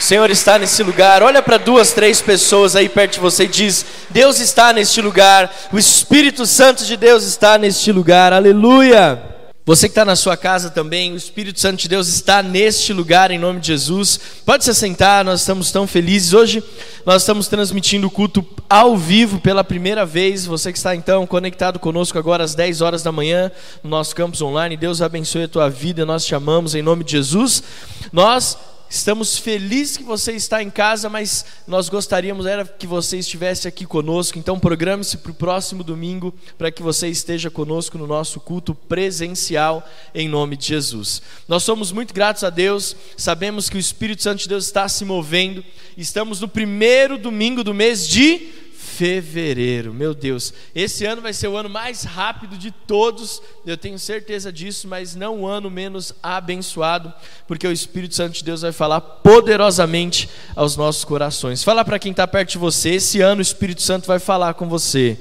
O 0.00 0.02
Senhor 0.02 0.30
está 0.30 0.58
nesse 0.58 0.82
lugar. 0.82 1.22
Olha 1.22 1.42
para 1.42 1.58
duas, 1.58 1.92
três 1.92 2.22
pessoas 2.22 2.74
aí 2.74 2.88
perto 2.88 3.12
de 3.12 3.20
você 3.20 3.44
e 3.44 3.48
diz: 3.48 3.84
Deus 4.08 4.40
está 4.40 4.72
neste 4.72 5.02
lugar. 5.02 5.54
O 5.70 5.78
Espírito 5.78 6.46
Santo 6.46 6.86
de 6.86 6.96
Deus 6.96 7.22
está 7.24 7.58
neste 7.58 7.92
lugar. 7.92 8.32
Aleluia. 8.32 9.22
Você 9.66 9.88
que 9.88 9.90
está 9.90 10.04
na 10.06 10.16
sua 10.16 10.38
casa 10.38 10.70
também, 10.70 11.12
o 11.12 11.16
Espírito 11.16 11.60
Santo 11.60 11.82
de 11.82 11.86
Deus 11.86 12.08
está 12.08 12.42
neste 12.42 12.94
lugar 12.94 13.30
em 13.30 13.38
nome 13.38 13.60
de 13.60 13.66
Jesus. 13.66 14.18
Pode 14.46 14.64
se 14.64 14.74
sentar, 14.74 15.22
nós 15.22 15.40
estamos 15.40 15.70
tão 15.70 15.86
felizes. 15.86 16.32
Hoje 16.32 16.64
nós 17.04 17.20
estamos 17.20 17.46
transmitindo 17.46 18.06
o 18.06 18.10
culto 18.10 18.44
ao 18.70 18.96
vivo 18.96 19.38
pela 19.38 19.62
primeira 19.62 20.06
vez. 20.06 20.46
Você 20.46 20.72
que 20.72 20.78
está 20.78 20.96
então 20.96 21.26
conectado 21.26 21.78
conosco 21.78 22.18
agora 22.18 22.42
às 22.42 22.54
10 22.54 22.80
horas 22.80 23.02
da 23.02 23.12
manhã 23.12 23.52
no 23.84 23.90
nosso 23.90 24.16
campus 24.16 24.40
online. 24.40 24.78
Deus 24.78 25.02
abençoe 25.02 25.42
a 25.42 25.48
tua 25.48 25.68
vida, 25.68 26.06
nós 26.06 26.24
te 26.24 26.34
amamos 26.34 26.74
em 26.74 26.80
nome 26.80 27.04
de 27.04 27.12
Jesus. 27.12 27.62
Nós 28.10 28.56
Estamos 28.92 29.38
felizes 29.38 29.96
que 29.96 30.02
você 30.02 30.32
está 30.32 30.60
em 30.60 30.68
casa, 30.68 31.08
mas 31.08 31.44
nós 31.64 31.88
gostaríamos 31.88 32.44
era 32.44 32.64
que 32.64 32.88
você 32.88 33.18
estivesse 33.18 33.68
aqui 33.68 33.86
conosco. 33.86 34.36
Então 34.36 34.58
programe-se 34.58 35.18
para 35.18 35.30
o 35.30 35.34
próximo 35.34 35.84
domingo 35.84 36.34
para 36.58 36.72
que 36.72 36.82
você 36.82 37.06
esteja 37.06 37.48
conosco 37.52 37.96
no 37.96 38.04
nosso 38.04 38.40
culto 38.40 38.74
presencial 38.74 39.88
em 40.12 40.28
nome 40.28 40.56
de 40.56 40.66
Jesus. 40.66 41.22
Nós 41.46 41.62
somos 41.62 41.92
muito 41.92 42.12
gratos 42.12 42.42
a 42.42 42.50
Deus, 42.50 42.96
sabemos 43.16 43.70
que 43.70 43.76
o 43.76 43.80
Espírito 43.80 44.24
Santo 44.24 44.40
de 44.40 44.48
Deus 44.48 44.64
está 44.64 44.88
se 44.88 45.04
movendo. 45.04 45.64
Estamos 45.96 46.40
no 46.40 46.48
primeiro 46.48 47.16
domingo 47.16 47.62
do 47.62 47.72
mês 47.72 48.08
de 48.08 48.48
fevereiro. 48.90 49.94
Meu 49.94 50.12
Deus, 50.12 50.52
esse 50.74 51.06
ano 51.06 51.22
vai 51.22 51.32
ser 51.32 51.48
o 51.48 51.56
ano 51.56 51.70
mais 51.70 52.02
rápido 52.02 52.58
de 52.58 52.70
todos, 52.70 53.40
eu 53.64 53.76
tenho 53.76 53.98
certeza 53.98 54.52
disso, 54.52 54.88
mas 54.88 55.14
não 55.14 55.40
o 55.40 55.46
ano 55.46 55.70
menos 55.70 56.12
abençoado, 56.22 57.12
porque 57.46 57.66
o 57.66 57.72
Espírito 57.72 58.14
Santo 58.14 58.34
de 58.34 58.44
Deus 58.44 58.62
vai 58.62 58.72
falar 58.72 59.00
poderosamente 59.00 60.28
aos 60.56 60.76
nossos 60.76 61.04
corações. 61.04 61.62
Fala 61.62 61.84
para 61.84 61.98
quem 61.98 62.10
está 62.10 62.26
perto 62.26 62.50
de 62.50 62.58
você, 62.58 62.90
esse 62.90 63.20
ano 63.20 63.38
o 63.38 63.42
Espírito 63.42 63.82
Santo 63.82 64.06
vai 64.06 64.18
falar 64.18 64.54
com 64.54 64.68
você. 64.68 65.16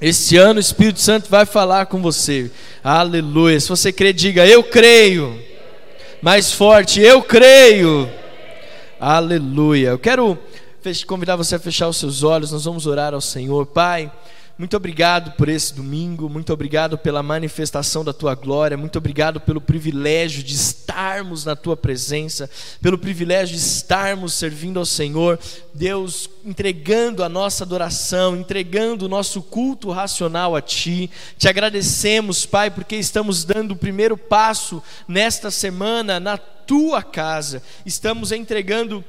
Esse 0.00 0.36
ano 0.36 0.58
o 0.58 0.60
Espírito 0.60 1.00
Santo 1.00 1.28
vai 1.30 1.46
falar 1.46 1.86
com 1.86 2.00
você. 2.00 2.50
Aleluia. 2.84 3.58
Se 3.58 3.68
você 3.68 3.92
crê, 3.92 4.12
diga: 4.12 4.46
Eu 4.46 4.62
creio. 4.62 5.42
Mais 6.22 6.52
forte, 6.52 7.00
eu 7.00 7.20
creio. 7.20 8.08
Aleluia. 9.00 9.88
Eu 9.88 9.98
quero 9.98 10.38
convidar 11.06 11.36
você 11.36 11.54
a 11.54 11.58
fechar 11.58 11.88
os 11.88 11.96
seus 11.96 12.22
olhos, 12.22 12.52
nós 12.52 12.64
vamos 12.64 12.86
orar 12.86 13.14
ao 13.14 13.20
Senhor. 13.20 13.66
Pai, 13.66 14.10
muito 14.58 14.76
obrigado 14.76 15.36
por 15.36 15.48
esse 15.48 15.72
domingo, 15.72 16.28
muito 16.28 16.52
obrigado 16.52 16.98
pela 16.98 17.22
manifestação 17.22 18.04
da 18.04 18.12
tua 18.12 18.34
glória, 18.34 18.76
muito 18.76 18.98
obrigado 18.98 19.40
pelo 19.40 19.60
privilégio 19.60 20.42
de 20.42 20.52
estarmos 20.52 21.44
na 21.44 21.54
tua 21.54 21.76
presença, 21.76 22.50
pelo 22.82 22.98
privilégio 22.98 23.54
de 23.54 23.62
estarmos 23.62 24.34
servindo 24.34 24.80
ao 24.80 24.84
Senhor, 24.84 25.38
Deus, 25.72 26.28
entregando 26.44 27.22
a 27.22 27.28
nossa 27.28 27.62
adoração, 27.62 28.36
entregando 28.36 29.04
o 29.04 29.08
nosso 29.08 29.42
culto 29.42 29.92
racional 29.92 30.56
a 30.56 30.60
ti. 30.60 31.08
Te 31.38 31.48
agradecemos, 31.48 32.44
Pai, 32.44 32.68
porque 32.68 32.96
estamos 32.96 33.44
dando 33.44 33.74
o 33.74 33.76
primeiro 33.76 34.16
passo 34.16 34.82
nesta 35.06 35.52
semana 35.52 36.18
na 36.18 36.36
tua 36.36 37.00
casa, 37.00 37.62
estamos 37.86 38.32
entregando 38.32 39.04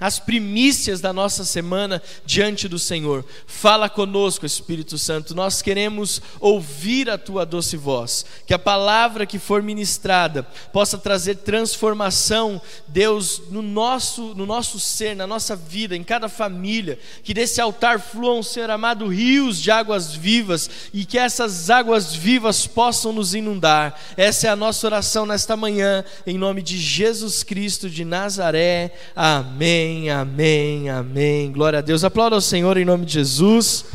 as 0.00 0.20
primícias 0.20 1.00
da 1.00 1.12
nossa 1.12 1.44
semana 1.44 2.00
diante 2.24 2.68
do 2.68 2.78
Senhor. 2.78 3.24
Fala 3.46 3.88
conosco, 3.88 4.46
Espírito 4.46 4.96
Santo. 4.96 5.34
Nós 5.34 5.60
queremos 5.60 6.22
ouvir 6.38 7.10
a 7.10 7.18
tua 7.18 7.44
doce 7.44 7.76
voz. 7.76 8.24
Que 8.46 8.54
a 8.54 8.58
palavra 8.58 9.26
que 9.26 9.38
for 9.40 9.60
ministrada 9.60 10.44
possa 10.72 10.96
trazer 10.96 11.36
transformação, 11.36 12.62
Deus, 12.86 13.42
no 13.50 13.60
nosso, 13.60 14.34
no 14.36 14.46
nosso 14.46 14.78
ser, 14.78 15.16
na 15.16 15.26
nossa 15.26 15.56
vida, 15.56 15.96
em 15.96 16.04
cada 16.04 16.28
família. 16.28 16.98
Que 17.24 17.34
desse 17.34 17.60
altar 17.60 17.98
fluam, 17.98 18.40
Senhor 18.40 18.70
amado, 18.70 19.08
rios 19.08 19.60
de 19.60 19.72
águas 19.72 20.14
vivas 20.14 20.70
e 20.94 21.04
que 21.04 21.18
essas 21.18 21.70
águas 21.70 22.14
vivas 22.14 22.68
possam 22.68 23.12
nos 23.12 23.34
inundar. 23.34 23.98
Essa 24.16 24.46
é 24.46 24.50
a 24.50 24.56
nossa 24.56 24.86
oração 24.86 25.26
nesta 25.26 25.56
manhã, 25.56 26.04
em 26.24 26.38
nome 26.38 26.62
de 26.62 26.78
Jesus 26.78 27.42
Cristo 27.42 27.90
de 27.90 28.04
Nazaré. 28.04 28.92
Amém 29.16 29.87
Amém, 29.88 30.10
amém, 30.10 30.90
amém. 30.90 31.50
Glória 31.50 31.78
a 31.78 31.82
Deus. 31.82 32.04
Aplauda 32.04 32.36
ao 32.36 32.42
Senhor 32.42 32.76
em 32.76 32.84
nome 32.84 33.06
de 33.06 33.14
Jesus. 33.14 33.86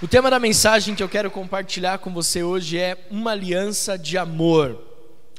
O 0.00 0.08
tema 0.08 0.30
da 0.30 0.38
mensagem 0.38 0.94
que 0.94 1.02
eu 1.02 1.08
quero 1.08 1.30
compartilhar 1.30 1.98
com 1.98 2.14
você 2.14 2.42
hoje 2.42 2.78
é 2.78 3.06
uma 3.10 3.32
aliança 3.32 3.98
de 3.98 4.16
amor. 4.16 4.82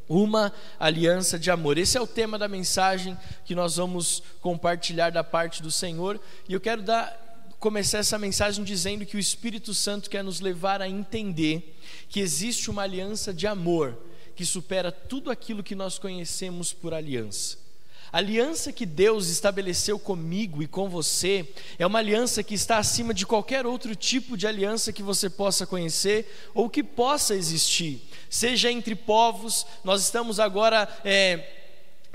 Uma 0.07 0.53
aliança 0.79 1.39
de 1.39 1.49
amor. 1.49 1.79
Esse 1.79 1.97
é 1.97 2.01
o 2.01 2.05
tema 2.05 2.37
da 2.37 2.47
mensagem 2.47 3.17
que 3.43 3.55
nós 3.55 3.77
vamos 3.77 4.21
compartilhar 4.41 5.09
da 5.09 5.23
parte 5.23 5.63
do 5.63 5.71
Senhor. 5.71 6.19
E 6.47 6.53
eu 6.53 6.61
quero 6.61 6.83
dar, 6.83 7.47
começar 7.57 7.97
essa 7.97 8.19
mensagem 8.19 8.63
dizendo 8.63 9.07
que 9.07 9.17
o 9.17 9.19
Espírito 9.19 9.73
Santo 9.73 10.07
quer 10.07 10.23
nos 10.23 10.39
levar 10.39 10.83
a 10.83 10.87
entender 10.87 11.79
que 12.09 12.19
existe 12.19 12.69
uma 12.69 12.83
aliança 12.83 13.33
de 13.33 13.47
amor 13.47 13.97
que 14.39 14.45
supera 14.45 14.89
tudo 14.89 15.29
aquilo 15.29 15.61
que 15.61 15.75
nós 15.75 15.99
conhecemos 15.99 16.71
por 16.71 16.93
aliança. 16.93 17.57
A 18.09 18.19
aliança 18.19 18.71
que 18.71 18.85
Deus 18.85 19.27
estabeleceu 19.27 19.99
comigo 19.99 20.63
e 20.63 20.67
com 20.67 20.87
você 20.87 21.45
é 21.77 21.85
uma 21.85 21.99
aliança 21.99 22.41
que 22.41 22.53
está 22.53 22.77
acima 22.77 23.13
de 23.13 23.25
qualquer 23.25 23.65
outro 23.65 23.93
tipo 23.97 24.37
de 24.37 24.47
aliança 24.47 24.93
que 24.93 25.03
você 25.03 25.29
possa 25.29 25.67
conhecer 25.67 26.49
ou 26.53 26.69
que 26.69 26.81
possa 26.81 27.35
existir, 27.35 28.01
seja 28.29 28.71
entre 28.71 28.95
povos. 28.95 29.65
Nós 29.83 30.03
estamos 30.03 30.39
agora 30.39 30.87
é, 31.03 31.58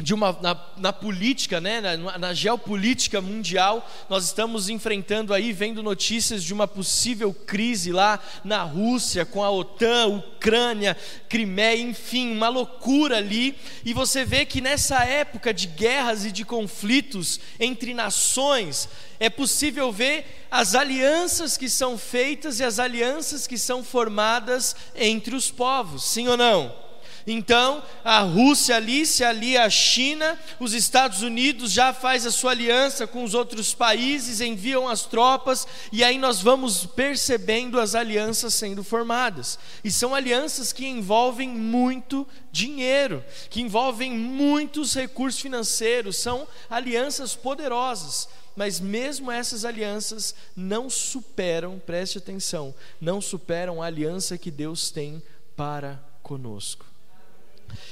de 0.00 0.12
uma, 0.12 0.37
na, 0.43 0.60
na 0.77 0.93
política, 0.93 1.60
né, 1.60 1.81
na, 1.81 2.19
na, 2.19 2.34
geopolítica 2.34 3.21
mundial, 3.21 3.88
nós 4.09 4.25
estamos 4.25 4.69
enfrentando 4.69 5.32
aí, 5.32 5.53
vendo 5.53 5.84
notícias 5.84 6.43
de 6.43 6.53
uma 6.53 6.66
possível 6.66 7.32
crise 7.32 7.93
lá 7.93 8.19
na 8.43 8.62
Rússia, 8.62 9.25
com 9.25 9.43
a 9.43 9.50
OTAN, 9.50 10.09
Ucrânia, 10.09 10.97
Crimeia, 11.28 11.81
enfim, 11.81 12.33
uma 12.33 12.49
loucura 12.49 13.19
ali. 13.19 13.56
E 13.84 13.94
você 13.94 14.25
vê 14.25 14.44
que 14.44 14.60
nessa 14.60 15.04
época 15.04 15.54
de 15.54 15.69
guerras 15.69 16.25
e 16.25 16.33
de 16.33 16.44
conflitos 16.44 17.38
entre 17.60 17.94
nações, 17.94 18.88
é 19.21 19.31
possível 19.31 19.93
ver 19.93 20.47
as 20.50 20.75
alianças 20.75 21.56
que 21.56 21.69
são 21.69 21.97
feitas 21.97 22.59
e 22.59 22.65
as 22.65 22.81
alianças 22.81 23.47
que 23.47 23.56
são 23.56 23.84
formadas 23.84 24.75
entre 24.94 25.37
os 25.37 25.53
povos, 25.53 26.04
sim 26.04 26.27
ou 26.27 26.37
não? 26.37 26.84
Então, 27.26 27.82
a 28.04 28.20
Rússia 28.20 28.76
ali 28.76 29.06
se 29.06 29.24
alia 29.24 29.64
à 29.64 29.70
China, 29.70 30.38
os 30.60 30.74
Estados 30.74 31.22
Unidos 31.22 31.72
já 31.72 31.92
faz 31.92 32.26
a 32.26 32.30
sua 32.30 32.50
aliança 32.50 33.06
com 33.06 33.24
os 33.24 33.32
outros 33.32 33.72
países, 33.72 34.42
enviam 34.42 34.88
as 34.88 35.06
tropas, 35.06 35.66
e 35.90 36.04
aí 36.04 36.18
nós 36.18 36.42
vamos 36.42 36.84
percebendo 36.84 37.80
as 37.80 37.94
alianças 37.94 38.52
sendo 38.52 38.84
formadas. 38.84 39.58
E 39.82 39.90
são 39.90 40.14
alianças 40.14 40.72
que 40.72 40.86
envolvem 40.86 41.48
muito 41.48 42.28
dinheiro, 42.52 43.24
que 43.48 43.62
envolvem 43.62 44.12
muitos 44.12 44.94
recursos 44.94 45.41
financeiros, 45.41 46.16
são 46.18 46.46
alianças 46.68 47.34
poderosas. 47.34 48.28
Mas 48.54 48.78
mesmo 48.78 49.32
essas 49.32 49.64
alianças 49.64 50.34
não 50.54 50.88
superam, 50.88 51.80
preste 51.84 52.18
atenção, 52.18 52.74
não 53.00 53.20
superam 53.20 53.82
a 53.82 53.86
aliança 53.86 54.38
que 54.38 54.50
Deus 54.50 54.91
tem 54.91 55.22
para 55.56 56.00
conosco. 56.22 56.94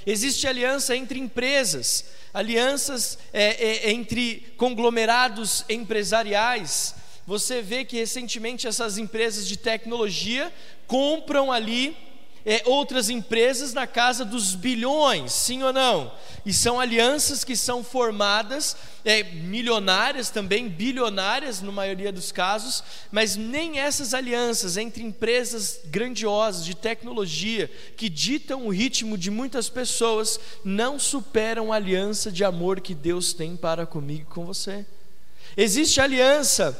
Existe 0.07 0.47
aliança 0.47 0.97
entre 0.97 1.19
empresas, 1.19 2.07
alianças 2.33 3.19
é, 3.33 3.89
é, 3.89 3.91
entre 3.93 4.53
conglomerados 4.57 5.65
empresariais. 5.69 6.95
Você 7.27 7.63
vê 7.63 7.85
que 7.85 7.97
recentemente 7.97 8.67
essas 8.67 8.99
empresas 8.99 9.47
de 9.47 9.57
tecnologia 9.57 10.53
compram 10.87 11.53
ali 11.53 11.97
é, 12.45 12.63
outras 12.67 13.09
empresas 13.09 13.73
na 13.73 13.87
casa 13.87 14.25
dos 14.25 14.55
bilhões, 14.55 15.33
sim 15.33 15.63
ou 15.63 15.73
não? 15.73 16.13
E 16.45 16.53
são 16.53 16.81
alianças 16.81 17.45
que 17.45 17.57
são 17.57 17.85
formadas, 17.85 18.77
é, 19.05 19.23
milionárias 19.23 20.29
também, 20.29 20.69
bilionárias 20.69 21.61
na 21.61 21.71
maioria 21.71 22.13
dos 22.13 22.33
casos, 22.33 22.83
mas 23.11 23.37
nem 23.37 23.79
essas 23.79 24.13
alianças 24.13 24.77
entre 24.77 25.03
empresas 25.03 25.81
grandiosas 25.87 26.65
de 26.65 26.75
tecnologia 26.75 27.71
que 27.97 28.09
ditam 28.09 28.67
o 28.67 28.71
ritmo 28.71 29.17
de 29.17 29.31
muitas 29.31 29.69
pessoas 29.69 30.39
não 30.65 30.99
superam 30.99 31.73
a 31.73 31.77
aliança 31.77 32.31
de 32.31 32.45
amor 32.45 32.81
que 32.81 32.95
Deus 32.95 33.33
tem 33.33 33.57
para 33.57 33.87
comigo 33.87 34.23
e 34.23 34.35
com 34.35 34.45
você. 34.45 34.85
Existe 35.57 36.01
aliança 36.01 36.77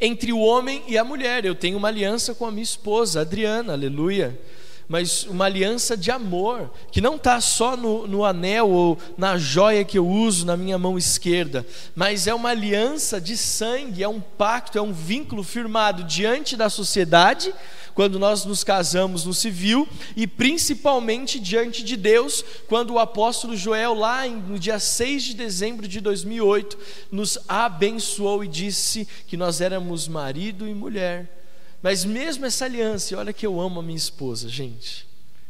entre 0.00 0.32
o 0.32 0.38
homem 0.38 0.82
e 0.86 0.98
a 0.98 1.04
mulher. 1.04 1.44
Eu 1.44 1.54
tenho 1.54 1.76
uma 1.76 1.88
aliança 1.88 2.34
com 2.34 2.46
a 2.46 2.50
minha 2.50 2.62
esposa, 2.62 3.20
Adriana, 3.20 3.72
aleluia. 3.72 4.38
Mas 4.88 5.24
uma 5.24 5.46
aliança 5.46 5.96
de 5.96 6.10
amor, 6.10 6.70
que 6.92 7.00
não 7.00 7.16
está 7.16 7.40
só 7.40 7.76
no, 7.76 8.06
no 8.06 8.24
anel 8.24 8.70
ou 8.70 8.98
na 9.18 9.36
joia 9.36 9.84
que 9.84 9.98
eu 9.98 10.06
uso 10.06 10.46
na 10.46 10.56
minha 10.56 10.78
mão 10.78 10.96
esquerda, 10.96 11.66
mas 11.94 12.26
é 12.26 12.34
uma 12.34 12.50
aliança 12.50 13.20
de 13.20 13.36
sangue, 13.36 14.02
é 14.02 14.08
um 14.08 14.20
pacto, 14.20 14.78
é 14.78 14.82
um 14.82 14.92
vínculo 14.92 15.42
firmado 15.42 16.04
diante 16.04 16.56
da 16.56 16.70
sociedade, 16.70 17.52
quando 17.94 18.18
nós 18.18 18.44
nos 18.44 18.62
casamos 18.62 19.24
no 19.24 19.32
civil, 19.32 19.88
e 20.14 20.26
principalmente 20.26 21.40
diante 21.40 21.82
de 21.82 21.96
Deus, 21.96 22.44
quando 22.68 22.92
o 22.92 22.98
apóstolo 22.98 23.56
Joel, 23.56 23.94
lá 23.94 24.28
no 24.28 24.58
dia 24.58 24.78
6 24.78 25.24
de 25.24 25.34
dezembro 25.34 25.88
de 25.88 26.00
2008, 26.00 26.78
nos 27.10 27.38
abençoou 27.48 28.44
e 28.44 28.48
disse 28.48 29.08
que 29.26 29.36
nós 29.36 29.62
éramos 29.62 30.06
marido 30.06 30.68
e 30.68 30.74
mulher 30.74 31.35
mas 31.82 32.04
mesmo 32.04 32.46
essa 32.46 32.64
aliança, 32.64 33.14
e 33.14 33.16
olha 33.16 33.32
que 33.32 33.46
eu 33.46 33.60
amo 33.60 33.80
a 33.80 33.82
minha 33.82 33.96
esposa, 33.96 34.48
gente. 34.48 35.06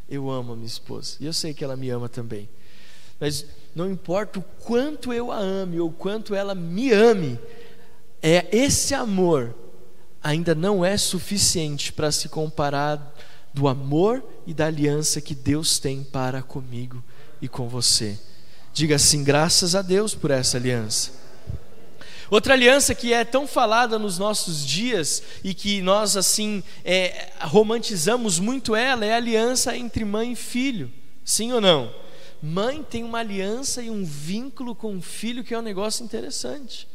Eu 0.08 0.30
amo 0.30 0.52
a 0.52 0.56
minha 0.56 0.66
esposa. 0.66 1.16
E 1.20 1.26
eu 1.26 1.32
sei 1.32 1.52
que 1.52 1.64
ela 1.64 1.76
me 1.76 1.90
ama 1.90 2.08
também. 2.08 2.48
Mas 3.18 3.46
não 3.74 3.90
importa 3.90 4.38
o 4.38 4.42
quanto 4.42 5.12
eu 5.12 5.32
a 5.32 5.38
ame 5.38 5.80
ou 5.80 5.90
quanto 5.90 6.34
ela 6.34 6.54
me 6.54 6.92
ame, 6.92 7.38
é 8.22 8.46
esse 8.52 8.94
amor 8.94 9.54
ainda 10.22 10.54
não 10.54 10.84
é 10.84 10.96
suficiente 10.96 11.92
para 11.92 12.10
se 12.10 12.28
comparar 12.28 13.14
do 13.54 13.68
amor 13.68 14.22
e 14.46 14.52
da 14.52 14.66
aliança 14.66 15.20
que 15.20 15.34
Deus 15.34 15.78
tem 15.78 16.02
para 16.02 16.42
comigo 16.42 17.02
e 17.40 17.48
com 17.48 17.68
você. 17.68 18.18
Diga 18.72 18.96
assim: 18.96 19.24
graças 19.24 19.74
a 19.74 19.82
Deus 19.82 20.14
por 20.14 20.30
essa 20.30 20.56
aliança. 20.56 21.12
Outra 22.28 22.54
aliança 22.54 22.94
que 22.94 23.12
é 23.12 23.24
tão 23.24 23.46
falada 23.46 23.98
nos 23.98 24.18
nossos 24.18 24.66
dias 24.66 25.22
e 25.44 25.54
que 25.54 25.80
nós 25.80 26.16
assim 26.16 26.62
é, 26.84 27.30
romantizamos 27.40 28.38
muito 28.38 28.74
ela 28.74 29.04
é 29.04 29.12
a 29.12 29.16
aliança 29.16 29.76
entre 29.76 30.04
mãe 30.04 30.32
e 30.32 30.36
filho. 30.36 30.92
Sim 31.24 31.52
ou 31.52 31.60
não? 31.60 31.94
Mãe 32.42 32.82
tem 32.82 33.04
uma 33.04 33.18
aliança 33.18 33.80
e 33.80 33.90
um 33.90 34.04
vínculo 34.04 34.74
com 34.74 34.96
o 34.96 35.02
filho 35.02 35.44
que 35.44 35.54
é 35.54 35.58
um 35.58 35.62
negócio 35.62 36.04
interessante. 36.04 36.88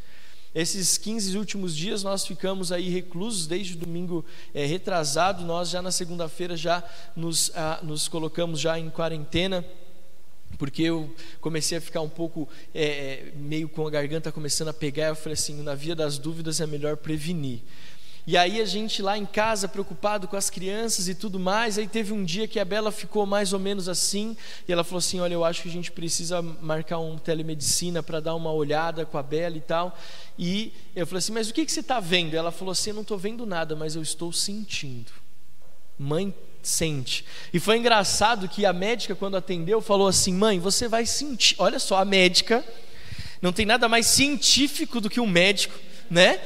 Esses 0.53 0.97
15 0.97 1.37
últimos 1.37 1.75
dias 1.75 2.03
nós 2.03 2.25
ficamos 2.25 2.73
aí 2.73 2.89
reclusos, 2.89 3.47
desde 3.47 3.75
domingo 3.75 4.25
é, 4.53 4.65
retrasado, 4.65 5.45
nós 5.45 5.69
já 5.69 5.81
na 5.81 5.91
segunda-feira 5.91 6.57
já 6.57 6.83
nos, 7.15 7.51
ah, 7.55 7.79
nos 7.81 8.09
colocamos 8.09 8.59
já 8.59 8.77
em 8.77 8.89
quarentena 8.89 9.65
porque 10.57 10.83
eu 10.83 11.13
comecei 11.39 11.77
a 11.77 11.81
ficar 11.81 12.01
um 12.01 12.09
pouco 12.09 12.47
é, 12.73 12.83
é, 12.83 13.31
meio 13.35 13.67
com 13.69 13.85
a 13.85 13.89
garganta 13.89 14.31
começando 14.31 14.69
a 14.69 14.73
pegar. 14.73 15.07
Eu 15.07 15.15
falei 15.15 15.33
assim: 15.33 15.61
na 15.61 15.75
via 15.75 15.95
das 15.95 16.17
dúvidas 16.17 16.61
é 16.61 16.67
melhor 16.67 16.97
prevenir. 16.97 17.61
E 18.25 18.37
aí 18.37 18.61
a 18.61 18.65
gente 18.65 19.01
lá 19.01 19.17
em 19.17 19.25
casa 19.25 19.67
preocupado 19.67 20.27
com 20.27 20.35
as 20.35 20.49
crianças 20.49 21.07
e 21.07 21.15
tudo 21.15 21.39
mais. 21.39 21.77
Aí 21.77 21.87
teve 21.87 22.13
um 22.13 22.23
dia 22.23 22.47
que 22.47 22.59
a 22.59 22.65
Bela 22.65 22.91
ficou 22.91 23.25
mais 23.25 23.51
ou 23.51 23.59
menos 23.59 23.89
assim 23.89 24.37
e 24.67 24.71
ela 24.71 24.83
falou 24.83 24.99
assim: 24.99 25.19
olha, 25.19 25.33
eu 25.33 25.43
acho 25.43 25.63
que 25.63 25.69
a 25.69 25.71
gente 25.71 25.91
precisa 25.91 26.41
marcar 26.41 26.99
um 26.99 27.17
telemedicina 27.17 28.03
para 28.03 28.19
dar 28.19 28.35
uma 28.35 28.51
olhada 28.51 29.05
com 29.05 29.17
a 29.17 29.23
Bela 29.23 29.57
e 29.57 29.61
tal. 29.61 29.97
E 30.37 30.71
eu 30.95 31.07
falei 31.07 31.19
assim: 31.19 31.33
mas 31.33 31.49
o 31.49 31.53
que, 31.53 31.65
que 31.65 31.71
você 31.71 31.79
está 31.79 31.99
vendo? 31.99 32.35
Ela 32.35 32.51
falou 32.51 32.71
assim: 32.71 32.91
eu 32.91 32.95
não 32.95 33.01
estou 33.01 33.17
vendo 33.17 33.45
nada, 33.45 33.75
mas 33.75 33.95
eu 33.95 34.01
estou 34.01 34.31
sentindo. 34.31 35.11
Mãe 35.97 36.33
sente. 36.61 37.25
E 37.53 37.59
foi 37.59 37.77
engraçado 37.77 38.47
que 38.47 38.65
a 38.65 38.73
médica, 38.73 39.15
quando 39.15 39.37
atendeu, 39.37 39.81
falou 39.81 40.07
assim: 40.07 40.33
mãe, 40.33 40.59
você 40.59 40.87
vai 40.87 41.05
sentir. 41.05 41.55
Olha 41.57 41.79
só, 41.79 41.97
a 41.97 42.05
médica, 42.05 42.63
não 43.41 43.51
tem 43.51 43.65
nada 43.65 43.89
mais 43.89 44.05
científico 44.07 45.01
do 45.01 45.09
que 45.09 45.19
um 45.19 45.27
médico, 45.27 45.77
né? 46.09 46.39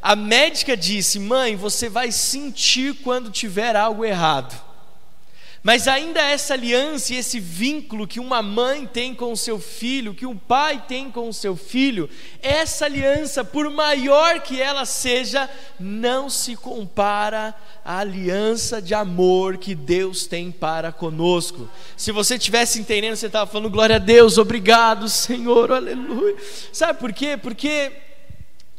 A 0.00 0.14
médica 0.16 0.76
disse: 0.76 1.18
mãe, 1.18 1.56
você 1.56 1.88
vai 1.88 2.12
sentir 2.12 2.94
quando 3.02 3.30
tiver 3.30 3.76
algo 3.76 4.04
errado. 4.04 4.71
Mas 5.62 5.86
ainda 5.86 6.20
essa 6.20 6.54
aliança 6.54 7.14
e 7.14 7.16
esse 7.16 7.38
vínculo 7.38 8.08
que 8.08 8.18
uma 8.18 8.42
mãe 8.42 8.84
tem 8.84 9.14
com 9.14 9.30
o 9.30 9.36
seu 9.36 9.60
filho, 9.60 10.12
que 10.12 10.26
um 10.26 10.36
pai 10.36 10.84
tem 10.88 11.08
com 11.08 11.28
o 11.28 11.32
seu 11.32 11.54
filho, 11.54 12.10
essa 12.42 12.86
aliança, 12.86 13.44
por 13.44 13.70
maior 13.70 14.40
que 14.40 14.60
ela 14.60 14.84
seja, 14.84 15.48
não 15.78 16.28
se 16.28 16.56
compara 16.56 17.54
à 17.84 17.98
aliança 17.98 18.82
de 18.82 18.92
amor 18.92 19.56
que 19.56 19.72
Deus 19.72 20.26
tem 20.26 20.50
para 20.50 20.90
conosco. 20.90 21.70
Se 21.96 22.10
você 22.10 22.36
tivesse 22.36 22.80
entendendo, 22.80 23.14
você 23.14 23.26
estava 23.26 23.48
falando 23.48 23.70
glória 23.70 23.96
a 23.96 24.00
Deus, 24.00 24.38
obrigado, 24.38 25.08
Senhor, 25.08 25.70
aleluia. 25.70 26.36
Sabe 26.72 26.98
por 26.98 27.12
quê? 27.12 27.36
Porque 27.36 27.92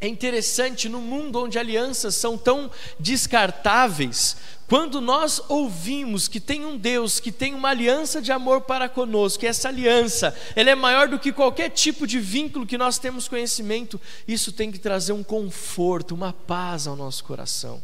é 0.03 0.07
interessante 0.09 0.89
no 0.89 0.99
mundo 0.99 1.41
onde 1.41 1.57
alianças 1.57 2.15
são 2.15 2.37
tão 2.37 2.69
descartáveis, 2.99 4.35
quando 4.67 5.01
nós 5.01 5.41
ouvimos 5.49 6.27
que 6.27 6.39
tem 6.39 6.65
um 6.65 6.77
Deus 6.77 7.19
que 7.19 7.31
tem 7.31 7.53
uma 7.53 7.69
aliança 7.69 8.21
de 8.21 8.31
amor 8.31 8.61
para 8.61 8.87
conosco, 8.87 9.39
que 9.39 9.47
essa 9.47 9.67
aliança, 9.67 10.35
ela 10.55 10.69
é 10.69 10.75
maior 10.75 11.07
do 11.07 11.19
que 11.19 11.33
qualquer 11.33 11.69
tipo 11.69 12.07
de 12.07 12.19
vínculo 12.19 12.65
que 12.65 12.77
nós 12.77 12.97
temos 12.97 13.27
conhecimento, 13.27 13.99
isso 14.27 14.51
tem 14.51 14.71
que 14.71 14.79
trazer 14.79 15.11
um 15.13 15.23
conforto, 15.23 16.15
uma 16.15 16.31
paz 16.31 16.87
ao 16.87 16.95
nosso 16.95 17.23
coração. 17.23 17.83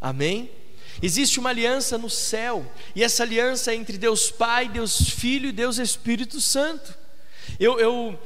Amém? 0.00 0.50
Existe 1.02 1.40
uma 1.40 1.50
aliança 1.50 1.96
no 1.96 2.10
céu, 2.10 2.70
e 2.94 3.02
essa 3.02 3.22
aliança 3.22 3.72
é 3.72 3.74
entre 3.74 3.96
Deus 3.96 4.30
Pai, 4.30 4.68
Deus 4.68 4.98
Filho 5.10 5.48
e 5.48 5.52
Deus 5.52 5.78
Espírito 5.78 6.40
Santo. 6.40 6.99
Eu, 7.58 7.78
eu, 7.78 8.18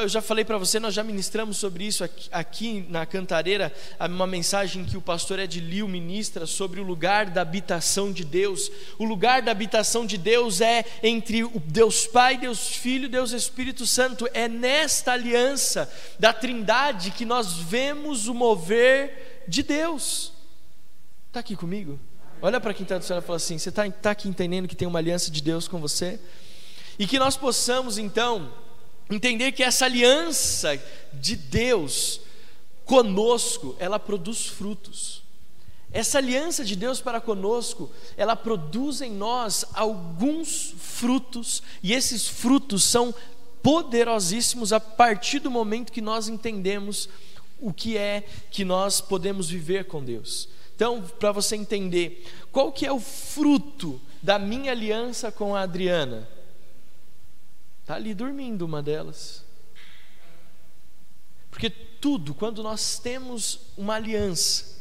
eu 0.00 0.08
já 0.08 0.22
falei 0.22 0.44
para 0.44 0.58
você, 0.58 0.80
nós 0.80 0.94
já 0.94 1.02
ministramos 1.02 1.56
sobre 1.56 1.84
isso 1.84 2.02
aqui, 2.02 2.28
aqui, 2.32 2.86
na 2.88 3.04
Cantareira, 3.04 3.72
uma 4.00 4.26
mensagem 4.26 4.84
que 4.84 4.96
o 4.96 5.02
pastor 5.02 5.38
Ed 5.38 5.60
Liu 5.60 5.86
ministra 5.86 6.46
sobre 6.46 6.80
o 6.80 6.84
lugar 6.84 7.26
da 7.26 7.42
habitação 7.42 8.12
de 8.12 8.24
Deus. 8.24 8.70
O 8.98 9.04
lugar 9.04 9.42
da 9.42 9.52
habitação 9.52 10.06
de 10.06 10.16
Deus 10.16 10.60
é 10.60 10.84
entre 11.02 11.44
o 11.44 11.60
Deus 11.64 12.06
Pai, 12.06 12.38
Deus 12.38 12.68
Filho, 12.68 13.08
Deus 13.08 13.32
Espírito 13.32 13.86
Santo. 13.86 14.28
É 14.32 14.48
nesta 14.48 15.12
aliança 15.12 15.90
da 16.18 16.32
Trindade 16.32 17.10
que 17.10 17.24
nós 17.24 17.54
vemos 17.54 18.28
o 18.28 18.34
mover 18.34 19.44
de 19.46 19.62
Deus. 19.62 20.32
Está 21.28 21.40
aqui 21.40 21.54
comigo? 21.54 21.98
Olha 22.42 22.60
para 22.60 22.72
quem 22.72 22.84
está 22.84 22.96
do 22.96 23.04
céu 23.04 23.18
e 23.18 23.22
fala 23.22 23.36
assim: 23.36 23.58
você 23.58 23.68
está 23.68 23.88
tá 23.90 24.10
aqui 24.12 24.28
entendendo 24.28 24.66
que 24.66 24.74
tem 24.74 24.88
uma 24.88 24.98
aliança 24.98 25.30
de 25.30 25.42
Deus 25.42 25.68
com 25.68 25.78
você? 25.78 26.18
E 27.00 27.06
que 27.06 27.18
nós 27.18 27.34
possamos 27.34 27.96
então 27.96 28.52
entender 29.10 29.52
que 29.52 29.62
essa 29.62 29.86
aliança 29.86 30.78
de 31.14 31.34
Deus 31.34 32.20
conosco, 32.84 33.74
ela 33.78 33.98
produz 33.98 34.46
frutos. 34.46 35.22
Essa 35.90 36.18
aliança 36.18 36.62
de 36.62 36.76
Deus 36.76 37.00
para 37.00 37.18
conosco, 37.18 37.90
ela 38.18 38.36
produz 38.36 39.00
em 39.00 39.10
nós 39.10 39.64
alguns 39.72 40.74
frutos, 40.76 41.62
e 41.82 41.94
esses 41.94 42.28
frutos 42.28 42.84
são 42.84 43.14
poderosíssimos 43.62 44.70
a 44.70 44.78
partir 44.78 45.38
do 45.38 45.50
momento 45.50 45.92
que 45.92 46.02
nós 46.02 46.28
entendemos 46.28 47.08
o 47.58 47.72
que 47.72 47.96
é 47.96 48.24
que 48.50 48.62
nós 48.62 49.00
podemos 49.00 49.48
viver 49.48 49.86
com 49.86 50.04
Deus. 50.04 50.50
Então, 50.76 51.00
para 51.18 51.32
você 51.32 51.56
entender, 51.56 52.26
qual 52.52 52.70
que 52.70 52.84
é 52.84 52.92
o 52.92 53.00
fruto 53.00 53.98
da 54.22 54.38
minha 54.38 54.72
aliança 54.72 55.32
com 55.32 55.56
a 55.56 55.62
Adriana? 55.62 56.28
Está 57.90 57.96
ali 57.96 58.14
dormindo 58.14 58.64
uma 58.64 58.80
delas. 58.80 59.44
Porque 61.50 61.68
tudo, 61.68 62.32
quando 62.32 62.62
nós 62.62 63.00
temos 63.00 63.62
uma 63.76 63.96
aliança, 63.96 64.76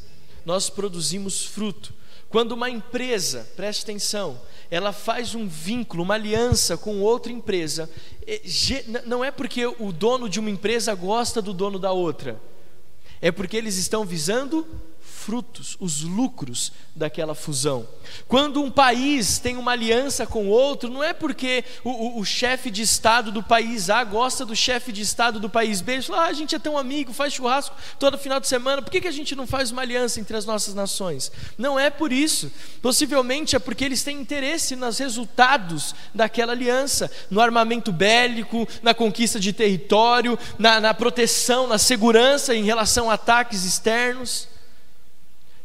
nós 0.46 0.70
produzimos 0.70 1.44
fruto. 1.44 1.92
Quando 2.30 2.52
uma 2.52 2.70
empresa, 2.70 3.50
preste 3.56 3.82
atenção, 3.82 4.40
ela 4.70 4.94
faz 4.94 5.34
um 5.34 5.48
vínculo, 5.48 6.04
uma 6.04 6.14
aliança 6.14 6.78
com 6.78 7.02
outra 7.02 7.32
empresa, 7.32 7.90
não 9.08 9.26
é 9.26 9.32
porque 9.32 9.66
o 9.66 9.92
dono 9.92 10.30
de 10.30 10.40
uma 10.40 10.52
empresa 10.52 10.94
gosta 10.94 11.42
do 11.42 11.52
dono 11.52 11.80
da 11.80 11.92
outra, 11.92 12.40
é 13.20 13.32
porque 13.32 13.58
eles 13.58 13.76
estão 13.78 14.06
visando 14.06 14.68
frutos, 15.30 15.78
os 15.80 16.02
lucros 16.02 16.72
daquela 16.96 17.36
fusão. 17.36 17.88
Quando 18.28 18.64
um 18.64 18.72
país 18.72 19.38
tem 19.38 19.58
uma 19.58 19.74
aliança 19.74 20.26
com 20.26 20.48
outro, 20.48 20.90
não 20.90 21.04
é 21.04 21.14
porque 21.14 21.64
o, 21.84 21.92
o, 21.92 22.20
o 22.20 22.26
chefe 22.26 22.72
de 22.72 22.82
Estado 22.82 23.32
do 23.32 23.44
país 23.44 23.92
A 23.92 24.04
gosta 24.04 24.44
do 24.44 24.56
chefe 24.56 24.92
de 24.92 25.04
Estado 25.04 25.40
do 25.40 25.48
país 25.48 25.82
B, 25.82 25.94
ele 25.94 26.02
fala, 26.02 26.24
ah, 26.24 26.30
a 26.30 26.34
gente 26.34 26.56
é 26.56 26.60
tão 26.60 26.80
amigo, 26.80 27.14
faz 27.14 27.32
churrasco 27.32 27.76
todo 28.00 28.18
final 28.18 28.40
de 28.40 28.48
semana, 28.48 28.82
por 28.82 28.90
que, 28.90 29.02
que 29.02 29.08
a 29.08 29.12
gente 29.12 29.36
não 29.36 29.46
faz 29.46 29.70
uma 29.70 29.84
aliança 29.84 30.20
entre 30.20 30.36
as 30.36 30.48
nossas 30.48 30.74
nações? 30.74 31.32
Não 31.56 31.80
é 31.80 31.92
por 31.92 32.12
isso, 32.12 32.52
possivelmente 32.82 33.56
é 33.56 33.60
porque 33.60 33.86
eles 33.86 34.02
têm 34.02 34.20
interesse 34.20 34.76
nos 34.76 34.98
resultados 34.98 35.94
daquela 36.12 36.54
aliança, 36.54 37.12
no 37.30 37.40
armamento 37.40 37.92
bélico, 37.92 38.68
na 38.82 38.96
conquista 38.96 39.40
de 39.40 39.54
território, 39.54 40.40
na, 40.58 40.82
na 40.82 40.92
proteção, 40.92 41.68
na 41.68 41.78
segurança 41.78 42.56
em 42.56 42.64
relação 42.64 43.12
a 43.12 43.14
ataques 43.14 43.64
externos. 43.64 44.50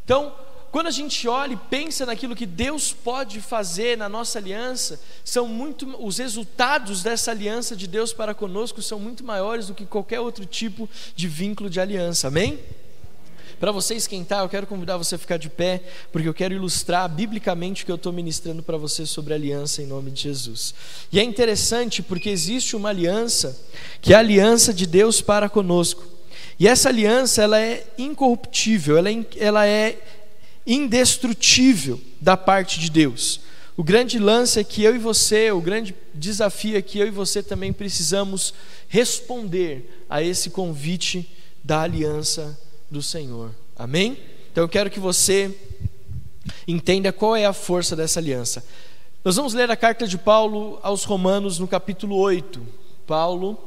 Então, 0.04 0.32
quando 0.74 0.88
a 0.88 0.90
gente 0.90 1.28
olha 1.28 1.52
e 1.52 1.56
pensa 1.56 2.04
naquilo 2.04 2.34
que 2.34 2.44
Deus 2.44 2.92
pode 2.92 3.40
fazer 3.40 3.96
na 3.96 4.08
nossa 4.08 4.40
aliança, 4.40 5.00
são 5.24 5.46
muito 5.46 5.86
os 6.04 6.18
resultados 6.18 7.02
dessa 7.02 7.30
aliança 7.30 7.76
de 7.76 7.86
Deus 7.86 8.12
para 8.12 8.34
conosco 8.34 8.82
são 8.82 8.98
muito 8.98 9.24
maiores 9.24 9.68
do 9.68 9.74
que 9.74 9.86
qualquer 9.86 10.18
outro 10.18 10.44
tipo 10.44 10.90
de 11.14 11.28
vínculo 11.28 11.70
de 11.70 11.78
aliança. 11.78 12.26
Amém? 12.26 12.58
Para 13.60 13.70
você 13.70 13.94
esquentar, 13.94 14.42
eu 14.42 14.48
quero 14.48 14.66
convidar 14.66 14.96
você 14.96 15.14
a 15.14 15.18
ficar 15.18 15.36
de 15.36 15.48
pé, 15.48 15.80
porque 16.10 16.28
eu 16.28 16.34
quero 16.34 16.52
ilustrar 16.52 17.08
biblicamente 17.08 17.82
o 17.82 17.86
que 17.86 17.92
eu 17.92 17.96
estou 17.96 18.12
ministrando 18.12 18.62
para 18.62 18.76
você 18.76 19.06
sobre 19.06 19.32
aliança 19.32 19.80
em 19.80 19.86
nome 19.86 20.10
de 20.10 20.22
Jesus. 20.22 20.74
E 21.12 21.20
é 21.20 21.22
interessante 21.22 22.02
porque 22.02 22.28
existe 22.28 22.74
uma 22.74 22.88
aliança, 22.88 23.56
que 24.00 24.12
é 24.12 24.16
a 24.16 24.18
aliança 24.18 24.74
de 24.74 24.86
Deus 24.86 25.20
para 25.20 25.48
conosco. 25.48 26.04
E 26.58 26.68
essa 26.68 26.88
aliança, 26.88 27.42
ela 27.42 27.60
é 27.60 27.86
incorruptível, 27.98 28.96
ela 28.96 29.10
é, 29.10 29.24
ela 29.36 29.66
é 29.66 29.98
indestrutível 30.66 32.00
da 32.20 32.36
parte 32.36 32.78
de 32.78 32.90
Deus. 32.90 33.40
O 33.76 33.82
grande 33.82 34.18
lance 34.18 34.60
é 34.60 34.64
que 34.64 34.84
eu 34.84 34.94
e 34.94 34.98
você, 34.98 35.50
o 35.50 35.60
grande 35.60 35.94
desafio 36.14 36.76
é 36.76 36.82
que 36.82 36.98
eu 36.98 37.08
e 37.08 37.10
você 37.10 37.42
também 37.42 37.72
precisamos 37.72 38.54
responder 38.88 40.04
a 40.08 40.22
esse 40.22 40.50
convite 40.50 41.28
da 41.62 41.82
aliança 41.82 42.58
do 42.88 43.02
Senhor. 43.02 43.50
Amém? 43.76 44.16
Então 44.52 44.62
eu 44.62 44.68
quero 44.68 44.90
que 44.90 45.00
você 45.00 45.52
entenda 46.68 47.12
qual 47.12 47.34
é 47.34 47.44
a 47.44 47.52
força 47.52 47.96
dessa 47.96 48.20
aliança. 48.20 48.64
Nós 49.24 49.34
vamos 49.34 49.54
ler 49.54 49.68
a 49.70 49.76
carta 49.76 50.06
de 50.06 50.18
Paulo 50.18 50.78
aos 50.82 51.02
Romanos 51.02 51.58
no 51.58 51.66
capítulo 51.66 52.16
8. 52.16 52.60
Paulo, 53.06 53.58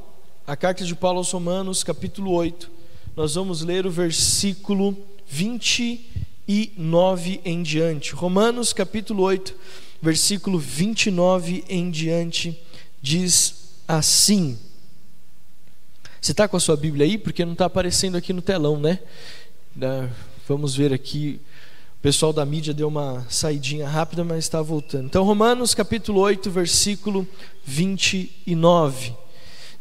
a 0.46 0.56
carta 0.56 0.86
de 0.86 0.96
Paulo 0.96 1.17
aos 1.17 1.32
Romanos, 1.32 1.84
capítulo 1.84 2.32
8. 2.32 2.77
Nós 3.18 3.34
vamos 3.34 3.64
ler 3.64 3.88
o 3.88 3.90
versículo 3.90 4.96
29 5.28 7.42
em 7.44 7.64
diante. 7.64 8.14
Romanos, 8.14 8.74
capítulo 8.74 9.24
8 9.24 9.56
versículo 10.00 10.60
29 10.60 11.66
em 11.68 11.90
diante, 11.90 12.56
diz 13.02 13.72
assim. 13.88 14.56
Você 16.22 16.32
está 16.32 16.48
com 16.48 16.58
a 16.58 16.60
sua 16.60 16.78
Bíblia 16.78 17.08
aí? 17.08 17.18
Porque 17.18 17.44
não 17.44 17.54
está 17.54 17.66
aparecendo 17.66 18.18
aqui 18.18 18.32
no 18.32 18.42
telão, 18.44 18.80
né? 18.80 19.00
Vamos 20.48 20.76
ver 20.76 20.94
aqui. 20.94 21.42
O 21.98 22.02
pessoal 22.04 22.32
da 22.32 22.46
mídia 22.46 22.72
deu 22.72 22.88
uma 22.88 23.26
saidinha 23.32 23.90
rápida, 23.90 24.24
mas 24.24 24.44
está 24.44 24.62
voltando. 24.62 25.08
Então, 25.08 25.24
Romanos 25.24 25.74
capítulo 25.74 26.20
8, 26.20 26.52
versículo 26.52 27.28
29. 27.66 29.16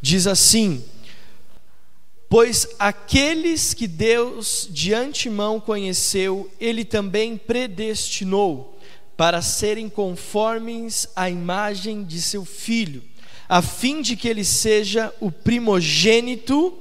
Diz 0.00 0.26
assim: 0.26 0.82
Pois 2.28 2.68
aqueles 2.78 3.72
que 3.72 3.86
Deus 3.86 4.68
de 4.70 4.92
antemão 4.92 5.60
conheceu, 5.60 6.50
Ele 6.60 6.84
também 6.84 7.36
predestinou 7.36 8.76
para 9.16 9.40
serem 9.40 9.88
conformes 9.88 11.08
à 11.16 11.30
imagem 11.30 12.04
de 12.04 12.20
seu 12.20 12.44
filho, 12.44 13.02
a 13.48 13.62
fim 13.62 14.02
de 14.02 14.16
que 14.16 14.28
ele 14.28 14.44
seja 14.44 15.12
o 15.20 15.30
primogênito 15.30 16.76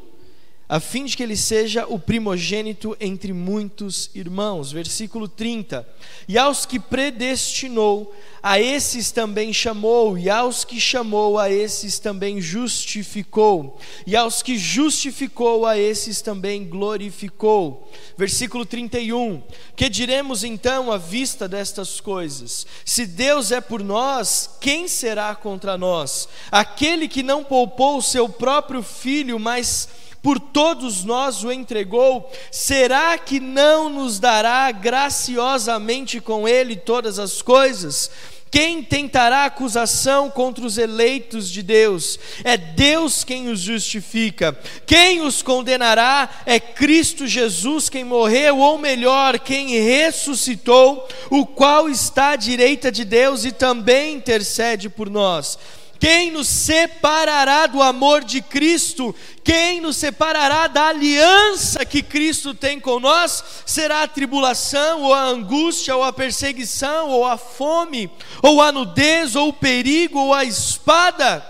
a 0.68 0.80
fim 0.80 1.06
de 1.06 1.16
que 1.16 1.22
ele 1.22 1.38
seja 1.38 1.86
o 1.88 2.00
primogênito 2.00 2.98
entre 3.00 3.32
muitos 3.32 4.10
irmãos. 4.16 4.72
Versículo 4.72 5.28
30. 5.28 5.88
E 6.28 6.38
aos 6.38 6.66
que 6.66 6.80
predestinou, 6.80 8.14
a 8.42 8.60
esses 8.60 9.12
também 9.12 9.52
chamou, 9.52 10.18
e 10.18 10.30
aos 10.30 10.64
que 10.64 10.80
chamou, 10.80 11.40
a 11.40 11.52
esses 11.52 11.98
também 11.98 12.40
justificou, 12.40 13.80
e 14.06 14.16
aos 14.16 14.44
que 14.44 14.56
justificou, 14.56 15.66
a 15.66 15.80
esses 15.80 16.22
também 16.22 16.64
glorificou. 16.64 17.92
Versículo 18.18 18.66
31. 18.66 19.42
Que 19.76 19.90
diremos 19.90 20.44
então 20.44 20.92
à 20.92 20.98
vista 20.98 21.48
destas 21.48 22.00
coisas? 22.00 22.66
Se 22.84 23.06
Deus 23.06 23.52
é 23.52 23.62
por 23.62 23.84
nós, 23.84 24.50
quem 24.62 24.88
será 24.88 25.34
contra 25.36 25.78
nós? 25.78 26.28
Aquele 26.52 27.08
que 27.08 27.22
não 27.22 27.44
poupou 27.44 27.98
o 27.98 28.04
seu 28.04 28.30
próprio 28.30 28.82
filho, 28.82 29.40
mas 29.40 29.90
por 30.25 30.39
todos 30.39 31.03
nós 31.03 31.44
o 31.44 31.51
entregou, 31.51 32.32
será 32.50 33.15
que 33.15 33.39
não 33.39 33.89
nos 33.89 34.17
dará 34.20 34.72
graciosamente 34.72 36.20
com 36.20 36.48
ele 36.48 36.75
todas 36.75 37.20
as 37.20 37.44
coisas? 37.44 38.10
Quem 38.50 38.82
tentará 38.82 39.46
acusação 39.46 40.32
contra 40.32 40.65
os 40.65 40.79
eleitos 40.79 41.48
de 41.48 41.62
Deus? 41.62 42.17
É 42.44 42.58
Deus 42.58 43.24
quem 43.24 43.50
os 43.50 43.60
justifica. 43.60 44.58
Quem 44.88 45.22
os 45.22 45.44
condenará 45.44 46.27
é 46.44 46.60
Cristo 46.60 47.27
Jesus, 47.27 47.88
quem 47.88 48.03
morreu, 48.03 48.58
ou 48.58 48.79
melhor, 48.79 49.38
quem 49.38 49.79
ressuscitou, 49.79 51.08
o 51.29 51.46
qual 51.46 51.88
está 51.88 52.29
à 52.29 52.36
direita 52.36 52.91
de 52.91 53.05
Deus 53.05 53.46
e 53.46 53.51
também 53.51 54.15
intercede 54.15 54.89
por 54.89 55.08
nós. 55.08 55.60
Quem 56.00 56.32
nos 56.32 56.48
separará 56.48 57.68
do 57.68 57.82
amor 57.82 58.24
de 58.24 58.42
Cristo? 58.42 59.16
Quem 59.44 59.80
nos 59.82 59.98
separará 59.98 60.68
da 60.68 60.90
aliança 60.90 61.86
que 61.86 62.02
Cristo 62.02 62.54
tem 62.54 62.80
com 62.80 63.00
nós? 63.00 63.44
Será 63.66 64.04
a 64.04 64.08
tribulação, 64.08 65.04
ou 65.04 65.14
a 65.14 65.24
angústia, 65.24 65.96
ou 65.96 66.04
a 66.04 66.12
perseguição, 66.12 67.10
ou 67.10 67.25
a 67.25 67.38
fome, 67.38 68.10
ou 68.42 68.62
a 68.62 68.72
nudez, 68.72 69.36
ou 69.36 69.50
o 69.50 69.54
perigo, 69.54 70.20
ou 70.20 70.34
a 70.34 70.44
espada? 70.44 71.46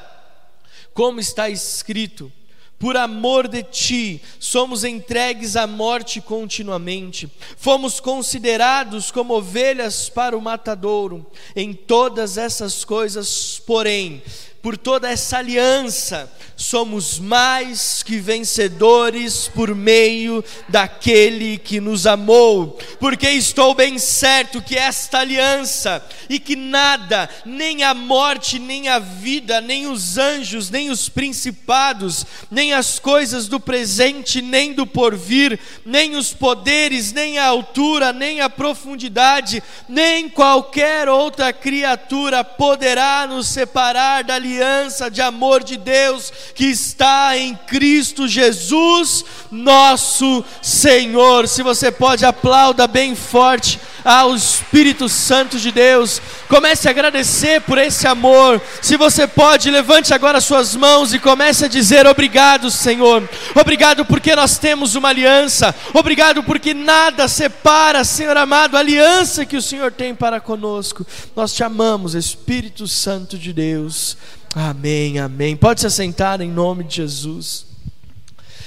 Como 0.93 1.19
está 1.19 1.49
escrito: 1.49 2.31
por 2.77 2.97
amor 2.97 3.47
de 3.47 3.63
ti, 3.63 4.21
somos 4.39 4.83
entregues 4.83 5.55
à 5.55 5.65
morte 5.65 6.19
continuamente, 6.19 7.29
fomos 7.57 7.99
considerados 7.99 9.11
como 9.11 9.35
ovelhas 9.35 10.09
para 10.09 10.37
o 10.37 10.41
matadouro. 10.41 11.25
Em 11.55 11.73
todas 11.73 12.37
essas 12.37 12.83
coisas, 12.83 13.59
porém, 13.65 14.21
por 14.65 14.75
toda 14.75 15.07
essa 15.07 15.37
aliança, 15.37 16.27
somos 16.55 17.19
mais 17.19 18.01
que 18.01 18.17
vencedores 18.17 19.47
por 19.47 19.75
meio 19.75 20.43
daquele 20.67 21.59
que 21.59 21.79
nos 21.79 22.07
amou, 22.07 22.79
porque 22.99 23.29
estou 23.29 23.75
bem 23.75 23.99
certo 23.99 24.63
que 24.63 24.75
esta 24.75 25.19
aliança 25.19 26.03
e 26.27 26.39
que 26.39 26.55
nada, 26.55 27.29
nem 27.45 27.83
a 27.83 27.93
morte, 27.93 28.57
nem 28.57 28.87
a 28.87 28.97
vida, 28.97 29.61
nem 29.61 29.85
os 29.85 30.17
anjos, 30.17 30.71
nem 30.71 30.89
os 30.89 31.09
principados, 31.09 32.25
nem 32.49 32.73
as 32.73 32.97
coisas 32.97 33.47
do 33.47 33.59
presente, 33.59 34.41
nem 34.41 34.73
do 34.73 34.87
porvir, 34.87 35.59
nem 35.85 36.15
os 36.15 36.33
poderes, 36.33 37.11
nem 37.11 37.37
a 37.37 37.45
altura, 37.45 38.11
nem 38.11 38.41
a 38.41 38.49
profundidade, 38.49 39.61
nem 39.87 40.27
qualquer 40.27 41.07
outra 41.07 41.53
criatura 41.53 42.43
poderá 42.43 43.27
nos 43.27 43.47
separar 43.47 44.23
da 44.23 44.33
aliança 44.33 44.54
aliança 44.55 45.11
de 45.11 45.21
amor 45.21 45.63
de 45.63 45.75
Deus 45.75 46.31
que 46.53 46.65
está 46.65 47.37
em 47.37 47.55
Cristo 47.67 48.27
Jesus, 48.27 49.25
nosso 49.51 50.43
Senhor. 50.61 51.47
Se 51.47 51.61
você 51.61 51.91
pode, 51.91 52.25
aplauda 52.25 52.87
bem 52.87 53.15
forte 53.15 53.79
ao 54.05 54.35
Espírito 54.35 55.09
Santo 55.09 55.59
de 55.59 55.71
Deus. 55.71 56.21
Comece 56.47 56.87
a 56.87 56.91
agradecer 56.91 57.61
por 57.61 57.79
esse 57.79 58.07
amor. 58.07 58.61
Se 58.81 58.95
você 58.95 59.25
pode, 59.25 59.71
levante 59.71 60.13
agora 60.13 60.39
suas 60.39 60.75
mãos 60.75 61.11
e 61.13 61.19
comece 61.19 61.65
a 61.65 61.67
dizer: 61.67 62.05
Obrigado, 62.05 62.69
Senhor. 62.69 63.27
Obrigado 63.55 64.05
porque 64.05 64.35
nós 64.35 64.59
temos 64.59 64.93
uma 64.93 65.09
aliança. 65.09 65.73
Obrigado 65.91 66.43
porque 66.43 66.73
nada 66.73 67.27
separa, 67.27 68.03
Senhor 68.03 68.37
amado, 68.37 68.77
a 68.77 68.79
aliança 68.79 69.45
que 69.45 69.57
o 69.57 69.61
Senhor 69.61 69.91
tem 69.91 70.13
para 70.13 70.39
conosco. 70.39 71.05
Nós 71.35 71.51
te 71.53 71.63
amamos, 71.63 72.13
Espírito 72.13 72.87
Santo 72.87 73.37
de 73.37 73.51
Deus. 73.51 74.15
Amém, 74.53 75.19
amém. 75.19 75.57
Pode 75.57 75.81
se 75.81 75.87
assentar 75.87 76.39
em 76.41 76.49
nome 76.49 76.83
de 76.83 76.97
Jesus. 76.97 77.65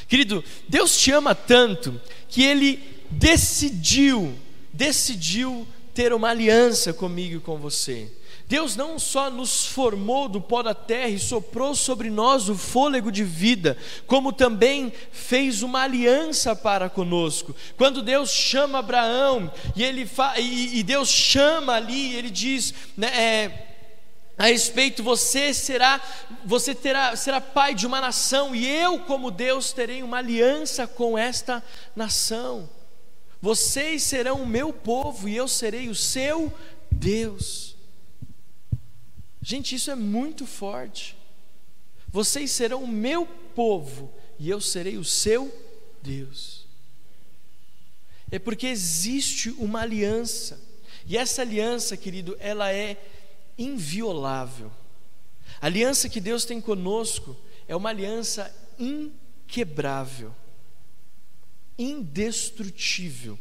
Querido, 0.09 0.43
Deus 0.69 0.97
te 0.99 1.13
ama 1.13 1.35
tanto 1.35 2.01
que 2.29 2.43
Ele 2.43 2.83
decidiu, 3.11 4.35
decidiu 4.79 5.67
ter 5.93 6.13
uma 6.13 6.29
aliança 6.29 6.93
comigo 6.93 7.39
e 7.39 7.41
com 7.41 7.59
você. 7.59 8.09
Deus 8.47 8.77
não 8.77 8.97
só 8.97 9.29
nos 9.29 9.67
formou 9.67 10.29
do 10.29 10.41
pó 10.41 10.63
da 10.63 10.73
terra 10.73 11.09
e 11.09 11.19
soprou 11.19 11.75
sobre 11.75 12.09
nós 12.09 12.49
o 12.49 12.55
fôlego 12.55 13.11
de 13.11 13.25
vida, 13.25 13.77
como 14.07 14.33
também 14.33 14.93
fez 15.11 15.65
uma 15.65 15.83
aliança 15.83 16.55
para 16.55 16.89
conosco. 16.89 17.55
Quando 17.77 18.01
Deus 18.01 18.31
chama 18.31 18.79
Abraão 18.79 19.53
e, 19.75 19.83
ele 19.83 20.09
e, 20.39 20.79
e 20.79 20.83
Deus 20.85 21.09
chama 21.09 21.73
ali, 21.75 22.15
ele 22.15 22.31
diz, 22.31 22.73
né, 22.97 23.09
é, 23.09 23.67
a 24.39 24.47
respeito, 24.47 25.03
você 25.03 25.53
será, 25.53 26.01
você 26.45 26.73
terá, 26.73 27.17
será 27.17 27.41
pai 27.41 27.75
de 27.75 27.85
uma 27.85 28.01
nação, 28.01 28.55
e 28.55 28.65
eu, 28.65 29.01
como 29.01 29.33
Deus, 29.33 29.73
terei 29.73 30.05
uma 30.05 30.19
aliança 30.19 30.87
com 30.87 31.19
esta 31.19 31.63
nação. 31.97 32.78
Vocês 33.41 34.03
serão 34.03 34.43
o 34.43 34.47
meu 34.47 34.73
povo 34.73 35.29
e 35.29 35.37
eu 35.37 35.47
serei 35.47 35.89
o 35.89 35.95
seu 35.95 36.53
Deus. 36.91 37.77
Gente, 39.41 39.75
isso 39.75 39.91
é 39.91 39.95
muito 39.95 40.45
forte. 40.45 41.17
Vocês 42.09 42.51
serão 42.51 42.83
o 42.83 42.89
meu 42.89 43.27
povo 43.55 44.13
e 44.39 44.51
eu 44.51 44.61
serei 44.61 44.97
o 44.97 45.05
seu 45.05 45.55
Deus. 46.03 46.67
É 48.31 48.39
porque 48.39 48.67
existe 48.67 49.51
uma 49.51 49.83
aliança. 49.83 50.61
E 51.07 51.17
essa 51.17 51.43
aliança, 51.43 51.97
querido, 51.97 52.37
ela 52.41 52.73
é 52.73 52.97
inviolável. 53.57 54.71
A 55.61 55.67
aliança 55.67 56.09
que 56.09 56.21
Deus 56.21 56.45
tem 56.45 56.61
conosco 56.61 57.37
é 57.67 57.75
uma 57.75 57.89
aliança 57.89 58.55
inquebrável. 58.79 60.35
Indestrutível. 61.79 63.39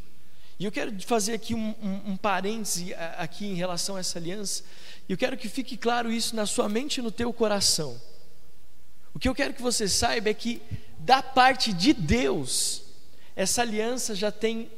E 0.60 0.66
eu 0.66 0.72
quero 0.72 1.00
fazer 1.02 1.34
aqui 1.34 1.54
um, 1.54 1.76
um, 1.82 2.12
um 2.12 2.18
parêntese 2.18 2.94
aqui 3.18 3.46
em 3.46 3.54
relação 3.54 3.96
a 3.96 4.00
essa 4.00 4.18
aliança. 4.18 4.64
E 5.08 5.12
eu 5.12 5.18
quero 5.18 5.38
que 5.38 5.48
fique 5.48 5.78
claro 5.78 6.12
isso 6.12 6.36
na 6.36 6.46
sua 6.46 6.68
mente 6.68 6.98
e 6.98 7.02
no 7.02 7.12
teu 7.12 7.32
coração. 7.32 8.00
O 9.14 9.20
que 9.20 9.28
eu 9.28 9.36
quero 9.36 9.54
que 9.54 9.62
você 9.62 9.88
saiba 9.88 10.30
é 10.30 10.34
que 10.34 10.62
da 11.00 11.22
parte 11.22 11.72
de 11.74 11.94
Deus, 11.94 12.84
essa 13.36 13.62
aliança 13.62 14.16
já 14.16 14.32
tem 14.32 14.72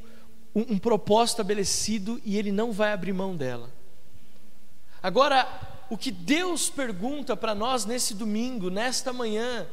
um, 0.53 0.73
um 0.73 0.77
propósito 0.77 1.35
estabelecido 1.35 2.21
e 2.25 2.37
Ele 2.37 2.51
não 2.51 2.71
vai 2.71 2.91
abrir 2.91 3.13
mão 3.13 3.35
dela. 3.35 3.69
Agora, 5.01 5.47
o 5.89 5.97
que 5.97 6.11
Deus 6.11 6.69
pergunta 6.69 7.35
para 7.35 7.55
nós 7.55 7.85
nesse 7.85 8.13
domingo, 8.13 8.69
nesta 8.69 9.13
manhã, 9.13 9.65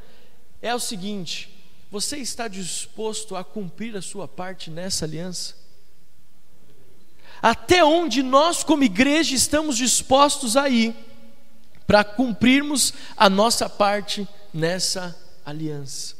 é 0.63 0.75
o 0.75 0.81
seguinte: 0.81 1.56
você 1.91 2.17
está 2.17 2.49
disposto 2.49 3.37
a 3.37 3.45
cumprir 3.45 3.97
a 3.97 4.03
sua 4.03 4.27
parte 4.27 4.71
nessa 4.71 5.05
aliança? 5.05 5.67
até 7.43 7.85
onde 7.85 8.23
nós, 8.23 8.65
como 8.65 8.85
igreja, 8.85 9.35
estamos 9.35 9.77
dispostos 9.77 10.57
a 10.57 10.69
ir 10.69 10.95
para 11.87 12.03
cumprirmos 12.03 12.93
a 13.17 13.31
nossa 13.31 13.69
parte 13.69 14.27
nessa 14.53 15.17
aliança. 15.45 16.17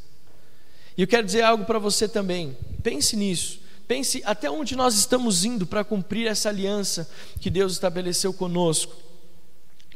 E 0.97 1.03
eu 1.03 1.09
quero 1.09 1.27
dizer 1.27 1.43
algo 1.43 1.65
para 1.65 1.79
você 1.79 2.09
também, 2.09 2.57
pense 2.83 3.17
nisso. 3.17 3.61
Pense 3.89 4.21
até 4.25 4.51
onde 4.51 4.75
nós 4.75 4.97
estamos 4.97 5.45
indo 5.45 5.67
para 5.67 5.85
cumprir 5.85 6.27
essa 6.27 6.49
aliança 6.49 7.09
que 7.41 7.49
Deus 7.49 7.73
estabeleceu 7.73 8.33
conosco. 8.33 8.95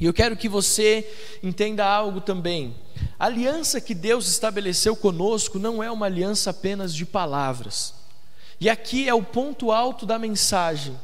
E 0.01 0.07
eu 0.07 0.15
quero 0.15 0.37
que 0.37 0.49
você 0.49 1.07
entenda 1.43 1.85
algo 1.85 2.21
também. 2.21 2.75
A 3.19 3.27
aliança 3.27 3.81
que 3.81 3.95
Deus 3.95 4.27
estabeleceu 4.29 4.97
conosco 4.97 5.59
não 5.59 5.83
é 5.83 5.91
uma 5.91 6.07
aliança 6.07 6.51
apenas 6.51 6.95
de 6.95 7.05
palavras. 7.05 7.95
E 8.59 8.69
aqui 8.69 9.09
é 9.09 9.15
o 9.15 9.23
ponto 9.23 9.71
alto 9.71 10.07
da 10.07 10.19
mensagem. 10.19 10.99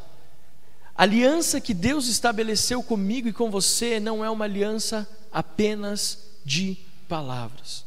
A 0.94 1.02
aliança 1.02 1.60
que 1.60 1.74
Deus 1.74 2.08
estabeleceu 2.08 2.82
comigo 2.82 3.28
e 3.28 3.32
com 3.32 3.50
você 3.50 4.00
não 4.00 4.24
é 4.24 4.30
uma 4.30 4.46
aliança 4.46 5.06
apenas 5.30 6.18
de 6.44 6.78
palavras. 7.06 7.85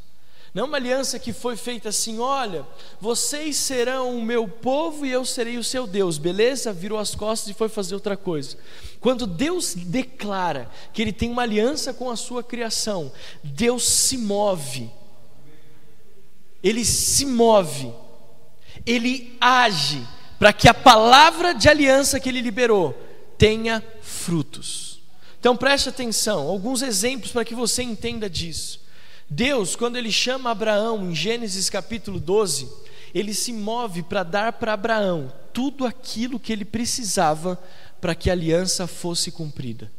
Não 0.59 0.65
uma 0.65 0.75
aliança 0.75 1.17
que 1.17 1.31
foi 1.31 1.55
feita 1.55 1.87
assim: 1.87 2.19
olha, 2.19 2.67
vocês 2.99 3.55
serão 3.55 4.17
o 4.17 4.21
meu 4.21 4.45
povo 4.45 5.05
e 5.05 5.09
eu 5.09 5.23
serei 5.23 5.57
o 5.57 5.63
seu 5.63 5.87
Deus, 5.87 6.17
beleza? 6.17 6.73
Virou 6.73 6.99
as 6.99 7.15
costas 7.15 7.47
e 7.49 7.53
foi 7.53 7.69
fazer 7.69 7.95
outra 7.95 8.17
coisa. 8.17 8.57
Quando 8.99 9.25
Deus 9.25 9.73
declara 9.73 10.69
que 10.91 11.01
Ele 11.01 11.13
tem 11.13 11.31
uma 11.31 11.43
aliança 11.43 11.93
com 11.93 12.11
a 12.11 12.17
sua 12.17 12.43
criação, 12.43 13.09
Deus 13.41 13.87
se 13.87 14.17
move, 14.17 14.91
Ele 16.61 16.83
se 16.83 17.25
move, 17.25 17.93
Ele 18.85 19.37
age 19.39 20.05
para 20.37 20.51
que 20.51 20.67
a 20.67 20.73
palavra 20.73 21.53
de 21.53 21.69
aliança 21.69 22.19
que 22.19 22.27
ele 22.27 22.41
liberou 22.41 22.93
tenha 23.37 23.81
frutos. 24.01 24.99
Então 25.39 25.55
preste 25.55 25.87
atenção, 25.87 26.49
alguns 26.49 26.81
exemplos 26.81 27.31
para 27.31 27.45
que 27.45 27.55
você 27.55 27.81
entenda 27.81 28.29
disso. 28.29 28.88
Deus, 29.29 29.75
quando 29.75 29.95
ele 29.95 30.11
chama 30.11 30.49
Abraão 30.49 31.09
em 31.09 31.13
Gênesis 31.13 31.69
capítulo 31.69 32.19
12, 32.19 32.67
ele 33.13 33.33
se 33.33 33.53
move 33.53 34.01
para 34.03 34.23
dar 34.23 34.53
para 34.53 34.73
Abraão 34.73 35.31
tudo 35.53 35.85
aquilo 35.85 36.39
que 36.39 36.51
ele 36.51 36.65
precisava 36.65 37.61
para 38.01 38.15
que 38.15 38.29
a 38.29 38.33
aliança 38.33 38.87
fosse 38.87 39.31
cumprida. 39.31 39.91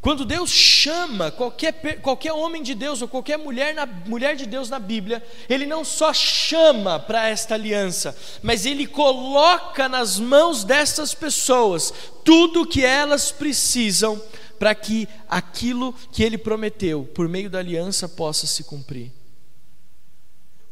Quando 0.00 0.24
Deus 0.24 0.50
chama 0.50 1.30
qualquer, 1.30 2.00
qualquer 2.00 2.32
homem 2.32 2.62
de 2.62 2.74
Deus 2.74 3.00
ou 3.00 3.08
qualquer 3.08 3.38
mulher, 3.38 3.74
na, 3.74 3.86
mulher 3.86 4.36
de 4.36 4.44
Deus 4.44 4.68
na 4.68 4.78
Bíblia, 4.78 5.24
Ele 5.48 5.66
não 5.66 5.84
só 5.84 6.12
chama 6.12 7.00
para 7.00 7.28
esta 7.28 7.54
aliança, 7.54 8.16
mas 8.42 8.66
Ele 8.66 8.86
coloca 8.86 9.88
nas 9.88 10.18
mãos 10.18 10.62
dessas 10.62 11.14
pessoas 11.14 11.92
tudo 12.22 12.62
o 12.62 12.66
que 12.66 12.84
elas 12.84 13.32
precisam 13.32 14.20
para 14.64 14.74
que 14.74 15.06
aquilo 15.28 15.92
que 16.10 16.22
Ele 16.22 16.38
prometeu 16.38 17.04
por 17.04 17.28
meio 17.28 17.50
da 17.50 17.58
aliança 17.58 18.08
possa 18.08 18.46
se 18.46 18.64
cumprir. 18.64 19.12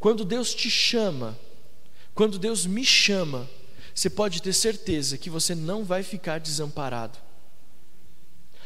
Quando 0.00 0.24
Deus 0.24 0.54
te 0.54 0.70
chama, 0.70 1.38
quando 2.14 2.38
Deus 2.38 2.64
me 2.64 2.86
chama, 2.86 3.46
você 3.94 4.08
pode 4.08 4.40
ter 4.40 4.54
certeza 4.54 5.18
que 5.18 5.28
você 5.28 5.54
não 5.54 5.84
vai 5.84 6.02
ficar 6.02 6.40
desamparado. 6.40 7.18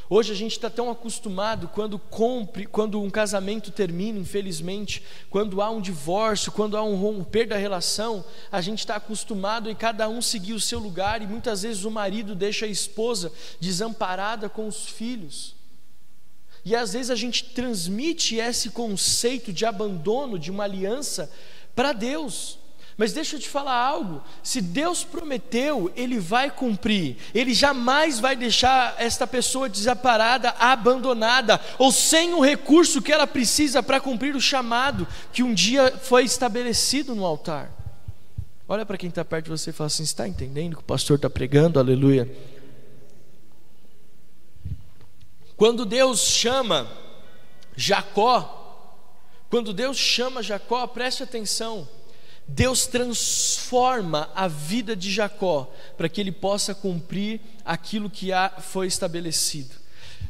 Hoje 0.08 0.32
a 0.32 0.36
gente 0.36 0.52
está 0.52 0.70
tão 0.70 0.88
acostumado 0.88 1.66
quando 1.66 1.98
compre, 1.98 2.64
quando 2.64 3.02
um 3.02 3.10
casamento 3.10 3.72
termina, 3.72 4.20
infelizmente, 4.20 5.02
quando 5.28 5.60
há 5.60 5.68
um 5.68 5.80
divórcio, 5.80 6.52
quando 6.52 6.76
há 6.76 6.82
um 6.82 6.94
romper 6.94 7.46
da 7.46 7.56
relação, 7.56 8.24
a 8.52 8.60
gente 8.60 8.78
está 8.80 8.96
acostumado 8.96 9.68
em 9.68 9.74
cada 9.74 10.08
um 10.08 10.22
seguir 10.22 10.52
o 10.52 10.60
seu 10.60 10.78
lugar 10.78 11.22
e 11.22 11.26
muitas 11.26 11.62
vezes 11.62 11.84
o 11.84 11.90
marido 11.90 12.36
deixa 12.36 12.66
a 12.66 12.68
esposa 12.68 13.32
desamparada 13.60 14.48
com 14.48 14.68
os 14.68 14.88
filhos. 14.88 15.56
E 16.64 16.74
às 16.74 16.92
vezes 16.92 17.10
a 17.10 17.16
gente 17.16 17.44
transmite 17.44 18.36
esse 18.36 18.70
conceito 18.70 19.52
de 19.52 19.64
abandono 19.64 20.38
de 20.38 20.52
uma 20.52 20.64
aliança 20.64 21.30
para 21.74 21.92
Deus. 21.92 22.58
Mas 22.96 23.12
deixa 23.12 23.36
eu 23.36 23.40
te 23.40 23.48
falar 23.48 23.74
algo: 23.74 24.22
se 24.42 24.60
Deus 24.60 25.04
prometeu, 25.04 25.92
Ele 25.94 26.18
vai 26.18 26.50
cumprir, 26.50 27.16
Ele 27.34 27.52
jamais 27.52 28.18
vai 28.18 28.34
deixar 28.34 28.94
esta 28.98 29.26
pessoa 29.26 29.68
desaparada, 29.68 30.50
abandonada, 30.58 31.60
ou 31.78 31.92
sem 31.92 32.32
o 32.32 32.40
recurso 32.40 33.02
que 33.02 33.12
ela 33.12 33.26
precisa 33.26 33.82
para 33.82 34.00
cumprir 34.00 34.34
o 34.34 34.40
chamado 34.40 35.06
que 35.32 35.42
um 35.42 35.52
dia 35.52 35.92
foi 36.02 36.24
estabelecido 36.24 37.14
no 37.14 37.24
altar. 37.24 37.70
Olha 38.68 38.84
para 38.86 38.96
quem 38.96 39.10
está 39.10 39.24
perto 39.24 39.44
de 39.44 39.50
você 39.50 39.70
e 39.70 39.72
fala 39.74 39.88
assim: 39.88 40.02
está 40.02 40.26
entendendo 40.26 40.76
que 40.76 40.82
o 40.82 40.84
pastor 40.84 41.16
está 41.16 41.28
pregando? 41.28 41.78
Aleluia. 41.78 42.30
Quando 45.54 45.84
Deus 45.84 46.20
chama 46.20 46.90
Jacó, 47.76 48.62
quando 49.50 49.72
Deus 49.72 49.98
chama 49.98 50.42
Jacó, 50.42 50.86
preste 50.86 51.22
atenção. 51.22 51.86
Deus 52.48 52.86
transforma 52.86 54.30
a 54.34 54.46
vida 54.46 54.94
de 54.94 55.10
Jacó 55.10 55.72
para 55.96 56.08
que 56.08 56.20
ele 56.20 56.30
possa 56.30 56.74
cumprir 56.74 57.40
aquilo 57.64 58.08
que 58.08 58.28
foi 58.60 58.86
estabelecido. 58.86 59.74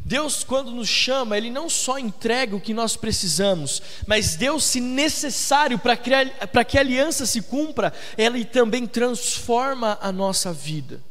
Deus, 0.00 0.44
quando 0.44 0.70
nos 0.70 0.88
chama, 0.88 1.36
Ele 1.36 1.50
não 1.50 1.68
só 1.68 1.98
entrega 1.98 2.54
o 2.54 2.60
que 2.60 2.72
nós 2.72 2.96
precisamos, 2.96 3.82
mas 4.06 4.36
Deus, 4.36 4.62
se 4.62 4.80
necessário 4.80 5.80
para 5.80 5.96
que 5.96 6.78
a 6.78 6.80
aliança 6.80 7.26
se 7.26 7.42
cumpra, 7.42 7.92
Ele 8.16 8.44
também 8.44 8.86
transforma 8.86 9.98
a 10.00 10.12
nossa 10.12 10.52
vida. 10.52 11.02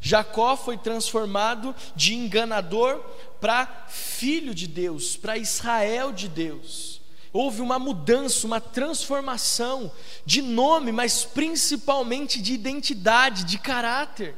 Jacó 0.00 0.56
foi 0.56 0.78
transformado 0.78 1.74
de 1.94 2.14
enganador 2.14 3.00
para 3.38 3.84
filho 3.88 4.54
de 4.54 4.66
Deus, 4.66 5.14
para 5.14 5.36
Israel 5.36 6.10
de 6.10 6.26
Deus 6.26 6.95
houve 7.36 7.60
uma 7.60 7.78
mudança, 7.78 8.46
uma 8.46 8.60
transformação 8.60 9.92
de 10.24 10.40
nome, 10.40 10.90
mas 10.90 11.24
principalmente 11.24 12.40
de 12.40 12.54
identidade, 12.54 13.44
de 13.44 13.58
caráter. 13.58 14.34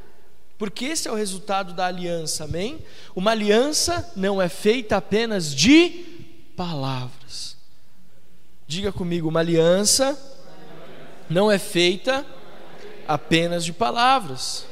Porque 0.59 0.87
esse 0.87 1.07
é 1.07 1.13
o 1.13 1.15
resultado 1.15 1.73
da 1.73 1.87
aliança, 1.87 2.45
amém? 2.45 2.85
Uma 3.15 3.31
aliança 3.31 4.13
não 4.17 4.43
é 4.43 4.49
feita 4.49 4.97
apenas 4.97 5.55
de 5.55 5.91
palavras. 6.57 7.57
Diga 8.67 8.93
comigo, 8.93 9.29
uma 9.29 9.41
aliança 9.41 10.19
não 11.31 11.51
é 11.51 11.59
feita 11.59 12.27
apenas 13.07 13.65
de 13.65 13.73
palavras. 13.73 14.67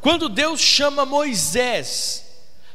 Quando 0.00 0.28
Deus 0.28 0.60
chama 0.60 1.06
Moisés 1.06 2.23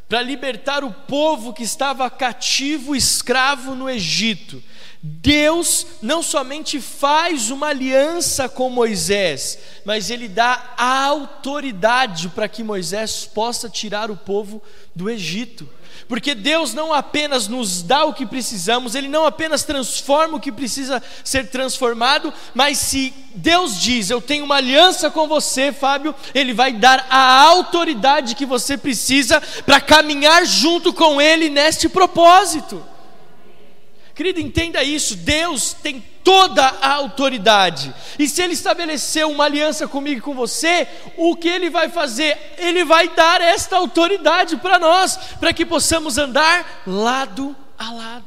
para 0.10 0.24
libertar 0.24 0.84
o 0.84 0.92
povo 0.92 1.54
que 1.54 1.62
estava 1.62 2.10
cativo, 2.10 2.96
escravo 2.96 3.76
no 3.76 3.88
Egito. 3.88 4.62
Deus 5.02 5.86
não 6.02 6.22
somente 6.22 6.82
faz 6.82 7.52
uma 7.52 7.68
aliança 7.68 8.50
com 8.50 8.70
Moisés, 8.70 9.60
mas 9.86 10.10
ele 10.10 10.28
dá 10.28 10.74
a 10.76 11.06
autoridade 11.06 12.28
para 12.30 12.50
que 12.50 12.64
Moisés 12.64 13.24
possa 13.24 13.70
tirar 13.70 14.10
o 14.10 14.18
povo 14.18 14.62
do 14.94 15.10
Egito 15.10 15.70
porque 16.08 16.34
Deus 16.34 16.74
não 16.74 16.94
apenas 16.94 17.48
nos 17.48 17.82
dá 17.82 18.06
o 18.06 18.14
que 18.14 18.26
precisamos, 18.26 18.96
Ele 18.96 19.08
não 19.08 19.26
apenas 19.26 19.64
transforma 19.64 20.38
o 20.38 20.40
que 20.40 20.52
precisa 20.52 21.02
ser 21.24 21.50
transformado, 21.50 22.34
mas 22.54 22.78
se 22.78 23.14
Deus 23.36 23.80
diz, 23.80 24.10
eu 24.10 24.22
tenho 24.22 24.46
uma 24.46 24.56
aliança 24.56 25.10
com 25.10 25.28
você, 25.28 25.72
Fábio, 25.72 26.16
Ele 26.34 26.54
vai 26.54 26.74
dar 26.74 27.06
a 27.10 27.42
autoridade 27.44 28.36
que 28.36 28.46
você 28.46 28.78
precisa 28.78 29.42
para 29.66 29.80
caminhar 29.80 30.46
junto 30.46 30.92
com 30.94 31.22
Ele 31.22 31.50
neste 31.50 31.88
propósito. 31.88 32.84
Querido, 34.20 34.42
entenda 34.42 34.84
isso: 34.84 35.16
Deus 35.16 35.72
tem 35.72 36.02
toda 36.26 36.62
a 36.62 36.94
autoridade, 36.96 37.96
e 38.20 38.28
se 38.28 38.42
Ele 38.42 38.52
estabeleceu 38.52 39.32
uma 39.32 39.46
aliança 39.46 39.88
comigo 39.88 40.18
e 40.18 40.22
com 40.22 40.36
você, 40.36 40.86
o 41.16 41.38
que 41.38 41.48
Ele 41.48 41.70
vai 41.70 41.88
fazer? 41.88 42.38
Ele 42.58 42.84
vai 42.84 43.08
dar 43.16 43.40
esta 43.40 43.78
autoridade 43.78 44.58
para 44.58 44.78
nós, 44.78 45.16
para 45.40 45.54
que 45.54 45.66
possamos 45.66 46.18
andar 46.18 46.84
lado 46.86 47.56
a 47.78 47.94
lado. 47.94 48.26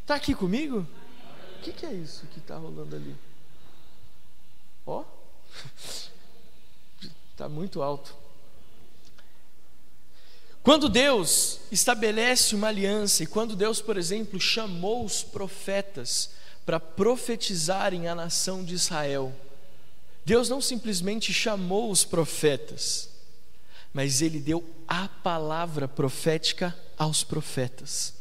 Está 0.00 0.14
aqui 0.14 0.34
comigo? 0.34 0.86
O 1.58 1.62
que, 1.62 1.72
que 1.72 1.84
é 1.84 1.92
isso 1.92 2.26
que 2.32 2.38
está 2.38 2.56
rolando 2.56 2.96
ali? 2.96 3.14
Ó, 4.86 5.04
está 7.32 7.50
muito 7.52 7.82
alto. 7.82 8.16
Quando 10.66 10.88
Deus 10.88 11.60
estabelece 11.70 12.52
uma 12.56 12.66
aliança, 12.66 13.22
e 13.22 13.26
quando 13.26 13.54
Deus, 13.54 13.80
por 13.80 13.96
exemplo, 13.96 14.40
chamou 14.40 15.04
os 15.04 15.22
profetas 15.22 16.30
para 16.64 16.80
profetizarem 16.80 18.08
a 18.08 18.16
nação 18.16 18.64
de 18.64 18.74
Israel, 18.74 19.32
Deus 20.24 20.48
não 20.48 20.60
simplesmente 20.60 21.32
chamou 21.32 21.88
os 21.88 22.04
profetas, 22.04 23.08
mas 23.94 24.20
Ele 24.20 24.40
deu 24.40 24.68
a 24.88 25.06
palavra 25.06 25.86
profética 25.86 26.76
aos 26.98 27.22
profetas. 27.22 28.14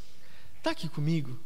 Está 0.60 0.70
aqui 0.70 0.88
comigo? 0.88 1.40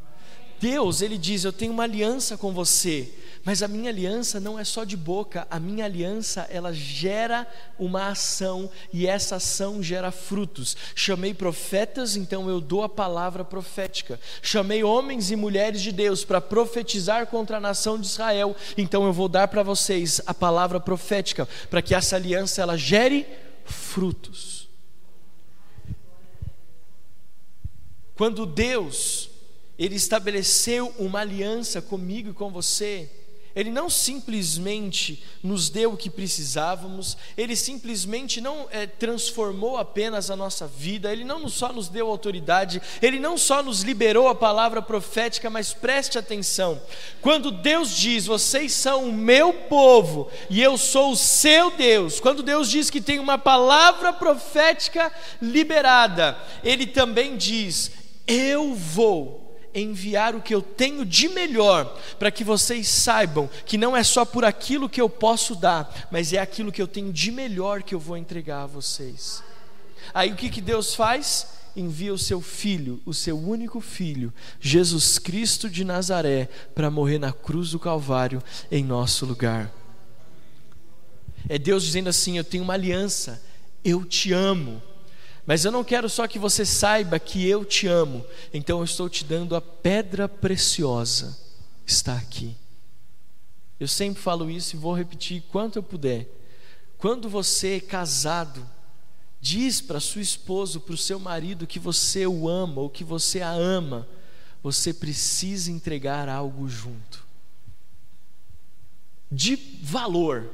Deus, 0.59 1.01
Ele 1.01 1.17
diz: 1.17 1.43
Eu 1.43 1.53
tenho 1.53 1.71
uma 1.71 1.83
aliança 1.83 2.37
com 2.37 2.51
você, 2.53 3.11
mas 3.43 3.63
a 3.63 3.67
minha 3.67 3.89
aliança 3.89 4.39
não 4.39 4.59
é 4.59 4.63
só 4.63 4.83
de 4.83 4.97
boca, 4.97 5.47
a 5.49 5.59
minha 5.59 5.85
aliança 5.85 6.47
ela 6.51 6.73
gera 6.73 7.47
uma 7.77 8.09
ação 8.09 8.69
e 8.91 9.07
essa 9.07 9.37
ação 9.37 9.81
gera 9.81 10.11
frutos. 10.11 10.75
Chamei 10.93 11.33
profetas, 11.33 12.15
então 12.15 12.49
eu 12.49 12.59
dou 12.59 12.83
a 12.83 12.89
palavra 12.89 13.45
profética. 13.45 14.19
Chamei 14.41 14.83
homens 14.83 15.31
e 15.31 15.35
mulheres 15.35 15.81
de 15.81 15.91
Deus 15.91 16.25
para 16.25 16.41
profetizar 16.41 17.27
contra 17.27 17.57
a 17.57 17.61
nação 17.61 17.99
de 17.99 18.07
Israel, 18.07 18.55
então 18.77 19.05
eu 19.05 19.13
vou 19.13 19.29
dar 19.29 19.47
para 19.47 19.63
vocês 19.63 20.21
a 20.25 20.33
palavra 20.33 20.79
profética, 20.79 21.47
para 21.69 21.81
que 21.81 21.95
essa 21.95 22.17
aliança 22.17 22.61
ela 22.61 22.77
gere 22.77 23.25
frutos. 23.65 24.67
Quando 28.15 28.45
Deus 28.45 29.29
ele 29.79 29.95
estabeleceu 29.95 30.93
uma 30.99 31.21
aliança 31.21 31.81
comigo 31.81 32.29
e 32.29 32.33
com 32.33 32.51
você, 32.51 33.09
ele 33.55 33.71
não 33.71 33.89
simplesmente 33.89 35.23
nos 35.43 35.69
deu 35.69 35.93
o 35.93 35.97
que 35.97 36.09
precisávamos, 36.09 37.17
Ele 37.35 37.55
simplesmente 37.55 38.39
não 38.39 38.67
é, 38.71 38.85
transformou 38.85 39.77
apenas 39.77 40.29
a 40.29 40.35
nossa 40.35 40.67
vida, 40.67 41.11
Ele 41.11 41.23
não 41.23 41.47
só 41.49 41.73
nos 41.73 41.89
deu 41.89 42.07
autoridade, 42.07 42.81
Ele 43.01 43.19
não 43.19 43.37
só 43.37 43.63
nos 43.63 43.81
liberou 43.81 44.27
a 44.27 44.35
palavra 44.35 44.81
profética, 44.81 45.49
mas 45.49 45.73
preste 45.73 46.17
atenção: 46.17 46.79
quando 47.21 47.49
Deus 47.49 47.97
diz, 47.97 48.27
vocês 48.27 48.71
são 48.71 49.09
o 49.09 49.13
meu 49.13 49.51
povo 49.51 50.29
e 50.49 50.61
eu 50.61 50.77
sou 50.77 51.11
o 51.11 51.17
seu 51.17 51.71
Deus, 51.71 52.19
quando 52.19 52.43
Deus 52.43 52.69
diz 52.69 52.89
que 52.89 53.01
tem 53.01 53.17
uma 53.19 53.37
palavra 53.37 54.13
profética 54.13 55.11
liberada, 55.41 56.37
Ele 56.63 56.85
também 56.85 57.35
diz, 57.35 57.91
eu 58.27 58.75
vou 58.75 59.48
enviar 59.73 60.35
o 60.35 60.41
que 60.41 60.53
eu 60.53 60.61
tenho 60.61 61.05
de 61.05 61.29
melhor, 61.29 61.85
para 62.17 62.31
que 62.31 62.43
vocês 62.43 62.87
saibam 62.87 63.49
que 63.65 63.77
não 63.77 63.95
é 63.95 64.03
só 64.03 64.25
por 64.25 64.43
aquilo 64.43 64.89
que 64.89 65.01
eu 65.01 65.09
posso 65.09 65.55
dar, 65.55 66.07
mas 66.11 66.33
é 66.33 66.39
aquilo 66.39 66.71
que 66.71 66.81
eu 66.81 66.87
tenho 66.87 67.13
de 67.13 67.31
melhor 67.31 67.83
que 67.83 67.93
eu 67.93 67.99
vou 67.99 68.17
entregar 68.17 68.63
a 68.63 68.67
vocês. 68.67 69.43
Aí 70.13 70.31
o 70.31 70.35
que, 70.35 70.49
que 70.49 70.61
Deus 70.61 70.95
faz? 70.95 71.47
Envia 71.75 72.13
o 72.13 72.17
seu 72.17 72.41
filho, 72.41 72.99
o 73.05 73.13
seu 73.13 73.37
único 73.37 73.79
filho, 73.79 74.33
Jesus 74.59 75.19
Cristo 75.19 75.69
de 75.69 75.85
Nazaré, 75.85 76.49
para 76.73 76.89
morrer 76.89 77.19
na 77.19 77.31
cruz 77.31 77.71
do 77.71 77.79
Calvário 77.79 78.41
em 78.71 78.83
nosso 78.83 79.25
lugar. 79.25 79.71
É 81.47 81.57
Deus 81.57 81.83
dizendo 81.83 82.09
assim: 82.09 82.37
Eu 82.37 82.43
tenho 82.43 82.63
uma 82.63 82.73
aliança, 82.73 83.41
eu 83.83 84.03
te 84.03 84.33
amo 84.33 84.81
mas 85.49 85.65
eu 85.65 85.71
não 85.71 85.83
quero 85.83 86.07
só 86.07 86.27
que 86.27 86.37
você 86.37 86.63
saiba 86.63 87.17
que 87.17 87.43
eu 87.43 87.65
te 87.65 87.87
amo, 87.87 88.23
então 88.53 88.77
eu 88.77 88.83
estou 88.83 89.09
te 89.09 89.25
dando 89.25 89.55
a 89.55 89.59
pedra 89.59 90.29
preciosa, 90.29 91.35
está 91.87 92.13
aqui. 92.13 92.55
Eu 93.79 93.87
sempre 93.87 94.21
falo 94.21 94.47
isso 94.47 94.75
e 94.75 94.79
vou 94.79 94.93
repetir 94.93 95.41
quanto 95.51 95.79
eu 95.79 95.81
puder. 95.81 96.29
Quando 96.99 97.27
você 97.27 97.77
é 97.77 97.79
casado, 97.79 98.63
diz 99.41 99.81
para 99.81 99.99
sua 99.99 100.21
esposa, 100.21 100.79
para 100.79 100.93
o 100.93 100.97
seu 100.97 101.19
marido 101.19 101.65
que 101.65 101.79
você 101.79 102.27
o 102.27 102.47
ama 102.47 102.81
ou 102.81 102.87
que 102.87 103.03
você 103.03 103.41
a 103.41 103.49
ama, 103.49 104.07
você 104.61 104.93
precisa 104.93 105.71
entregar 105.71 106.29
algo 106.29 106.69
junto. 106.69 107.25
De 109.31 109.55
valor. 109.81 110.47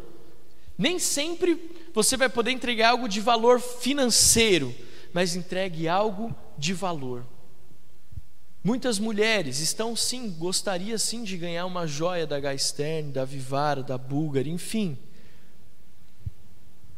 Nem 0.78 1.00
sempre 1.00 1.85
você 1.96 2.18
vai 2.18 2.28
poder 2.28 2.52
entregar 2.52 2.90
algo 2.90 3.08
de 3.08 3.22
valor 3.22 3.62
financeiro, 3.62 4.76
mas 5.14 5.34
entregue 5.34 5.88
algo 5.88 6.36
de 6.58 6.74
valor. 6.74 7.26
Muitas 8.62 9.00
mulheres 9.00 9.60
estão 9.60 9.96
sim, 9.96 10.30
gostaria 10.30 10.98
sim 10.98 11.24
de 11.24 11.38
ganhar 11.38 11.66
uma 11.66 11.88
joia 11.88 12.28
da 12.28 12.38
Gaistern, 12.38 13.12
da 13.12 13.24
Vivara, 13.24 13.82
da 13.82 13.98
Bulgari, 13.98 14.50
enfim. 14.50 14.98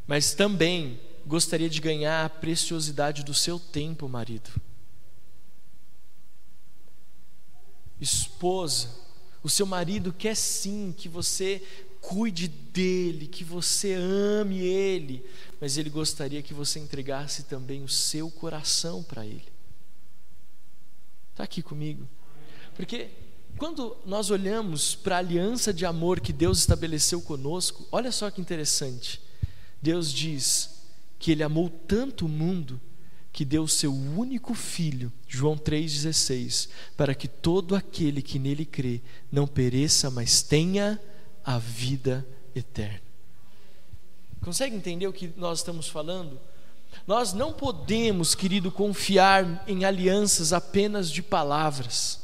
Mas 0.07 0.33
também 0.33 0.99
gostaria 1.27 1.69
de 1.69 1.79
ganhar 1.79 2.25
a 2.25 2.29
preciosidade 2.29 3.23
do 3.23 3.35
seu 3.35 3.59
tempo, 3.59 4.09
marido. 4.09 4.49
Esposa, 8.01 8.89
o 9.43 9.49
seu 9.49 9.65
marido 9.65 10.11
quer 10.11 10.35
sim 10.35 10.91
que 10.97 11.07
você 11.07 11.61
cuide 12.07 12.47
dele, 12.47 13.27
que 13.27 13.43
você 13.43 13.93
ame 13.93 14.59
ele, 14.59 15.25
mas 15.59 15.77
ele 15.77 15.89
gostaria 15.89 16.41
que 16.41 16.53
você 16.53 16.79
entregasse 16.79 17.43
também 17.43 17.83
o 17.83 17.89
seu 17.89 18.31
coração 18.31 19.03
para 19.03 19.25
ele. 19.25 19.43
Está 21.31 21.43
aqui 21.43 21.61
comigo? 21.61 22.07
Porque 22.75 23.09
quando 23.57 23.97
nós 24.05 24.31
olhamos 24.31 24.95
para 24.95 25.17
a 25.17 25.19
aliança 25.19 25.73
de 25.73 25.85
amor 25.85 26.21
que 26.21 26.31
Deus 26.31 26.59
estabeleceu 26.59 27.21
conosco, 27.21 27.85
olha 27.91 28.09
só 28.09 28.31
que 28.31 28.39
interessante. 28.39 29.19
Deus 29.81 30.13
diz 30.13 30.79
que 31.19 31.33
Ele 31.33 31.43
amou 31.43 31.69
tanto 31.69 32.25
o 32.25 32.29
mundo 32.29 32.79
que 33.33 33.43
deu 33.43 33.63
o 33.63 33.67
seu 33.67 33.93
único 33.93 34.53
filho, 34.53 35.11
João 35.27 35.57
3,16, 35.57 36.69
para 36.95 37.13
que 37.13 37.27
todo 37.27 37.75
aquele 37.75 38.21
que 38.21 38.39
nele 38.39 38.65
crê 38.65 39.01
não 39.29 39.45
pereça, 39.45 40.09
mas 40.09 40.41
tenha 40.41 40.97
a 41.47 41.57
vida 41.57 42.27
eterna. 42.53 43.01
Consegue 44.43 44.75
entender 44.75 45.07
o 45.07 45.13
que 45.13 45.31
nós 45.37 45.59
estamos 45.59 45.87
falando? 45.87 46.37
Nós 47.07 47.31
não 47.31 47.53
podemos, 47.53 48.35
querido, 48.35 48.69
confiar 48.69 49.63
em 49.65 49.85
alianças 49.85 50.51
apenas 50.51 51.09
de 51.09 51.23
palavras. 51.23 52.19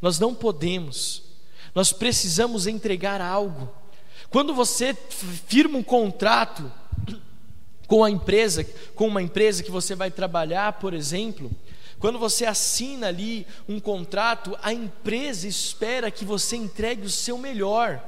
Nós 0.00 0.18
não 0.18 0.34
podemos. 0.34 1.22
Nós 1.74 1.92
precisamos 1.92 2.66
entregar 2.66 3.20
algo. 3.20 3.70
Quando 4.30 4.54
você 4.54 4.94
firma 4.94 5.76
um 5.76 5.82
contrato 5.82 6.72
com 7.86 8.02
a 8.02 8.10
empresa, 8.10 8.64
com 8.94 9.06
uma 9.06 9.20
empresa 9.20 9.62
que 9.62 9.70
você 9.70 9.94
vai 9.94 10.10
trabalhar, 10.10 10.74
por 10.74 10.94
exemplo, 10.94 11.50
quando 11.98 12.18
você 12.18 12.46
assina 12.46 13.08
ali 13.08 13.46
um 13.68 13.78
contrato, 13.78 14.58
a 14.62 14.72
empresa 14.72 15.46
espera 15.46 16.10
que 16.10 16.24
você 16.24 16.56
entregue 16.56 17.02
o 17.02 17.10
seu 17.10 17.36
melhor. 17.36 18.02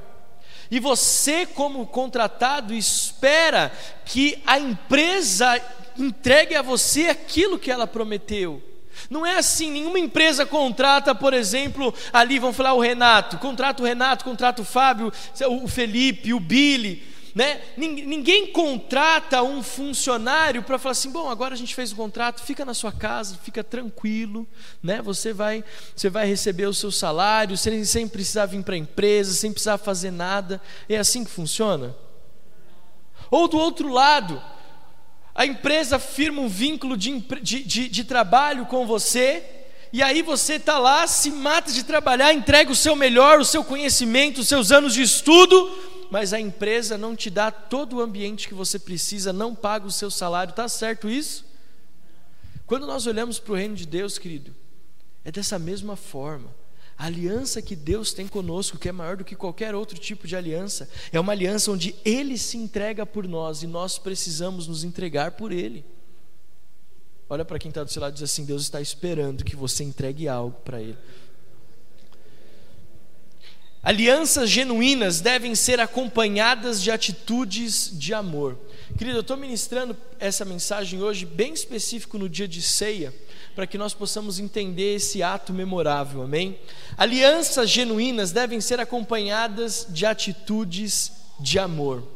E 0.73 0.79
você, 0.79 1.45
como 1.45 1.85
contratado, 1.85 2.73
espera 2.73 3.71
que 4.05 4.41
a 4.43 4.57
empresa 4.57 5.61
entregue 5.95 6.55
a 6.55 6.63
você 6.63 7.09
aquilo 7.09 7.59
que 7.59 7.69
ela 7.69 7.85
prometeu. 7.85 8.59
Não 9.07 9.23
é 9.23 9.37
assim, 9.37 9.69
nenhuma 9.69 9.99
empresa 9.99 10.47
contrata, 10.47 11.13
por 11.13 11.31
exemplo, 11.31 11.93
ali 12.11 12.39
vão 12.39 12.51
falar 12.51 12.73
o 12.73 12.79
Renato, 12.79 13.37
contrata 13.37 13.83
o 13.83 13.85
Renato, 13.85 14.25
contrata 14.25 14.63
o 14.63 14.65
Fábio, 14.65 15.13
o 15.47 15.67
Felipe, 15.67 16.33
o 16.33 16.39
Billy, 16.39 17.03
né? 17.35 17.61
Ninguém 17.75 18.47
contrata 18.47 19.41
um 19.41 19.63
funcionário 19.63 20.61
para 20.61 20.77
falar 20.77 20.91
assim: 20.91 21.09
bom, 21.09 21.29
agora 21.29 21.55
a 21.55 21.57
gente 21.57 21.73
fez 21.73 21.91
o 21.91 21.95
contrato, 21.95 22.43
fica 22.43 22.63
na 22.63 22.73
sua 22.73 22.91
casa, 22.91 23.39
fica 23.43 23.63
tranquilo, 23.63 24.47
né? 24.81 25.01
Você 25.01 25.33
vai, 25.33 25.63
você 25.95 26.09
vai 26.09 26.27
receber 26.27 26.67
o 26.67 26.73
seu 26.73 26.91
salário 26.91 27.57
sem, 27.57 27.83
sem 27.85 28.07
precisar 28.07 28.45
vir 28.45 28.63
para 28.63 28.75
a 28.75 28.77
empresa, 28.77 29.33
sem 29.33 29.51
precisar 29.51 29.79
fazer 29.79 30.11
nada. 30.11 30.61
É 30.87 30.97
assim 30.97 31.23
que 31.23 31.31
funciona? 31.31 31.95
Ou 33.31 33.47
do 33.47 33.57
outro 33.57 33.89
lado, 33.89 34.39
a 35.33 35.43
empresa 35.43 35.97
firma 35.97 36.39
um 36.39 36.47
vínculo 36.47 36.95
de, 36.95 37.19
de, 37.41 37.63
de, 37.63 37.89
de 37.89 38.03
trabalho 38.03 38.67
com 38.67 38.85
você, 38.85 39.43
e 39.91 40.03
aí 40.03 40.21
você 40.21 40.55
está 40.55 40.77
lá, 40.77 41.07
se 41.07 41.31
mata 41.31 41.71
de 41.71 41.83
trabalhar, 41.83 42.31
entrega 42.31 42.71
o 42.71 42.75
seu 42.75 42.95
melhor, 42.95 43.39
o 43.39 43.45
seu 43.45 43.63
conhecimento, 43.63 44.41
os 44.41 44.47
seus 44.47 44.71
anos 44.71 44.93
de 44.93 45.01
estudo, 45.01 45.71
mas 46.13 46.31
a 46.31 46.39
empresa 46.39 46.95
não 46.95 47.15
te 47.15 47.27
dá 47.27 47.49
todo 47.49 47.95
o 47.95 47.99
ambiente 47.99 48.47
que 48.47 48.53
você 48.53 48.77
precisa, 48.77 49.33
não 49.33 49.55
paga 49.55 49.87
o 49.87 49.91
seu 49.91 50.11
salário, 50.11 50.51
está 50.51 50.69
certo 50.69 51.09
isso? 51.09 51.43
Quando 52.67 52.85
nós 52.85 53.07
olhamos 53.07 53.39
para 53.39 53.53
o 53.53 53.55
reino 53.55 53.73
de 53.73 53.87
Deus, 53.87 54.19
querido, 54.19 54.53
é 55.25 55.31
dessa 55.31 55.57
mesma 55.57 55.95
forma. 55.95 56.53
A 56.95 57.07
aliança 57.07 57.63
que 57.63 57.75
Deus 57.75 58.13
tem 58.13 58.27
conosco, 58.27 58.77
que 58.77 58.87
é 58.87 58.91
maior 58.91 59.17
do 59.17 59.25
que 59.25 59.35
qualquer 59.35 59.73
outro 59.73 59.97
tipo 59.97 60.27
de 60.27 60.35
aliança, 60.35 60.87
é 61.11 61.19
uma 61.19 61.31
aliança 61.31 61.71
onde 61.71 61.95
Ele 62.05 62.37
se 62.37 62.57
entrega 62.57 63.07
por 63.07 63.27
nós 63.27 63.63
e 63.63 63.67
nós 63.67 63.97
precisamos 63.97 64.67
nos 64.67 64.83
entregar 64.83 65.31
por 65.31 65.51
Ele. 65.51 65.83
Olha 67.27 67.43
para 67.43 67.57
quem 67.57 67.69
está 67.69 67.83
do 67.83 67.89
seu 67.89 68.03
lado 68.03 68.11
e 68.11 68.13
diz 68.13 68.21
assim: 68.21 68.45
Deus 68.45 68.61
está 68.61 68.79
esperando 68.79 69.43
que 69.43 69.55
você 69.55 69.83
entregue 69.83 70.27
algo 70.27 70.59
para 70.63 70.79
Ele. 70.79 70.97
Alianças 73.83 74.49
genuínas 74.49 75.19
devem 75.19 75.53
ser 75.55 75.81
acompanhadas 75.81 76.81
de 76.81 76.89
atitudes 76.89 77.91
de 77.91 78.13
amor. 78.13 78.57
Querido, 78.97 79.17
eu 79.17 79.21
estou 79.21 79.35
ministrando 79.35 79.97
essa 80.17 80.45
mensagem 80.45 81.01
hoje 81.01 81.25
bem 81.25 81.53
específico 81.53 82.17
no 82.17 82.29
dia 82.29 82.47
de 82.47 82.61
ceia, 82.61 83.13
para 83.53 83.67
que 83.67 83.77
nós 83.77 83.93
possamos 83.93 84.39
entender 84.39 84.95
esse 84.95 85.21
ato 85.21 85.51
memorável, 85.51 86.21
amém? 86.21 86.57
Alianças 86.95 87.69
genuínas 87.69 88.31
devem 88.31 88.61
ser 88.61 88.79
acompanhadas 88.79 89.85
de 89.89 90.05
atitudes 90.05 91.11
de 91.37 91.59
amor. 91.59 92.07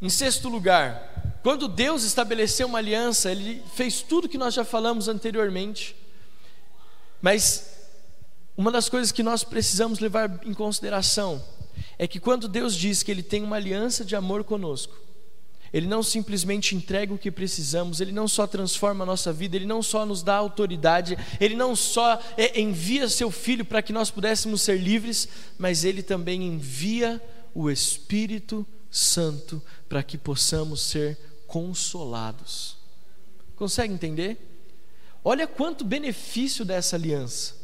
Em 0.00 0.08
sexto 0.08 0.48
lugar, 0.48 1.40
quando 1.42 1.68
Deus 1.68 2.04
estabeleceu 2.04 2.66
uma 2.66 2.78
aliança, 2.78 3.30
Ele 3.30 3.62
fez 3.74 4.00
tudo 4.00 4.30
que 4.30 4.38
nós 4.38 4.54
já 4.54 4.64
falamos 4.64 5.08
anteriormente, 5.08 5.94
mas 7.20 7.73
uma 8.56 8.70
das 8.70 8.88
coisas 8.88 9.10
que 9.10 9.22
nós 9.22 9.42
precisamos 9.42 9.98
levar 9.98 10.40
em 10.44 10.54
consideração 10.54 11.42
é 11.98 12.06
que 12.06 12.20
quando 12.20 12.46
Deus 12.46 12.74
diz 12.74 13.02
que 13.02 13.10
Ele 13.10 13.22
tem 13.22 13.42
uma 13.42 13.56
aliança 13.56 14.04
de 14.04 14.14
amor 14.14 14.44
conosco, 14.44 14.96
Ele 15.72 15.88
não 15.88 16.04
simplesmente 16.04 16.76
entrega 16.76 17.12
o 17.12 17.18
que 17.18 17.32
precisamos, 17.32 18.00
Ele 18.00 18.12
não 18.12 18.28
só 18.28 18.46
transforma 18.46 19.02
a 19.02 19.06
nossa 19.06 19.32
vida, 19.32 19.56
Ele 19.56 19.66
não 19.66 19.82
só 19.82 20.06
nos 20.06 20.22
dá 20.22 20.36
autoridade, 20.36 21.18
Ele 21.40 21.56
não 21.56 21.74
só 21.74 22.20
é, 22.36 22.60
envia 22.60 23.08
Seu 23.08 23.30
Filho 23.30 23.64
para 23.64 23.82
que 23.82 23.92
nós 23.92 24.10
pudéssemos 24.10 24.62
ser 24.62 24.80
livres, 24.80 25.28
mas 25.58 25.84
Ele 25.84 26.02
também 26.02 26.44
envia 26.44 27.20
o 27.52 27.68
Espírito 27.68 28.64
Santo 28.88 29.60
para 29.88 30.02
que 30.02 30.16
possamos 30.16 30.80
ser 30.80 31.18
consolados. 31.48 32.76
Consegue 33.56 33.92
entender? 33.92 34.36
Olha 35.24 35.46
quanto 35.46 35.84
benefício 35.84 36.64
dessa 36.64 36.94
aliança. 36.94 37.63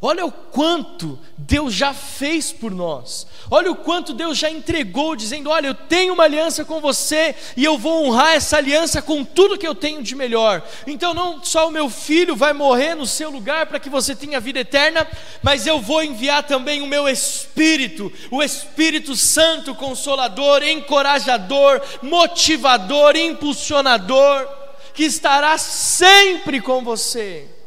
Olha 0.00 0.24
o 0.24 0.30
quanto 0.30 1.18
Deus 1.36 1.74
já 1.74 1.92
fez 1.92 2.52
por 2.52 2.70
nós. 2.70 3.26
Olha 3.50 3.72
o 3.72 3.76
quanto 3.76 4.12
Deus 4.12 4.38
já 4.38 4.48
entregou, 4.48 5.16
dizendo: 5.16 5.50
Olha, 5.50 5.68
eu 5.68 5.74
tenho 5.74 6.14
uma 6.14 6.22
aliança 6.22 6.64
com 6.64 6.80
você 6.80 7.34
e 7.56 7.64
eu 7.64 7.76
vou 7.76 8.06
honrar 8.06 8.34
essa 8.34 8.58
aliança 8.58 9.02
com 9.02 9.24
tudo 9.24 9.58
que 9.58 9.66
eu 9.66 9.74
tenho 9.74 10.00
de 10.00 10.14
melhor. 10.14 10.62
Então, 10.86 11.12
não 11.12 11.42
só 11.42 11.66
o 11.66 11.72
meu 11.72 11.90
filho 11.90 12.36
vai 12.36 12.52
morrer 12.52 12.94
no 12.94 13.06
seu 13.06 13.28
lugar 13.28 13.66
para 13.66 13.80
que 13.80 13.90
você 13.90 14.14
tenha 14.14 14.38
vida 14.38 14.60
eterna, 14.60 15.06
mas 15.42 15.66
eu 15.66 15.80
vou 15.80 16.02
enviar 16.02 16.44
também 16.44 16.80
o 16.80 16.86
meu 16.86 17.08
Espírito, 17.08 18.12
o 18.30 18.40
Espírito 18.40 19.16
Santo, 19.16 19.74
consolador, 19.74 20.62
encorajador, 20.62 21.82
motivador, 22.02 23.16
impulsionador, 23.16 24.46
que 24.94 25.02
estará 25.02 25.58
sempre 25.58 26.60
com 26.60 26.84
você 26.84 27.57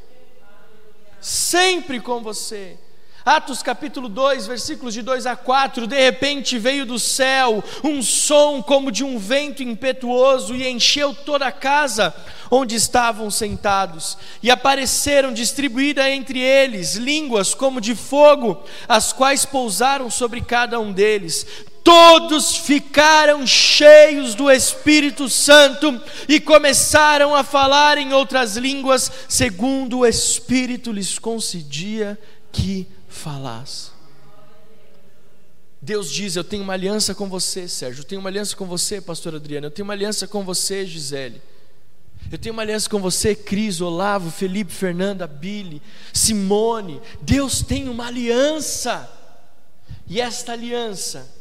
sempre 1.21 1.99
com 1.99 2.21
você. 2.21 2.77
Atos 3.23 3.61
capítulo 3.61 4.09
2, 4.09 4.47
versículos 4.47 4.95
de 4.95 5.03
2 5.03 5.27
a 5.27 5.35
4: 5.35 5.85
De 5.85 5.95
repente 5.95 6.57
veio 6.57 6.87
do 6.87 6.97
céu 6.97 7.63
um 7.83 8.01
som 8.01 8.63
como 8.63 8.91
de 8.91 9.03
um 9.03 9.19
vento 9.19 9.61
impetuoso 9.61 10.55
e 10.55 10.67
encheu 10.67 11.13
toda 11.13 11.45
a 11.45 11.51
casa 11.51 12.15
onde 12.49 12.75
estavam 12.75 13.29
sentados. 13.29 14.17
E 14.41 14.49
apareceram 14.49 15.31
distribuídas 15.31 16.07
entre 16.07 16.39
eles 16.39 16.95
línguas 16.95 17.53
como 17.53 17.79
de 17.79 17.93
fogo, 17.93 18.63
as 18.87 19.13
quais 19.13 19.45
pousaram 19.45 20.09
sobre 20.09 20.41
cada 20.41 20.79
um 20.79 20.91
deles. 20.91 21.45
Todos 21.83 22.55
ficaram 22.57 23.45
cheios 23.47 24.35
do 24.35 24.51
Espírito 24.51 25.27
Santo 25.27 25.99
e 26.27 26.39
começaram 26.39 27.33
a 27.33 27.43
falar 27.43 27.97
em 27.97 28.13
outras 28.13 28.55
línguas, 28.55 29.11
segundo 29.27 29.99
o 29.99 30.05
Espírito 30.05 30.91
lhes 30.91 31.17
concedia 31.17 32.19
que 32.51 32.87
falasse. 33.07 33.89
Deus 35.81 36.11
diz: 36.11 36.35
Eu 36.35 36.43
tenho 36.43 36.63
uma 36.63 36.73
aliança 36.73 37.15
com 37.15 37.27
você, 37.27 37.67
Sérgio. 37.67 38.01
Eu 38.01 38.05
tenho 38.05 38.21
uma 38.21 38.29
aliança 38.29 38.55
com 38.55 38.65
você, 38.65 39.01
Pastor 39.01 39.35
Adriano. 39.35 39.65
Eu 39.65 39.71
tenho 39.71 39.87
uma 39.87 39.93
aliança 39.93 40.27
com 40.27 40.43
você, 40.43 40.85
Gisele. 40.85 41.41
Eu 42.31 42.37
tenho 42.37 42.53
uma 42.53 42.61
aliança 42.61 42.87
com 42.87 42.99
você, 42.99 43.33
Cris, 43.33 43.81
Olavo, 43.81 44.29
Felipe, 44.29 44.71
Fernanda, 44.71 45.25
Billy, 45.25 45.81
Simone. 46.13 47.01
Deus 47.21 47.63
tem 47.63 47.89
uma 47.89 48.07
aliança. 48.07 49.09
E 50.07 50.21
esta 50.21 50.51
aliança 50.51 51.40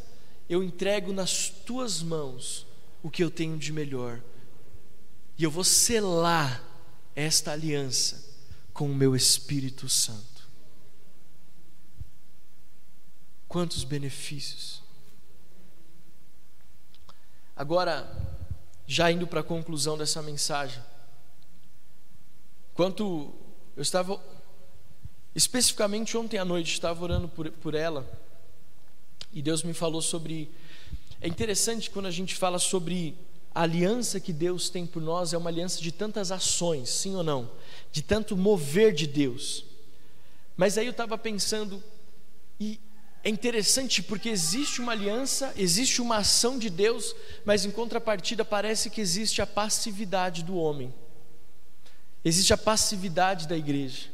eu 0.51 0.65
entrego 0.65 1.13
nas 1.13 1.49
tuas 1.49 2.03
mãos 2.03 2.67
o 3.05 3.09
que 3.09 3.23
eu 3.23 3.31
tenho 3.31 3.57
de 3.57 3.73
melhor, 3.73 4.21
e 5.39 5.45
eu 5.45 5.51
vou 5.51 5.63
selar 5.63 6.61
esta 7.15 7.53
aliança 7.53 8.29
com 8.75 8.91
o 8.91 8.95
meu 8.95 9.15
Espírito 9.15 9.89
Santo. 9.89 10.51
Quantos 13.47 13.85
benefícios! 13.85 14.83
Agora, 17.55 18.13
já 18.89 19.09
indo 19.09 19.29
para 19.29 19.41
a 19.41 19.45
conclusão 19.45 19.97
dessa 19.97 20.21
mensagem, 20.21 20.83
quanto 22.75 23.33
eu 23.77 23.83
estava, 23.83 24.21
especificamente 25.33 26.17
ontem 26.17 26.39
à 26.39 26.45
noite, 26.45 26.73
estava 26.73 27.05
orando 27.05 27.29
por, 27.29 27.49
por 27.53 27.77
ela, 27.77 28.30
e 29.33 29.43
Deus 29.43 29.63
me 29.63 29.73
falou 29.73 30.03
sobre. 30.03 30.51
É 31.21 31.29
interessante 31.29 31.91
quando 31.91 32.07
a 32.07 32.11
gente 32.11 32.35
fala 32.35 32.59
sobre 32.59 33.17
a 33.55 33.63
aliança 33.63 34.21
que 34.21 34.33
Deus 34.33 34.71
tem 34.71 34.87
por 34.87 35.03
nós, 35.03 35.33
é 35.33 35.39
uma 35.39 35.51
aliança 35.51 35.81
de 35.81 35.93
tantas 35.93 36.31
ações, 36.31 36.89
sim 36.89 37.15
ou 37.15 37.23
não? 37.23 37.51
De 37.93 38.03
tanto 38.03 38.37
mover 38.37 38.93
de 38.93 39.07
Deus. 39.07 39.65
Mas 40.57 40.79
aí 40.79 40.87
eu 40.87 40.93
estava 40.93 41.19
pensando, 41.19 41.83
e 42.59 42.79
é 43.23 43.29
interessante 43.29 44.03
porque 44.03 44.29
existe 44.29 44.81
uma 44.81 44.93
aliança, 44.93 45.53
existe 45.57 46.01
uma 46.01 46.19
ação 46.19 46.59
de 46.59 46.71
Deus, 46.71 47.15
mas 47.45 47.65
em 47.65 47.71
contrapartida 47.71 48.45
parece 48.45 48.89
que 48.89 49.01
existe 49.01 49.43
a 49.43 49.47
passividade 49.47 50.43
do 50.43 50.57
homem, 50.57 50.93
existe 52.25 52.53
a 52.53 52.59
passividade 52.59 53.47
da 53.49 53.57
igreja. 53.57 54.09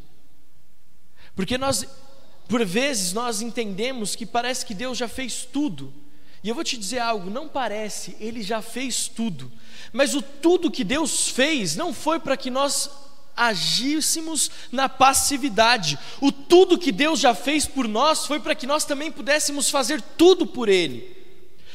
Porque 1.35 1.59
nós 1.59 1.87
por 2.49 2.65
vezes 2.65 3.13
nós 3.13 3.41
entendemos 3.41 4.15
que 4.15 4.25
parece 4.25 4.65
que 4.65 4.75
Deus 4.75 4.97
já 4.97 5.09
fez 5.09 5.45
tudo. 5.45 5.93
E 6.43 6.49
eu 6.49 6.55
vou 6.55 6.63
te 6.63 6.77
dizer 6.77 7.01
algo, 7.01 7.29
não 7.29 7.49
parece, 7.49 8.17
ele 8.21 8.43
já 8.43 8.63
fez 8.63 9.09
tudo. 9.09 9.51
Mas 9.93 10.15
o 10.15 10.23
tudo 10.23 10.71
que 10.71 10.85
Deus 10.85 11.29
fez 11.29 11.75
não 11.75 11.93
foi 11.93 12.21
para 12.21 12.37
que 12.37 12.51
nós 12.51 12.89
agíssemos 13.37 14.51
na 14.71 14.89
passividade. 14.89 15.99
O 16.21 16.31
tudo 16.31 16.79
que 16.79 16.93
Deus 16.93 17.19
já 17.19 17.35
fez 17.35 17.67
por 17.67 17.89
nós 17.89 18.27
foi 18.27 18.39
para 18.39 18.55
que 18.55 18.67
nós 18.67 18.85
também 18.85 19.11
pudéssemos 19.11 19.69
fazer 19.69 20.01
tudo 20.01 20.47
por 20.47 20.69
Ele. 20.69 21.17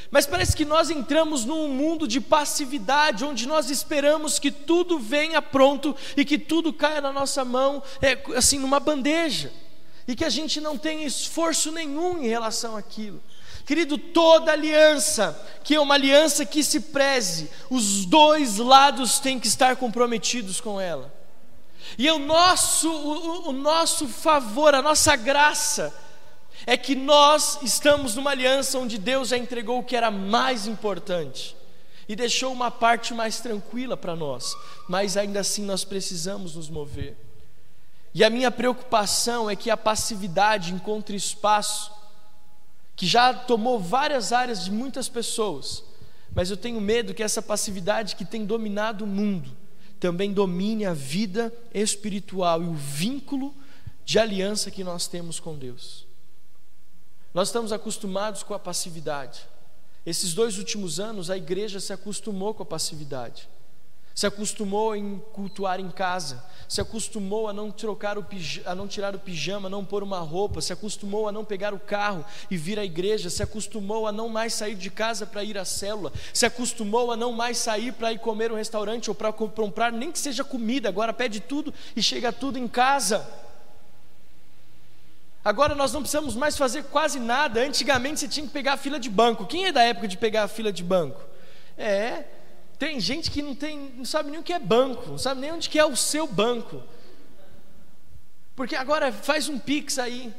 Mas 0.10 0.26
parece 0.26 0.56
que 0.56 0.66
nós 0.66 0.90
entramos 0.90 1.46
num 1.46 1.68
mundo 1.70 2.08
de 2.08 2.22
passividade, 2.22 3.24
onde 3.26 3.48
nós 3.48 3.70
esperamos 3.70 4.40
que 4.40 4.52
tudo 4.52 5.00
venha 5.00 5.42
pronto 5.42 5.96
e 6.16 6.24
que 6.24 6.38
tudo 6.38 6.74
caia 6.74 7.02
na 7.02 7.12
nossa 7.14 7.44
mão, 7.44 7.84
é, 8.02 8.18
assim, 8.36 8.58
numa 8.60 8.80
bandeja 8.80 9.52
e 10.08 10.16
que 10.16 10.26
a 10.26 10.30
gente 10.30 10.60
não 10.60 10.78
tem 10.78 11.04
esforço 11.04 11.72
nenhum 11.72 12.24
em 12.24 12.28
relação 12.28 12.76
àquilo. 12.76 13.22
Querido, 13.66 13.98
toda 13.98 14.52
aliança, 14.52 15.40
que 15.64 15.76
é 15.76 15.80
uma 15.80 15.94
aliança 15.94 16.46
que 16.46 16.64
se 16.64 16.80
preze, 16.80 17.50
os 17.70 18.06
dois 18.06 18.58
lados 18.58 19.20
têm 19.20 19.40
que 19.40 19.48
estar 19.48 19.76
comprometidos 19.76 20.60
com 20.60 20.80
ela. 20.80 21.14
E 21.98 22.10
o 22.10 22.18
nosso, 22.18 22.90
o, 22.90 23.50
o 23.50 23.52
nosso 23.52 24.08
favor, 24.08 24.74
a 24.74 24.82
nossa 24.82 25.16
graça, 25.16 25.94
é 26.66 26.78
que 26.78 26.96
nós 26.96 27.60
estamos 27.62 28.16
numa 28.16 28.32
aliança 28.32 28.78
onde 28.78 28.98
Deus 28.98 29.30
já 29.30 29.38
entregou 29.38 29.80
o 29.80 29.84
que 29.84 29.96
era 29.96 30.12
mais 30.12 30.68
importante 30.68 31.56
e 32.08 32.16
deixou 32.16 32.52
uma 32.52 32.70
parte 32.70 33.14
mais 33.14 33.40
tranquila 33.40 33.96
para 33.96 34.16
nós, 34.16 34.56
mas 34.88 35.18
ainda 35.18 35.40
assim 35.40 35.64
nós 35.64 35.84
precisamos 35.84 36.56
nos 36.56 36.70
mover. 36.70 37.16
E 38.14 38.24
a 38.24 38.30
minha 38.30 38.52
preocupação 38.52 39.50
é 39.50 39.56
que 39.56 39.70
a 39.70 39.78
passividade 39.78 40.74
encontre 40.74 41.16
espaço, 41.16 41.92
que 42.96 43.08
já 43.08 43.34
tomou 43.34 43.80
várias 43.80 44.34
áreas 44.34 44.66
de 44.66 44.72
muitas 44.72 45.08
pessoas, 45.08 45.84
mas 46.34 46.50
eu 46.50 46.58
tenho 46.58 46.82
medo 46.82 47.14
que 47.14 47.24
essa 47.24 47.42
passividade 47.42 48.16
que 48.16 48.26
tem 48.26 48.46
dominado 48.46 49.06
o 49.06 49.08
mundo 49.08 49.62
também 50.00 50.34
domine 50.34 50.84
a 50.84 50.94
vida 50.94 51.54
espiritual 51.72 52.64
e 52.64 52.66
o 52.66 52.74
vínculo 52.74 53.54
de 54.04 54.18
aliança 54.18 54.72
que 54.72 54.84
nós 54.84 55.08
temos 55.08 55.40
com 55.40 55.56
Deus. 55.56 56.08
Nós 57.32 57.50
estamos 57.50 57.72
acostumados 57.72 58.42
com 58.42 58.56
a 58.56 58.60
passividade. 58.60 59.48
Esses 60.04 60.34
dois 60.34 60.58
últimos 60.58 61.00
anos 61.00 61.30
a 61.30 61.38
igreja 61.38 61.80
se 61.80 61.94
acostumou 61.94 62.52
com 62.54 62.64
a 62.64 62.66
passividade 62.66 63.48
se 64.22 64.28
acostumou 64.28 64.96
em 64.96 65.18
cultuar 65.34 65.80
em 65.80 65.90
casa, 65.90 66.44
se 66.68 66.80
acostumou 66.80 67.48
a 67.48 67.54
não, 67.54 67.72
trocar 67.72 68.20
o 68.20 68.26
a 68.68 68.76
não 68.76 68.88
tirar 68.88 69.16
o 69.16 69.20
pijama, 69.20 69.68
não 69.68 69.84
pôr 69.84 70.04
uma 70.04 70.20
roupa, 70.20 70.62
se 70.62 70.72
acostumou 70.72 71.28
a 71.28 71.32
não 71.32 71.44
pegar 71.44 71.74
o 71.74 71.80
carro 71.80 72.24
e 72.52 72.56
vir 72.56 72.78
à 72.78 72.86
igreja, 72.86 73.32
se 73.32 73.42
acostumou 73.42 74.06
a 74.06 74.12
não 74.12 74.30
mais 74.30 74.54
sair 74.54 74.76
de 74.76 74.92
casa 74.92 75.26
para 75.26 75.44
ir 75.44 75.58
à 75.58 75.66
célula, 75.66 76.14
se 76.32 76.46
acostumou 76.46 77.12
a 77.12 77.18
não 77.18 77.32
mais 77.32 77.58
sair 77.58 77.94
para 77.94 78.14
ir 78.14 78.20
comer 78.20 78.52
no 78.52 78.58
restaurante 78.58 79.10
ou 79.10 79.16
para 79.16 79.34
comprar 79.34 79.92
nem 79.92 80.12
que 80.12 80.20
seja 80.20 80.44
comida, 80.44 80.88
agora 80.88 81.12
pede 81.12 81.40
tudo 81.40 81.74
e 81.96 82.04
chega 82.04 82.32
tudo 82.32 82.60
em 82.60 82.68
casa. 82.68 83.28
Agora 85.44 85.74
nós 85.74 85.92
não 85.92 86.02
precisamos 86.02 86.36
mais 86.36 86.56
fazer 86.56 86.84
quase 86.84 87.20
nada. 87.20 87.60
Antigamente 87.60 88.20
você 88.20 88.28
tinha 88.28 88.46
que 88.46 88.54
pegar 88.54 88.74
a 88.74 88.78
fila 88.78 89.00
de 89.00 89.10
banco. 89.10 89.48
Quem 89.48 89.66
é 89.66 89.72
da 89.72 89.82
época 89.82 90.08
de 90.08 90.16
pegar 90.16 90.44
a 90.44 90.48
fila 90.48 90.72
de 90.72 90.84
banco? 90.84 91.20
É, 91.76 92.26
tem 92.82 93.00
gente 93.00 93.30
que 93.30 93.44
não, 93.44 93.54
tem, 93.54 93.94
não 93.96 94.04
sabe 94.04 94.32
nem 94.32 94.40
o 94.40 94.44
que 94.44 94.52
é 94.52 94.58
banco, 94.58 95.12
não 95.12 95.18
sabe 95.20 95.40
nem 95.40 95.52
onde 95.52 95.70
que 95.70 95.78
é 95.78 95.86
o 95.86 95.96
seu 95.96 96.26
banco. 96.26 96.82
Porque 98.56 98.76
agora 98.76 99.12
faz 99.12 99.48
um 99.48 99.60
pix 99.60 100.00
aí. 100.00 100.34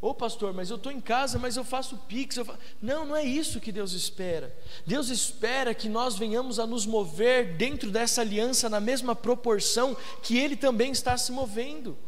Ô 0.00 0.14
pastor, 0.14 0.54
mas 0.54 0.70
eu 0.70 0.76
estou 0.76 0.92
em 0.92 1.00
casa, 1.00 1.36
mas 1.36 1.56
eu 1.56 1.64
faço 1.64 1.96
pix. 2.06 2.36
Eu 2.36 2.44
faço... 2.44 2.60
Não, 2.80 3.04
não 3.04 3.16
é 3.16 3.24
isso 3.24 3.58
que 3.58 3.72
Deus 3.72 3.90
espera. 3.92 4.56
Deus 4.86 5.08
espera 5.08 5.74
que 5.74 5.88
nós 5.88 6.14
venhamos 6.14 6.60
a 6.60 6.66
nos 6.66 6.86
mover 6.86 7.56
dentro 7.56 7.90
dessa 7.90 8.20
aliança 8.20 8.68
na 8.68 8.78
mesma 8.78 9.16
proporção 9.16 9.96
que 10.22 10.38
Ele 10.38 10.54
também 10.54 10.92
está 10.92 11.18
se 11.18 11.32
movendo. 11.32 11.98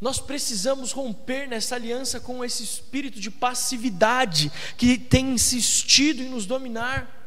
Nós 0.00 0.20
precisamos 0.20 0.92
romper 0.92 1.48
nessa 1.48 1.74
aliança 1.74 2.20
com 2.20 2.44
esse 2.44 2.62
espírito 2.62 3.18
de 3.18 3.28
passividade 3.28 4.52
que 4.76 4.96
tem 4.96 5.32
insistido 5.32 6.22
em 6.22 6.28
nos 6.28 6.46
dominar. 6.46 7.21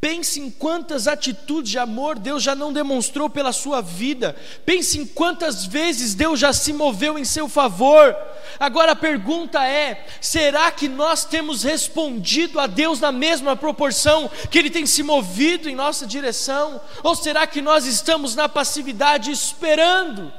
Pense 0.00 0.40
em 0.40 0.48
quantas 0.48 1.08
atitudes 1.08 1.72
de 1.72 1.78
amor 1.78 2.18
Deus 2.18 2.42
já 2.42 2.54
não 2.54 2.72
demonstrou 2.72 3.28
pela 3.28 3.52
sua 3.52 3.80
vida. 3.80 4.36
Pense 4.64 4.98
em 4.98 5.04
quantas 5.04 5.64
vezes 5.64 6.14
Deus 6.14 6.38
já 6.38 6.52
se 6.52 6.72
moveu 6.72 7.18
em 7.18 7.24
seu 7.24 7.48
favor. 7.48 8.16
Agora 8.60 8.92
a 8.92 8.96
pergunta 8.96 9.66
é: 9.66 10.06
será 10.20 10.70
que 10.70 10.88
nós 10.88 11.24
temos 11.24 11.64
respondido 11.64 12.60
a 12.60 12.66
Deus 12.68 13.00
na 13.00 13.10
mesma 13.10 13.56
proporção 13.56 14.30
que 14.50 14.58
Ele 14.58 14.70
tem 14.70 14.86
se 14.86 15.02
movido 15.02 15.68
em 15.68 15.74
nossa 15.74 16.06
direção? 16.06 16.80
Ou 17.02 17.16
será 17.16 17.46
que 17.46 17.60
nós 17.60 17.84
estamos 17.84 18.36
na 18.36 18.48
passividade 18.48 19.32
esperando? 19.32 20.32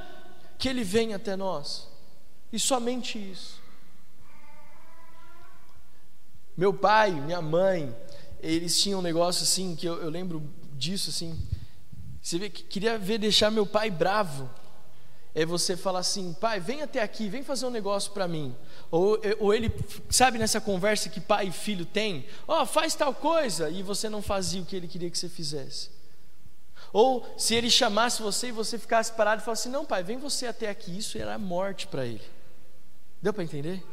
que 0.59 0.67
Ele 0.67 0.83
venha 0.83 1.15
até 1.15 1.37
nós, 1.37 1.87
e 2.51 2.59
somente 2.59 3.17
isso. 3.17 3.59
Meu 6.55 6.73
pai, 6.73 7.11
minha 7.11 7.41
mãe, 7.41 7.95
eles 8.41 8.79
tinham 8.81 8.99
um 8.99 9.03
negócio 9.03 9.43
assim, 9.43 9.75
que 9.75 9.87
eu, 9.87 10.01
eu 10.01 10.09
lembro 10.09 10.41
disso 10.73 11.09
assim. 11.09 11.37
Você 12.21 12.37
vê, 12.37 12.49
queria 12.49 12.97
ver 12.97 13.17
deixar 13.17 13.51
meu 13.51 13.65
pai 13.65 13.89
bravo. 13.89 14.49
É 15.33 15.45
você 15.45 15.77
falar 15.77 15.99
assim, 15.99 16.33
pai, 16.33 16.59
vem 16.59 16.81
até 16.81 17.01
aqui, 17.01 17.29
vem 17.29 17.43
fazer 17.43 17.65
um 17.65 17.69
negócio 17.69 18.11
para 18.11 18.27
mim. 18.27 18.55
Ou, 18.89 19.19
ou 19.39 19.53
ele, 19.53 19.71
sabe 20.09 20.39
nessa 20.39 20.59
conversa 20.59 21.07
que 21.07 21.21
pai 21.21 21.47
e 21.47 21.51
filho 21.51 21.85
têm? 21.85 22.25
Ó, 22.47 22.61
oh, 22.61 22.65
faz 22.65 22.95
tal 22.95 23.13
coisa, 23.13 23.69
e 23.69 23.83
você 23.83 24.09
não 24.09 24.21
fazia 24.21 24.61
o 24.61 24.65
que 24.65 24.75
ele 24.75 24.87
queria 24.87 25.09
que 25.09 25.17
você 25.17 25.29
fizesse. 25.29 25.91
Ou 26.91 27.25
se 27.37 27.53
ele 27.53 27.69
chamasse 27.69 28.21
você 28.21 28.47
e 28.47 28.51
você 28.51 28.77
ficasse 28.79 29.13
parado 29.13 29.41
e 29.41 29.45
falasse 29.45 29.67
assim: 29.67 29.71
Não, 29.71 29.85
pai, 29.85 30.03
vem 30.03 30.17
você 30.17 30.47
até 30.47 30.69
aqui. 30.69 30.97
Isso 30.97 31.17
era 31.17 31.37
morte 31.37 31.87
para 31.87 32.05
ele. 32.05 32.23
Deu 33.21 33.33
para 33.33 33.43
entender? 33.43 33.83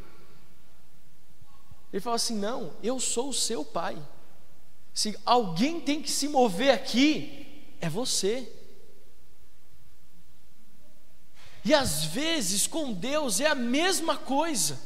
Ele 1.93 2.01
falou 2.01 2.15
assim: 2.15 2.35
Não, 2.35 2.73
eu 2.81 2.99
sou 2.99 3.29
o 3.29 3.33
seu 3.33 3.63
pai. 3.63 3.97
Se 4.97 5.15
alguém 5.23 5.79
tem 5.79 6.01
que 6.01 6.09
se 6.09 6.27
mover 6.27 6.71
aqui, 6.71 7.75
é 7.79 7.87
você. 7.87 8.51
E 11.63 11.71
às 11.71 12.05
vezes 12.05 12.65
com 12.65 12.91
Deus 12.93 13.39
é 13.39 13.45
a 13.45 13.53
mesma 13.53 14.17
coisa. 14.17 14.81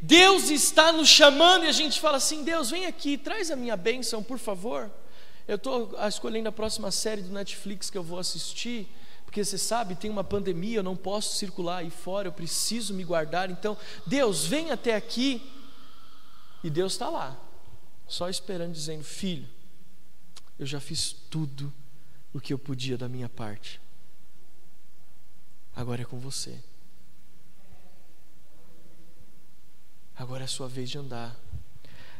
Deus 0.00 0.50
está 0.50 0.92
nos 0.92 1.08
chamando 1.08 1.64
e 1.64 1.68
a 1.68 1.72
gente 1.72 2.00
fala 2.00 2.18
assim: 2.18 2.44
Deus, 2.44 2.70
vem 2.70 2.86
aqui, 2.86 3.18
traz 3.18 3.50
a 3.50 3.56
minha 3.56 3.76
bênção, 3.76 4.22
por 4.22 4.38
favor. 4.38 4.88
Eu 5.48 5.56
estou 5.56 5.98
escolhendo 6.06 6.50
a 6.50 6.52
próxima 6.52 6.92
série 6.92 7.22
do 7.22 7.32
Netflix 7.32 7.90
que 7.90 7.98
eu 7.98 8.04
vou 8.04 8.20
assistir, 8.20 8.86
porque 9.24 9.44
você 9.44 9.58
sabe, 9.58 9.96
tem 9.96 10.12
uma 10.12 10.22
pandemia, 10.22 10.78
eu 10.78 10.82
não 10.84 10.94
posso 10.94 11.34
circular 11.34 11.78
aí 11.78 11.90
fora, 11.90 12.28
eu 12.28 12.32
preciso 12.32 12.94
me 12.94 13.02
guardar. 13.02 13.50
Então, 13.50 13.76
Deus, 14.06 14.46
vem 14.46 14.70
até 14.70 14.94
aqui. 14.94 15.42
E 16.62 16.70
Deus 16.70 16.92
está 16.92 17.08
lá, 17.08 17.36
só 18.12 18.28
esperando, 18.28 18.74
dizendo: 18.74 19.02
Filho, 19.02 19.48
eu 20.58 20.66
já 20.66 20.78
fiz 20.78 21.12
tudo 21.30 21.72
o 22.32 22.40
que 22.40 22.52
eu 22.52 22.58
podia 22.58 22.98
da 22.98 23.08
minha 23.08 23.28
parte. 23.28 23.80
Agora 25.74 26.02
é 26.02 26.04
com 26.04 26.18
você. 26.18 26.62
Agora 30.14 30.42
é 30.42 30.44
a 30.44 30.48
sua 30.48 30.68
vez 30.68 30.90
de 30.90 30.98
andar. 30.98 31.34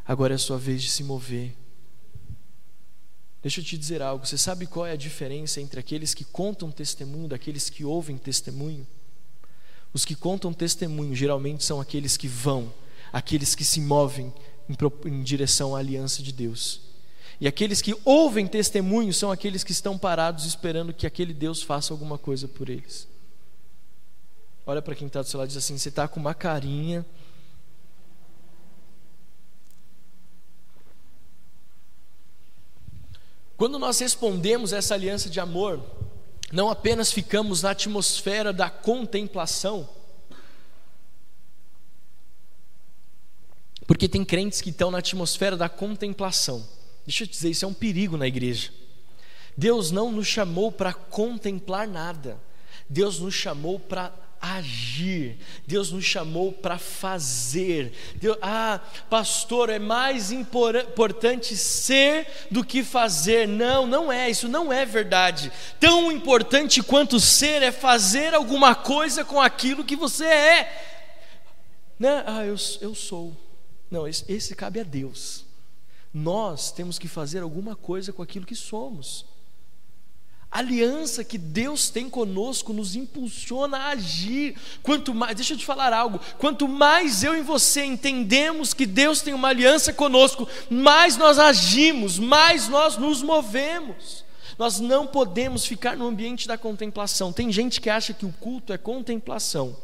Agora 0.04 0.32
é 0.32 0.36
a 0.36 0.38
sua 0.38 0.56
vez 0.56 0.82
de 0.82 0.88
se 0.88 1.04
mover. 1.04 1.54
Deixa 3.42 3.60
eu 3.60 3.64
te 3.64 3.76
dizer 3.76 4.00
algo. 4.00 4.26
Você 4.26 4.38
sabe 4.38 4.66
qual 4.66 4.86
é 4.86 4.92
a 4.92 4.96
diferença 4.96 5.60
entre 5.60 5.78
aqueles 5.78 6.14
que 6.14 6.24
contam 6.24 6.70
testemunho 6.70 7.28
daqueles 7.28 7.68
que 7.68 7.84
ouvem 7.84 8.16
testemunho? 8.16 8.86
Os 9.92 10.06
que 10.06 10.14
contam 10.14 10.54
testemunho 10.54 11.14
geralmente 11.14 11.62
são 11.62 11.78
aqueles 11.78 12.16
que 12.16 12.26
vão, 12.26 12.72
aqueles 13.12 13.54
que 13.54 13.64
se 13.64 13.78
movem 13.78 14.32
em, 14.68 15.22
direção 15.22 15.74
à 15.74 15.78
aliança 15.78 16.22
de 16.22 16.32
Deus. 16.32 16.80
E 17.40 17.46
aqueles 17.46 17.82
que 17.82 17.96
ouvem 18.04 18.46
testemunho 18.46 19.12
são 19.12 19.30
aqueles 19.30 19.64
que 19.64 19.72
estão 19.72 19.98
parados 19.98 20.44
esperando 20.44 20.92
que 20.92 21.06
aquele 21.06 21.34
Deus 21.34 21.62
faça 21.62 21.92
alguma 21.92 22.16
coisa 22.16 22.46
por 22.46 22.68
eles. 22.68 23.08
Olha 24.64 24.80
para 24.80 24.94
quem 24.94 25.08
está 25.08 25.22
do 25.22 25.28
seu 25.28 25.38
lado 25.38 25.48
e 25.48 25.52
diz 25.54 25.56
assim: 25.56 25.76
você 25.76 25.88
está 25.88 26.06
com 26.06 26.20
uma 26.20 26.34
carinha 26.34 27.04
Quando 33.62 33.78
nós 33.78 34.00
respondemos 34.00 34.72
essa 34.72 34.92
aliança 34.92 35.30
de 35.30 35.38
amor, 35.38 35.80
não 36.50 36.68
apenas 36.68 37.12
ficamos 37.12 37.62
na 37.62 37.70
atmosfera 37.70 38.52
da 38.52 38.68
contemplação, 38.68 39.88
porque 43.86 44.08
tem 44.08 44.24
crentes 44.24 44.60
que 44.60 44.70
estão 44.70 44.90
na 44.90 44.98
atmosfera 44.98 45.56
da 45.56 45.68
contemplação. 45.68 46.66
Deixa 47.06 47.24
eu 47.24 47.28
te 47.28 47.32
dizer, 47.32 47.50
isso 47.50 47.64
é 47.64 47.68
um 47.68 47.74
perigo 47.74 48.16
na 48.16 48.26
igreja. 48.26 48.70
Deus 49.56 49.90
não 49.90 50.10
nos 50.10 50.26
chamou 50.26 50.72
para 50.72 50.92
contemplar 50.92 51.86
nada, 51.86 52.40
Deus 52.88 53.18
nos 53.18 53.34
chamou 53.34 53.78
para 53.78 54.12
agir. 54.42 55.38
Deus 55.64 55.92
nos 55.92 56.04
chamou 56.04 56.52
para 56.52 56.76
fazer. 56.76 57.92
Deus, 58.16 58.36
ah, 58.42 58.80
pastor, 59.08 59.70
é 59.70 59.78
mais 59.78 60.32
importante 60.32 61.56
ser 61.56 62.26
do 62.50 62.64
que 62.64 62.82
fazer. 62.82 63.46
Não, 63.46 63.86
não 63.86 64.12
é, 64.12 64.28
isso 64.28 64.48
não 64.48 64.72
é 64.72 64.84
verdade. 64.84 65.52
Tão 65.78 66.10
importante 66.10 66.82
quanto 66.82 67.20
ser 67.20 67.62
é 67.62 67.70
fazer 67.70 68.34
alguma 68.34 68.74
coisa 68.74 69.24
com 69.24 69.40
aquilo 69.40 69.84
que 69.84 69.94
você 69.94 70.26
é. 70.26 70.82
Né? 71.98 72.24
Ah, 72.26 72.44
eu, 72.44 72.56
eu 72.80 72.96
sou. 72.96 73.36
Não, 73.92 74.08
esse, 74.08 74.24
esse 74.26 74.54
cabe 74.54 74.80
a 74.80 74.82
Deus. 74.82 75.44
Nós 76.14 76.72
temos 76.72 76.98
que 76.98 77.06
fazer 77.06 77.40
alguma 77.40 77.76
coisa 77.76 78.10
com 78.10 78.22
aquilo 78.22 78.46
que 78.46 78.54
somos. 78.54 79.26
A 80.50 80.60
aliança 80.60 81.22
que 81.22 81.36
Deus 81.36 81.90
tem 81.90 82.08
conosco 82.08 82.72
nos 82.72 82.96
impulsiona 82.96 83.76
a 83.76 83.88
agir. 83.90 84.56
Quanto 84.82 85.14
mais, 85.14 85.36
deixa 85.36 85.52
eu 85.52 85.58
te 85.58 85.66
falar 85.66 85.92
algo, 85.92 86.18
quanto 86.38 86.66
mais 86.66 87.22
eu 87.22 87.36
e 87.36 87.42
você 87.42 87.84
entendemos 87.84 88.72
que 88.72 88.86
Deus 88.86 89.20
tem 89.20 89.34
uma 89.34 89.48
aliança 89.48 89.92
conosco, 89.92 90.48
mais 90.70 91.18
nós 91.18 91.38
agimos, 91.38 92.18
mais 92.18 92.68
nós 92.68 92.96
nos 92.96 93.22
movemos. 93.22 94.24
Nós 94.58 94.80
não 94.80 95.06
podemos 95.06 95.66
ficar 95.66 95.98
no 95.98 96.06
ambiente 96.06 96.48
da 96.48 96.56
contemplação. 96.56 97.30
Tem 97.30 97.52
gente 97.52 97.78
que 97.78 97.90
acha 97.90 98.14
que 98.14 98.24
o 98.24 98.32
culto 98.32 98.72
é 98.72 98.78
contemplação. 98.78 99.76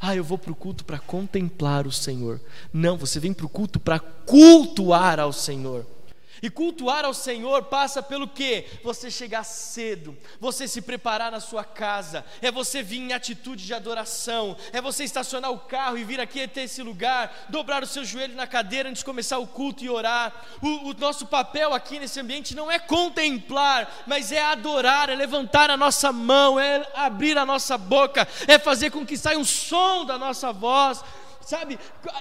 Ah, 0.00 0.14
eu 0.14 0.24
vou 0.24 0.38
para 0.38 0.52
o 0.52 0.56
culto 0.56 0.84
para 0.84 0.98
contemplar 0.98 1.86
o 1.86 1.92
Senhor. 1.92 2.40
Não, 2.72 2.96
você 2.96 3.18
vem 3.18 3.32
para 3.32 3.46
o 3.46 3.48
culto 3.48 3.78
para 3.80 3.98
cultuar 3.98 5.18
ao 5.20 5.32
Senhor. 5.32 5.86
E 6.42 6.50
cultuar 6.50 7.04
ao 7.04 7.14
Senhor 7.14 7.64
passa 7.64 8.02
pelo 8.02 8.28
que? 8.28 8.66
Você 8.84 9.10
chegar 9.10 9.44
cedo, 9.44 10.16
você 10.38 10.68
se 10.68 10.82
preparar 10.82 11.32
na 11.32 11.40
sua 11.40 11.64
casa, 11.64 12.24
é 12.42 12.50
você 12.50 12.82
vir 12.82 12.98
em 12.98 13.12
atitude 13.12 13.64
de 13.64 13.74
adoração, 13.74 14.56
é 14.72 14.80
você 14.80 15.04
estacionar 15.04 15.50
o 15.50 15.58
carro 15.58 15.96
e 15.96 16.04
vir 16.04 16.20
aqui 16.20 16.42
até 16.42 16.64
esse 16.64 16.82
lugar, 16.82 17.46
dobrar 17.48 17.82
o 17.82 17.86
seu 17.86 18.04
joelho 18.04 18.34
na 18.34 18.46
cadeira 18.46 18.88
antes 18.88 19.00
de 19.00 19.04
começar 19.04 19.38
o 19.38 19.46
culto 19.46 19.84
e 19.84 19.90
orar. 19.90 20.32
O, 20.60 20.90
o 20.90 20.94
nosso 20.94 21.26
papel 21.26 21.72
aqui 21.72 21.98
nesse 21.98 22.20
ambiente 22.20 22.54
não 22.54 22.70
é 22.70 22.78
contemplar, 22.78 24.04
mas 24.06 24.32
é 24.32 24.42
adorar, 24.42 25.08
é 25.08 25.14
levantar 25.14 25.70
a 25.70 25.76
nossa 25.76 26.12
mão, 26.12 26.60
é 26.60 26.86
abrir 26.94 27.38
a 27.38 27.46
nossa 27.46 27.78
boca, 27.78 28.28
é 28.46 28.58
fazer 28.58 28.90
com 28.90 29.06
que 29.06 29.16
saia 29.16 29.38
um 29.38 29.44
som 29.44 30.04
da 30.04 30.18
nossa 30.18 30.52
voz 30.52 31.02
Sabe, 31.46 31.78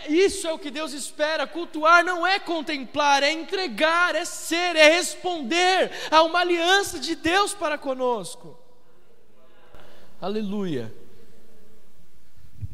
isso 0.08 0.46
é 0.46 0.54
o 0.54 0.60
que 0.60 0.70
Deus 0.70 0.94
espera. 0.94 1.48
Cultuar 1.48 2.06
não 2.06 2.28
é 2.28 2.38
contemplar, 2.38 3.24
é 3.24 3.32
entregar, 3.32 4.14
é 4.14 4.24
ser, 4.24 4.76
é 4.76 4.88
responder 4.88 5.90
a 6.12 6.22
uma 6.22 6.42
aliança 6.42 7.00
de 7.00 7.16
Deus 7.16 7.52
para 7.52 7.76
conosco. 7.76 8.56
Aleluia. 10.22 10.94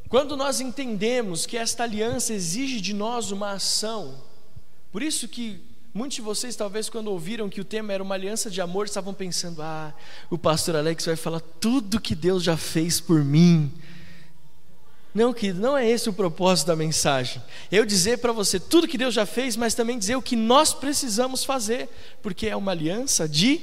Quando 0.10 0.36
nós 0.36 0.60
entendemos 0.60 1.46
que 1.46 1.56
esta 1.56 1.84
aliança 1.84 2.34
exige 2.34 2.82
de 2.82 2.94
nós 2.94 3.32
uma 3.32 3.52
ação, 3.52 4.22
por 4.92 5.02
isso 5.02 5.30
que 5.30 5.62
muitos 5.94 6.18
de 6.18 6.22
vocês, 6.22 6.54
talvez, 6.54 6.90
quando 6.90 7.08
ouviram 7.08 7.48
que 7.48 7.62
o 7.62 7.66
tema 7.66 7.94
era 7.94 8.04
uma 8.04 8.16
aliança 8.16 8.50
de 8.50 8.60
amor, 8.60 8.88
estavam 8.88 9.14
pensando: 9.14 9.62
ah, 9.62 9.94
o 10.30 10.38
pastor 10.38 10.76
Alex 10.76 11.06
vai 11.06 11.16
falar 11.16 11.40
tudo 11.40 12.02
que 12.02 12.14
Deus 12.14 12.44
já 12.44 12.58
fez 12.58 13.00
por 13.00 13.24
mim 13.24 13.72
Não, 15.14 15.34
querido, 15.34 15.60
não 15.60 15.78
é 15.78 15.90
esse 15.90 16.10
o 16.10 16.14
propósito 16.14 16.68
da 16.68 16.76
mensagem. 16.76 17.42
Eu 17.70 17.86
dizer 17.86 18.20
para 18.20 18.32
você 18.32 18.60
tudo 18.60 18.88
que 18.88 18.98
Deus 18.98 19.14
já 19.14 19.26
fez, 19.26 19.58
mas 19.58 19.74
também 19.74 20.00
dizer 20.00 20.16
o 20.16 20.22
que 20.22 20.36
nós 20.36 20.74
precisamos 20.74 21.44
fazer, 21.44 21.90
porque 22.22 22.48
é 22.48 22.56
uma 22.56 22.72
aliança 22.72 23.28
de 23.28 23.60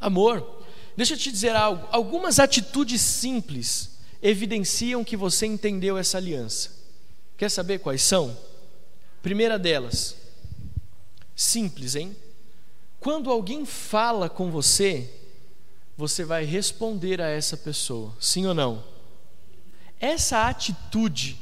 amor. 0.00 0.64
Deixa 0.96 1.14
eu 1.14 1.18
te 1.18 1.30
dizer 1.30 1.54
algo: 1.54 1.86
algumas 1.92 2.38
atitudes 2.38 3.00
simples 3.00 3.98
evidenciam 4.22 5.04
que 5.04 5.16
você 5.16 5.46
entendeu 5.46 5.98
essa 5.98 6.16
aliança. 6.16 6.70
Quer 7.36 7.50
saber 7.50 7.78
quais 7.78 8.02
são? 8.02 8.36
Primeira 9.22 9.58
delas, 9.58 10.16
simples, 11.36 11.94
hein? 11.94 12.16
Quando 12.98 13.30
alguém 13.30 13.64
fala 13.64 14.28
com 14.28 14.50
você, 14.50 15.08
você 15.96 16.24
vai 16.24 16.44
responder 16.44 17.20
a 17.20 17.28
essa 17.28 17.56
pessoa, 17.56 18.12
sim 18.18 18.46
ou 18.46 18.54
não? 18.54 18.82
Essa 20.00 20.48
atitude 20.48 21.38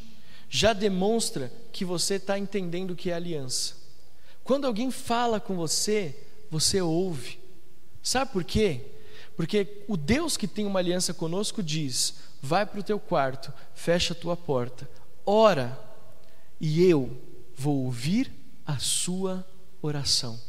já 0.48 0.72
demonstra 0.72 1.52
que 1.72 1.84
você 1.84 2.14
está 2.14 2.38
entendendo 2.38 2.92
o 2.92 2.96
que 2.96 3.10
é 3.10 3.14
aliança. 3.14 3.74
Quando 4.42 4.66
alguém 4.66 4.90
fala 4.90 5.40
com 5.40 5.56
você, 5.56 6.16
você 6.50 6.80
ouve. 6.80 7.38
Sabe 8.02 8.32
por 8.32 8.44
quê? 8.44 8.80
Porque 9.36 9.84
o 9.86 9.96
Deus 9.96 10.36
que 10.36 10.48
tem 10.48 10.64
uma 10.64 10.78
aliança 10.78 11.12
conosco 11.12 11.62
diz: 11.62 12.14
vai 12.40 12.64
para 12.64 12.80
o 12.80 12.82
teu 12.82 12.98
quarto, 12.98 13.52
fecha 13.74 14.14
a 14.14 14.16
tua 14.16 14.36
porta, 14.36 14.88
ora, 15.24 15.78
e 16.60 16.82
eu 16.84 17.20
vou 17.54 17.84
ouvir 17.84 18.32
a 18.64 18.78
sua 18.78 19.46
oração. 19.82 20.40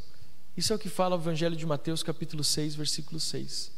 Isso 0.55 0.72
é 0.72 0.76
o 0.76 0.80
que 0.80 0.89
fala 0.89 1.16
o 1.16 1.20
Evangelho 1.20 1.55
de 1.55 1.66
Mateus, 1.66 2.01
capítulo 2.01 2.43
6, 2.43 2.76
versículo 2.76 3.20
6. 3.20 3.72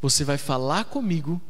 Você 0.00 0.24
vai 0.24 0.38
falar 0.38 0.84
comigo 0.84 1.40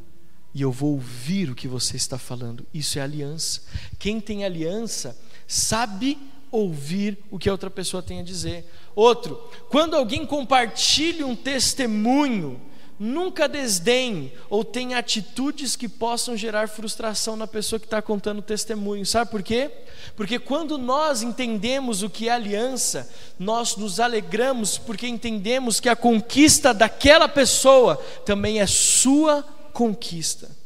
e 0.57 0.63
eu 0.63 0.73
vou 0.73 0.93
ouvir 0.93 1.51
o 1.51 1.55
que 1.55 1.69
você 1.69 1.99
está 1.99 2.17
falando. 2.17 2.67
Isso 2.73 2.99
é 2.99 3.03
aliança. 3.03 3.61
Quem 3.99 4.19
tem 4.19 4.43
aliança 4.43 5.15
sabe 5.47 6.17
ouvir 6.51 7.19
o 7.31 7.39
que 7.39 7.51
a 7.51 7.53
outra 7.53 7.69
pessoa 7.69 8.03
tem 8.03 8.21
a 8.21 8.23
dizer. 8.23 8.65
Outro, 8.95 9.39
quando 9.69 9.95
alguém 9.95 10.25
compartilha 10.25 11.27
um 11.27 11.37
testemunho, 11.37 12.59
nunca 12.99 13.47
desdenhe 13.47 14.33
ou 14.49 14.65
tenha 14.65 14.97
atitudes 14.97 15.77
que 15.77 15.91
possam 15.91 16.35
gerar 16.35 16.71
frustração 16.71 17.37
na 17.37 17.47
pessoa 17.47 17.79
que 17.79 17.85
está 17.85 18.01
contando 18.01 18.39
o 18.39 18.43
testemunho. 18.43 19.05
Sabe 19.05 19.31
por 19.31 19.43
quê? 19.43 19.71
Porque 20.17 20.39
quando 20.39 20.79
nós 20.79 21.23
entendemos 21.23 22.03
o 22.03 22.09
que 22.09 22.31
é 22.31 22.33
aliança, 22.33 23.13
nós 23.39 23.77
nos 23.77 24.01
alegramos 24.01 24.79
porque 24.79 25.07
entendemos 25.07 25.81
que 25.81 25.89
a 25.91 25.95
conquista 25.95 26.73
daquela 26.73 27.29
pessoa 27.29 27.97
também 28.25 28.59
é 28.59 28.67
sua 28.67 29.45
conquista. 29.77 30.57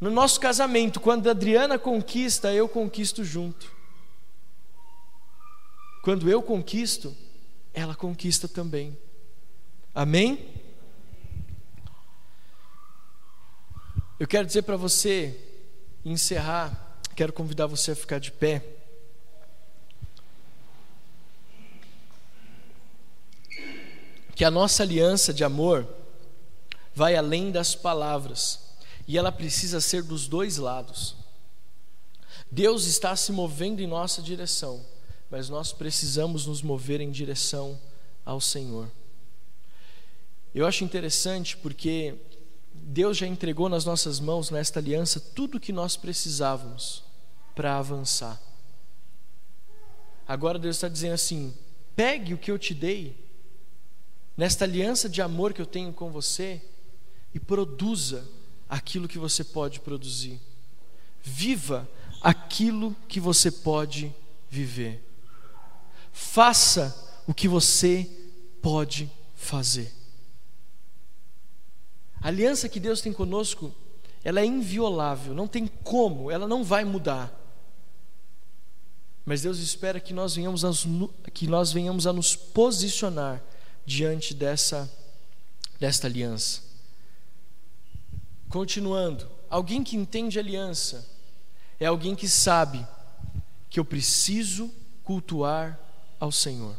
No 0.00 0.10
nosso 0.10 0.40
casamento, 0.40 0.98
quando 0.98 1.28
a 1.28 1.30
Adriana 1.30 1.78
conquista, 1.78 2.52
eu 2.52 2.68
conquisto 2.68 3.22
junto. 3.22 3.70
Quando 6.02 6.28
eu 6.28 6.42
conquisto, 6.42 7.16
ela 7.72 7.94
conquista 7.94 8.48
também. 8.48 8.98
Amém? 9.94 10.60
Eu 14.18 14.26
quero 14.26 14.44
dizer 14.44 14.62
para 14.62 14.76
você, 14.76 15.40
encerrar, 16.04 16.98
quero 17.14 17.32
convidar 17.32 17.68
você 17.68 17.92
a 17.92 17.96
ficar 17.96 18.18
de 18.18 18.32
pé. 18.32 18.64
Que 24.34 24.44
a 24.44 24.50
nossa 24.50 24.82
aliança 24.82 25.32
de 25.32 25.44
amor 25.44 26.02
vai 26.94 27.16
além 27.16 27.50
das 27.50 27.74
palavras 27.74 28.60
e 29.06 29.18
ela 29.18 29.32
precisa 29.32 29.80
ser 29.80 30.02
dos 30.02 30.26
dois 30.26 30.56
lados. 30.56 31.16
Deus 32.50 32.84
está 32.84 33.14
se 33.16 33.32
movendo 33.32 33.80
em 33.80 33.86
nossa 33.86 34.22
direção, 34.22 34.84
mas 35.30 35.48
nós 35.48 35.72
precisamos 35.72 36.46
nos 36.46 36.62
mover 36.62 37.00
em 37.00 37.10
direção 37.10 37.78
ao 38.24 38.40
Senhor. 38.40 38.90
Eu 40.54 40.66
acho 40.66 40.84
interessante 40.84 41.56
porque 41.56 42.14
Deus 42.72 43.16
já 43.16 43.26
entregou 43.26 43.68
nas 43.68 43.84
nossas 43.84 44.20
mãos, 44.20 44.50
nesta 44.50 44.78
aliança, 44.78 45.18
tudo 45.18 45.56
o 45.56 45.60
que 45.60 45.72
nós 45.72 45.96
precisávamos 45.96 47.02
para 47.54 47.76
avançar. 47.76 48.40
Agora 50.26 50.58
Deus 50.58 50.76
está 50.76 50.88
dizendo 50.88 51.14
assim: 51.14 51.54
pegue 51.96 52.34
o 52.34 52.38
que 52.38 52.50
eu 52.50 52.58
te 52.58 52.72
dei, 52.72 53.16
nesta 54.36 54.64
aliança 54.64 55.08
de 55.08 55.20
amor 55.20 55.52
que 55.52 55.60
eu 55.60 55.66
tenho 55.66 55.92
com 55.92 56.10
você, 56.10 56.62
e 57.34 57.40
produza 57.40 58.24
aquilo 58.68 59.08
que 59.08 59.18
você 59.18 59.42
pode 59.42 59.80
produzir. 59.80 60.40
Viva 61.22 61.88
aquilo 62.20 62.94
que 63.08 63.18
você 63.18 63.50
pode 63.50 64.14
viver. 64.48 65.02
Faça 66.12 67.22
o 67.26 67.34
que 67.34 67.48
você 67.48 68.08
pode 68.62 69.10
fazer. 69.34 69.92
A 72.20 72.28
aliança 72.28 72.68
que 72.68 72.80
Deus 72.80 73.00
tem 73.00 73.12
conosco, 73.12 73.74
ela 74.22 74.40
é 74.40 74.46
inviolável, 74.46 75.34
não 75.34 75.46
tem 75.48 75.66
como, 75.66 76.30
ela 76.30 76.48
não 76.48 76.64
vai 76.64 76.84
mudar. 76.84 77.32
Mas 79.26 79.42
Deus 79.42 79.58
espera 79.58 80.00
que 80.00 80.14
nós 80.14 80.34
venhamos 80.34 80.64
a, 80.64 80.70
que 81.32 81.46
nós 81.46 81.72
venhamos 81.72 82.06
a 82.06 82.12
nos 82.12 82.36
posicionar 82.36 83.42
diante 83.84 84.34
dessa, 84.34 84.90
desta 85.80 86.06
aliança. 86.06 86.73
Continuando, 88.54 89.28
alguém 89.50 89.82
que 89.82 89.96
entende 89.96 90.38
aliança 90.38 91.04
é 91.80 91.86
alguém 91.86 92.14
que 92.14 92.28
sabe 92.28 92.86
que 93.68 93.80
eu 93.80 93.84
preciso 93.84 94.72
cultuar 95.02 95.76
ao 96.20 96.30
Senhor. 96.30 96.76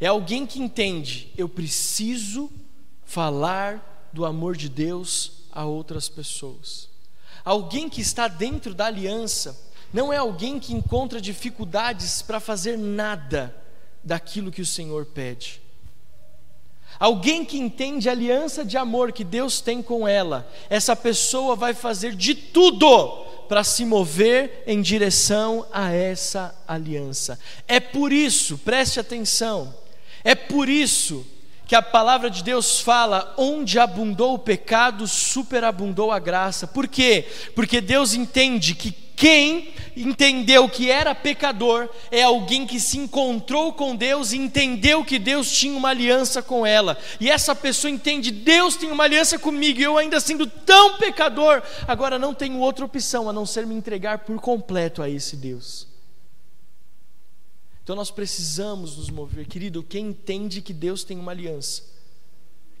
É 0.00 0.08
alguém 0.08 0.44
que 0.44 0.58
entende, 0.58 1.32
eu 1.38 1.48
preciso 1.48 2.50
falar 3.04 4.10
do 4.12 4.26
amor 4.26 4.56
de 4.56 4.68
Deus 4.68 5.44
a 5.52 5.64
outras 5.64 6.08
pessoas. 6.08 6.88
Alguém 7.44 7.88
que 7.88 8.00
está 8.00 8.26
dentro 8.26 8.74
da 8.74 8.86
aliança 8.86 9.56
não 9.92 10.12
é 10.12 10.16
alguém 10.16 10.58
que 10.58 10.74
encontra 10.74 11.20
dificuldades 11.20 12.22
para 12.22 12.40
fazer 12.40 12.76
nada 12.76 13.54
daquilo 14.02 14.50
que 14.50 14.62
o 14.62 14.66
Senhor 14.66 15.06
pede. 15.06 15.62
Alguém 16.98 17.44
que 17.44 17.58
entende 17.58 18.08
a 18.08 18.12
aliança 18.12 18.64
de 18.64 18.76
amor 18.76 19.12
que 19.12 19.22
Deus 19.22 19.60
tem 19.60 19.82
com 19.82 20.06
ela, 20.06 20.50
essa 20.68 20.96
pessoa 20.96 21.54
vai 21.54 21.74
fazer 21.74 22.14
de 22.14 22.34
tudo 22.34 23.24
para 23.48 23.64
se 23.64 23.84
mover 23.84 24.62
em 24.66 24.82
direção 24.82 25.66
a 25.72 25.92
essa 25.92 26.54
aliança. 26.66 27.38
É 27.66 27.80
por 27.80 28.12
isso, 28.12 28.58
preste 28.58 28.98
atenção, 28.98 29.74
é 30.24 30.34
por 30.34 30.68
isso 30.68 31.24
que 31.68 31.74
a 31.74 31.82
palavra 31.82 32.30
de 32.30 32.42
Deus 32.42 32.80
fala: 32.80 33.34
onde 33.36 33.78
abundou 33.78 34.34
o 34.34 34.38
pecado, 34.38 35.06
superabundou 35.06 36.10
a 36.10 36.18
graça. 36.18 36.66
Por 36.66 36.88
quê? 36.88 37.26
Porque 37.54 37.80
Deus 37.80 38.14
entende 38.14 38.74
que 38.74 38.90
quem 39.18 39.74
entendeu 39.96 40.68
que 40.68 40.88
era 40.88 41.12
pecador 41.12 41.88
é 42.08 42.22
alguém 42.22 42.64
que 42.64 42.78
se 42.78 42.96
encontrou 42.96 43.72
com 43.72 43.96
Deus 43.96 44.30
e 44.30 44.36
entendeu 44.36 45.04
que 45.04 45.18
Deus 45.18 45.50
tinha 45.50 45.76
uma 45.76 45.88
aliança 45.88 46.40
com 46.40 46.64
ela. 46.64 46.96
E 47.18 47.28
essa 47.28 47.52
pessoa 47.52 47.90
entende: 47.90 48.30
Deus 48.30 48.76
tem 48.76 48.92
uma 48.92 49.02
aliança 49.02 49.36
comigo, 49.36 49.80
e 49.80 49.82
eu 49.82 49.98
ainda 49.98 50.20
sendo 50.20 50.46
tão 50.46 50.98
pecador, 50.98 51.60
agora 51.88 52.16
não 52.16 52.32
tenho 52.32 52.60
outra 52.60 52.84
opção 52.84 53.28
a 53.28 53.32
não 53.32 53.44
ser 53.44 53.66
me 53.66 53.74
entregar 53.74 54.20
por 54.20 54.40
completo 54.40 55.02
a 55.02 55.10
esse 55.10 55.34
Deus. 55.34 55.88
Então 57.82 57.96
nós 57.96 58.12
precisamos 58.12 58.96
nos 58.96 59.10
mover, 59.10 59.48
querido. 59.48 59.82
Quem 59.82 60.10
entende 60.10 60.62
que 60.62 60.72
Deus 60.72 61.02
tem 61.02 61.18
uma 61.18 61.32
aliança 61.32 61.97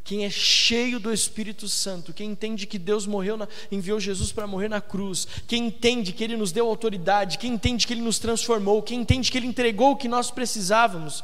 quem 0.08 0.24
é 0.24 0.30
cheio 0.30 0.98
do 0.98 1.12
Espírito 1.12 1.68
Santo, 1.68 2.14
quem 2.14 2.30
entende 2.30 2.66
que 2.66 2.78
Deus 2.78 3.06
morreu, 3.06 3.36
na, 3.36 3.46
enviou 3.70 4.00
Jesus 4.00 4.32
para 4.32 4.46
morrer 4.46 4.66
na 4.66 4.80
cruz, 4.80 5.28
quem 5.46 5.66
entende 5.66 6.14
que 6.14 6.24
Ele 6.24 6.34
nos 6.34 6.50
deu 6.50 6.66
autoridade, 6.66 7.36
quem 7.36 7.52
entende 7.52 7.86
que 7.86 7.92
Ele 7.92 8.00
nos 8.00 8.18
transformou, 8.18 8.82
quem 8.82 9.02
entende 9.02 9.30
que 9.30 9.36
Ele 9.36 9.46
entregou 9.46 9.90
o 9.90 9.96
que 9.96 10.08
nós 10.08 10.30
precisávamos, 10.30 11.22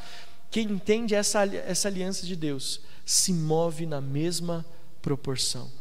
quem 0.50 0.64
entende 0.66 1.14
essa, 1.14 1.46
essa 1.46 1.88
aliança 1.88 2.26
de 2.26 2.36
Deus, 2.36 2.82
se 3.06 3.32
move 3.32 3.86
na 3.86 4.02
mesma 4.02 4.66
proporção. 5.00 5.72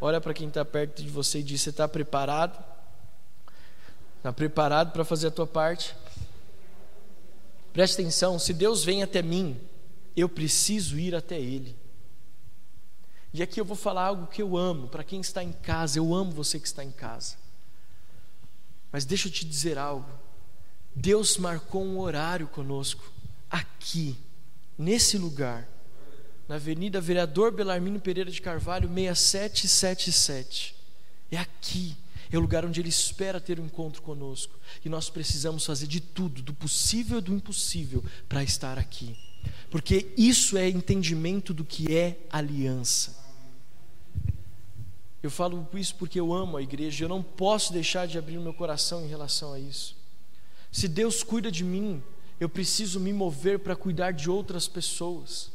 Olha 0.00 0.20
para 0.20 0.32
quem 0.32 0.46
está 0.46 0.64
perto 0.64 1.02
de 1.02 1.08
você 1.08 1.40
e 1.40 1.42
diz: 1.42 1.62
Você 1.62 1.70
está 1.70 1.88
preparado? 1.88 2.64
Está 4.18 4.32
preparado 4.32 4.92
para 4.92 5.04
fazer 5.04 5.26
a 5.26 5.32
tua 5.32 5.48
parte? 5.48 5.96
Preste 7.72 7.94
atenção: 7.94 8.38
se 8.38 8.54
Deus 8.54 8.84
vem 8.84 9.02
até 9.02 9.20
mim, 9.20 9.60
eu 10.16 10.28
preciso 10.28 10.96
ir 10.96 11.12
até 11.12 11.40
Ele. 11.40 11.87
E 13.32 13.42
aqui 13.42 13.60
eu 13.60 13.64
vou 13.64 13.76
falar 13.76 14.06
algo 14.06 14.26
que 14.26 14.40
eu 14.40 14.56
amo, 14.56 14.88
para 14.88 15.04
quem 15.04 15.20
está 15.20 15.44
em 15.44 15.52
casa, 15.52 15.98
eu 15.98 16.14
amo 16.14 16.32
você 16.32 16.58
que 16.58 16.66
está 16.66 16.82
em 16.82 16.90
casa. 16.90 17.36
Mas 18.90 19.04
deixa 19.04 19.28
eu 19.28 19.32
te 19.32 19.44
dizer 19.44 19.76
algo. 19.76 20.10
Deus 20.94 21.36
marcou 21.36 21.84
um 21.84 21.98
horário 21.98 22.48
conosco, 22.48 23.12
aqui, 23.50 24.16
nesse 24.76 25.18
lugar, 25.18 25.68
na 26.48 26.54
Avenida 26.54 27.00
Vereador 27.00 27.52
Belarmino 27.52 28.00
Pereira 28.00 28.30
de 28.30 28.40
Carvalho, 28.40 28.88
6777. 28.88 30.74
É 31.30 31.36
aqui, 31.36 31.94
é 32.32 32.38
o 32.38 32.40
lugar 32.40 32.64
onde 32.64 32.80
Ele 32.80 32.88
espera 32.88 33.38
ter 33.38 33.60
um 33.60 33.66
encontro 33.66 34.00
conosco. 34.00 34.58
E 34.82 34.88
nós 34.88 35.10
precisamos 35.10 35.66
fazer 35.66 35.86
de 35.86 36.00
tudo, 36.00 36.40
do 36.40 36.54
possível 36.54 37.18
e 37.18 37.22
do 37.22 37.34
impossível, 37.34 38.02
para 38.26 38.42
estar 38.42 38.78
aqui. 38.78 39.14
Porque 39.70 40.12
isso 40.16 40.56
é 40.56 40.68
entendimento 40.68 41.52
do 41.52 41.64
que 41.64 41.94
é 41.94 42.18
aliança. 42.30 43.16
Eu 45.22 45.30
falo 45.30 45.66
isso 45.74 45.94
porque 45.96 46.18
eu 46.18 46.32
amo 46.32 46.56
a 46.56 46.62
igreja, 46.62 47.04
eu 47.04 47.08
não 47.08 47.22
posso 47.22 47.72
deixar 47.72 48.06
de 48.06 48.16
abrir 48.16 48.38
o 48.38 48.42
meu 48.42 48.54
coração 48.54 49.04
em 49.04 49.08
relação 49.08 49.52
a 49.52 49.58
isso. 49.58 49.96
Se 50.70 50.86
Deus 50.86 51.22
cuida 51.22 51.50
de 51.50 51.64
mim, 51.64 52.02
eu 52.38 52.48
preciso 52.48 53.00
me 53.00 53.12
mover 53.12 53.58
para 53.58 53.74
cuidar 53.74 54.12
de 54.12 54.30
outras 54.30 54.68
pessoas. 54.68 55.50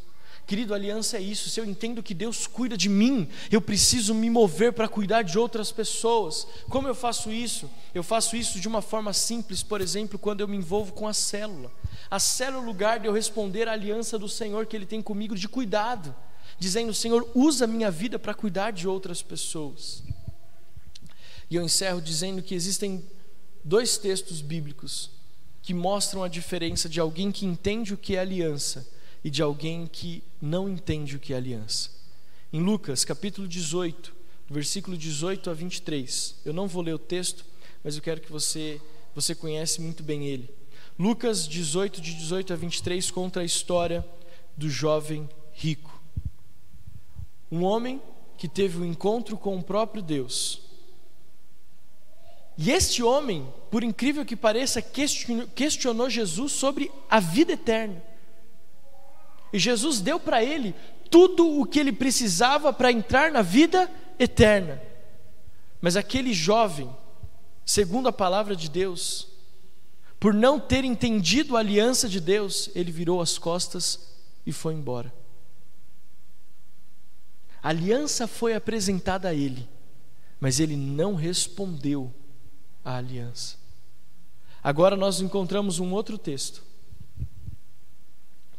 Querido, 0.45 0.73
aliança 0.73 1.17
é 1.17 1.21
isso. 1.21 1.49
Se 1.49 1.59
eu 1.59 1.65
entendo 1.65 2.03
que 2.03 2.13
Deus 2.13 2.45
cuida 2.45 2.75
de 2.75 2.89
mim, 2.89 3.29
eu 3.49 3.61
preciso 3.61 4.13
me 4.13 4.29
mover 4.29 4.73
para 4.73 4.89
cuidar 4.89 5.21
de 5.21 5.39
outras 5.39 5.71
pessoas. 5.71 6.45
Como 6.69 6.87
eu 6.87 6.93
faço 6.93 7.31
isso? 7.31 7.69
Eu 7.95 8.03
faço 8.03 8.35
isso 8.35 8.59
de 8.59 8.67
uma 8.67 8.81
forma 8.81 9.13
simples, 9.13 9.63
por 9.63 9.79
exemplo, 9.79 10.19
quando 10.19 10.41
eu 10.41 10.47
me 10.47 10.57
envolvo 10.57 10.91
com 10.91 11.07
a 11.07 11.13
célula. 11.13 11.71
A 12.11 12.19
célula 12.19 12.61
é 12.61 12.63
o 12.63 12.65
lugar 12.65 12.99
de 12.99 13.07
eu 13.07 13.13
responder 13.13 13.69
à 13.69 13.71
aliança 13.71 14.19
do 14.19 14.27
Senhor 14.27 14.65
que 14.65 14.75
Ele 14.75 14.85
tem 14.85 15.01
comigo 15.01 15.33
de 15.33 15.47
cuidado, 15.47 16.13
dizendo: 16.59 16.93
Senhor, 16.93 17.29
usa 17.33 17.65
minha 17.65 17.89
vida 17.89 18.19
para 18.19 18.33
cuidar 18.33 18.71
de 18.71 18.85
outras 18.85 19.21
pessoas. 19.21 20.03
E 21.49 21.55
eu 21.55 21.63
encerro 21.63 22.01
dizendo 22.01 22.41
que 22.41 22.53
existem 22.53 23.05
dois 23.63 23.97
textos 23.97 24.41
bíblicos 24.41 25.09
que 25.61 25.73
mostram 25.73 26.21
a 26.21 26.27
diferença 26.27 26.89
de 26.89 26.99
alguém 26.99 27.31
que 27.31 27.45
entende 27.45 27.93
o 27.93 27.97
que 27.97 28.17
é 28.17 28.19
aliança 28.19 28.92
e 29.23 29.29
de 29.29 29.41
alguém 29.41 29.87
que 29.87 30.23
não 30.41 30.67
entende 30.67 31.15
o 31.15 31.19
que 31.19 31.33
é 31.33 31.37
aliança. 31.37 31.89
Em 32.51 32.59
Lucas, 32.59 33.05
capítulo 33.05 33.47
18, 33.47 34.13
versículo 34.49 34.97
18 34.97 35.49
a 35.49 35.53
23. 35.53 36.35
Eu 36.45 36.53
não 36.53 36.67
vou 36.67 36.83
ler 36.83 36.93
o 36.93 36.99
texto, 36.99 37.45
mas 37.83 37.95
eu 37.95 38.01
quero 38.01 38.21
que 38.21 38.31
você 38.31 38.79
você 39.15 39.35
conhece 39.35 39.79
muito 39.79 40.01
bem 40.01 40.25
ele. 40.25 40.49
Lucas 40.97 41.47
18 41.47 42.01
de 42.01 42.15
18 42.15 42.53
a 42.53 42.55
23 42.55 43.11
conta 43.11 43.41
a 43.41 43.43
história 43.43 44.05
do 44.57 44.69
jovem 44.69 45.29
rico. 45.53 46.01
Um 47.51 47.63
homem 47.63 48.01
que 48.37 48.47
teve 48.47 48.79
um 48.79 48.85
encontro 48.85 49.37
com 49.37 49.55
o 49.55 49.63
próprio 49.63 50.01
Deus. 50.01 50.61
E 52.57 52.71
este 52.71 53.01
homem, 53.01 53.51
por 53.71 53.83
incrível 53.83 54.25
que 54.25 54.35
pareça, 54.35 54.81
questionou 54.81 56.09
Jesus 56.09 56.51
sobre 56.51 56.91
a 57.09 57.19
vida 57.19 57.53
eterna. 57.53 58.03
E 59.53 59.59
Jesus 59.59 60.01
deu 60.01 60.19
para 60.19 60.43
ele 60.43 60.73
tudo 61.11 61.59
o 61.59 61.65
que 61.65 61.79
ele 61.79 61.91
precisava 61.91 62.73
para 62.73 62.91
entrar 62.91 63.31
na 63.31 63.43
vida 63.43 63.89
eterna. 64.17 64.81
Mas 65.79 65.95
aquele 65.95 66.33
jovem, 66.33 66.89
segundo 67.63 68.09
a 68.09 68.11
palavra 68.11 68.55
de 68.55 68.67
Deus, 68.67 69.27
por 70.19 70.33
não 70.33 70.59
ter 70.59 70.83
entendido 70.83 71.55
a 71.55 71.59
aliança 71.59 72.09
de 72.09 72.19
Deus, 72.19 72.71
ele 72.73 72.91
virou 72.91 73.21
as 73.21 73.37
costas 73.37 74.15
e 74.43 74.51
foi 74.51 74.73
embora. 74.73 75.13
A 77.61 77.69
aliança 77.69 78.27
foi 78.27 78.55
apresentada 78.55 79.29
a 79.29 79.35
ele, 79.35 79.69
mas 80.39 80.59
ele 80.59 80.75
não 80.75 81.13
respondeu 81.13 82.11
à 82.83 82.97
aliança. 82.97 83.55
Agora 84.63 84.95
nós 84.95 85.21
encontramos 85.21 85.77
um 85.77 85.93
outro 85.93 86.17
texto 86.17 86.72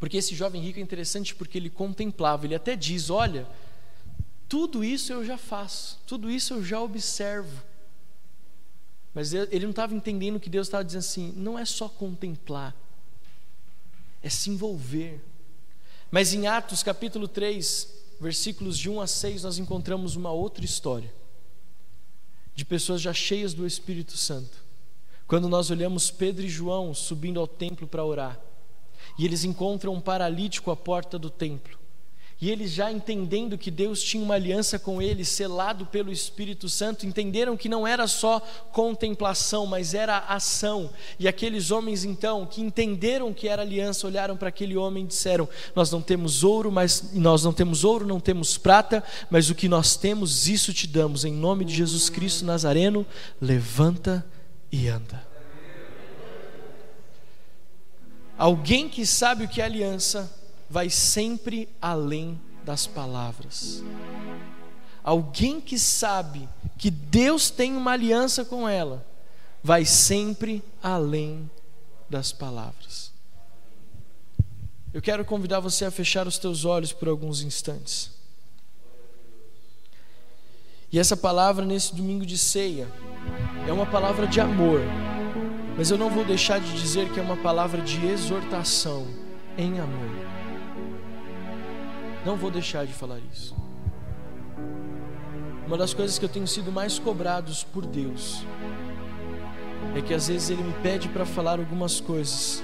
porque 0.05 0.18
esse 0.18 0.34
jovem 0.34 0.61
rico 0.61 0.78
é 0.78 0.82
interessante 0.82 1.34
porque 1.34 1.57
ele 1.57 1.70
contemplava, 1.70 2.44
ele 2.44 2.55
até 2.55 2.76
diz: 2.76 3.09
Olha, 3.09 3.48
tudo 4.46 4.84
isso 4.84 5.11
eu 5.11 5.24
já 5.24 5.38
faço, 5.38 5.98
tudo 6.07 6.30
isso 6.30 6.52
eu 6.52 6.62
já 6.62 6.78
observo. 6.78 7.62
Mas 9.14 9.32
ele 9.32 9.61
não 9.61 9.70
estava 9.70 9.94
entendendo 9.94 10.38
que 10.38 10.50
Deus 10.50 10.66
estava 10.66 10.84
dizendo 10.84 11.00
assim: 11.00 11.32
não 11.34 11.59
é 11.59 11.64
só 11.64 11.88
contemplar, 11.88 12.76
é 14.22 14.28
se 14.28 14.50
envolver. 14.50 15.24
Mas 16.11 16.34
em 16.34 16.46
Atos 16.46 16.82
capítulo 16.82 17.26
3, 17.26 17.88
versículos 18.20 18.76
de 18.76 18.90
1 18.90 19.00
a 19.00 19.07
6, 19.07 19.44
nós 19.44 19.57
encontramos 19.57 20.16
uma 20.16 20.32
outra 20.32 20.66
história 20.66 21.11
de 22.55 22.62
pessoas 22.62 23.00
já 23.00 23.14
cheias 23.14 23.55
do 23.55 23.66
Espírito 23.66 24.18
Santo. 24.18 24.62
Quando 25.26 25.48
nós 25.48 25.70
olhamos 25.70 26.11
Pedro 26.11 26.44
e 26.44 26.48
João 26.50 26.92
subindo 26.92 27.40
ao 27.40 27.46
templo 27.46 27.88
para 27.88 28.05
orar, 28.05 28.38
e 29.19 29.25
eles 29.25 29.45
encontram 29.45 29.95
um 29.95 30.01
paralítico 30.01 30.71
à 30.71 30.77
porta 30.77 31.19
do 31.19 31.31
templo. 31.31 31.79
E 32.41 32.51
eles, 32.51 32.73
já 32.73 32.93
entendendo 32.93 33.57
que 33.57 33.71
Deus 33.71 34.03
tinha 34.03 34.23
uma 34.23 34.35
aliança 34.35 34.79
com 34.79 35.01
eles, 35.01 35.29
selado 35.29 35.87
pelo 35.87 36.12
Espírito 36.12 36.69
Santo, 36.69 37.07
entenderam 37.07 37.57
que 37.57 37.69
não 37.69 37.87
era 37.87 38.07
só 38.07 38.41
contemplação, 38.73 39.67
mas 39.67 39.95
era 39.95 40.19
ação. 40.19 40.91
E 41.19 41.29
aqueles 41.29 41.71
homens, 41.71 42.05
então, 42.05 42.45
que 42.45 42.61
entenderam 42.61 43.33
que 43.33 43.49
era 43.49 43.62
aliança, 43.62 44.07
olharam 44.07 44.37
para 44.37 44.49
aquele 44.49 44.77
homem 44.77 45.05
e 45.05 45.07
disseram: 45.07 45.49
Nós 45.77 45.91
não 45.91 46.03
temos 46.03 46.43
ouro, 46.43 46.73
mas 46.73 47.15
nós 47.15 47.45
não 47.45 47.53
temos 47.53 47.85
ouro, 47.85 48.07
não 48.07 48.21
temos 48.21 48.59
prata, 48.59 49.03
mas 49.31 49.49
o 49.49 49.55
que 49.55 49.69
nós 49.69 49.97
temos, 49.97 50.49
isso 50.49 50.75
te 50.75 50.87
damos. 50.87 51.25
Em 51.25 51.33
nome 51.33 51.65
de 51.65 51.75
Jesus 51.75 52.11
Cristo 52.11 52.45
Nazareno, 52.45 53.07
levanta 53.41 54.27
e 54.73 54.89
anda. 54.89 55.34
Alguém 58.37 58.89
que 58.89 59.07
sabe 59.07 59.45
o 59.45 59.49
que 59.49 59.61
é 59.61 59.64
aliança 59.64 60.32
vai 60.68 60.91
sempre 60.91 61.68
além 61.80 62.41
das 62.64 62.87
palavras. 62.87 63.82
Alguém 65.03 65.61
que 65.61 65.78
sabe 65.78 66.49
que 66.76 66.91
Deus 66.91 67.51
tem 67.51 67.76
uma 67.76 67.93
aliança 67.93 68.45
com 68.45 68.68
ela, 68.68 69.07
vai 69.62 69.85
sempre 69.85 70.62
além 70.82 71.49
das 72.11 72.32
palavras. 72.32 73.12
Eu 74.93 75.03
quero 75.03 75.24
convidar 75.24 75.61
você 75.61 75.85
a 75.85 75.91
fechar 75.91 76.26
os 76.26 76.39
teus 76.39 76.64
olhos 76.64 76.93
por 76.93 77.09
alguns 77.09 77.43
instantes. 77.43 78.11
E 80.91 80.99
essa 80.99 81.16
palavra 81.16 81.64
nesse 81.64 81.95
domingo 81.95 82.24
de 82.24 82.39
ceia 82.39 82.89
é 83.66 83.72
uma 83.72 83.87
palavra 83.87 84.26
de 84.26 84.41
amor 84.41 84.80
mas 85.77 85.91
eu 85.91 85.99
não 85.99 86.09
vou 86.09 86.25
deixar 86.25 86.61
de 86.61 86.72
dizer 86.72 87.09
que 87.11 87.18
é 87.18 87.22
uma 87.22 87.37
palavra 87.37 87.81
de 87.83 88.07
exortação 88.07 89.07
em 89.59 89.79
amor. 89.81 90.11
Não 92.25 92.37
vou 92.37 92.51
deixar 92.51 92.87
de 92.87 92.93
falar 92.93 93.18
isso. 93.33 93.55
Uma 95.66 95.77
das 95.77 95.93
coisas 95.93 96.18
que 96.18 96.25
eu 96.25 96.29
tenho 96.29 96.47
sido 96.47 96.70
mais 96.70 96.99
cobrados 96.99 97.64
por 97.64 97.85
Deus 97.85 98.45
é 99.97 100.01
que 100.01 100.14
às 100.14 100.29
vezes 100.29 100.51
Ele 100.51 100.62
me 100.62 100.72
pede 100.75 101.09
para 101.09 101.27
falar 101.27 101.59
algumas 101.59 102.01
coisas 102.01 102.62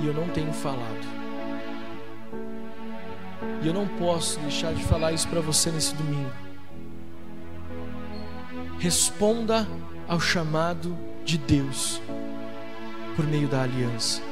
e 0.00 0.06
eu 0.06 0.14
não 0.14 0.28
tenho 0.28 0.52
falado. 0.52 1.22
E 3.62 3.66
eu 3.66 3.74
não 3.74 3.86
posso 3.86 4.38
deixar 4.40 4.72
de 4.74 4.82
falar 4.84 5.12
isso 5.12 5.28
para 5.28 5.40
você 5.40 5.70
nesse 5.70 5.94
domingo. 5.94 6.32
Responda 8.78 9.68
ao 10.08 10.18
chamado 10.18 10.96
de 11.24 11.38
Deus 11.38 12.00
por 13.16 13.26
meio 13.26 13.48
da 13.48 13.62
aliança. 13.62 14.22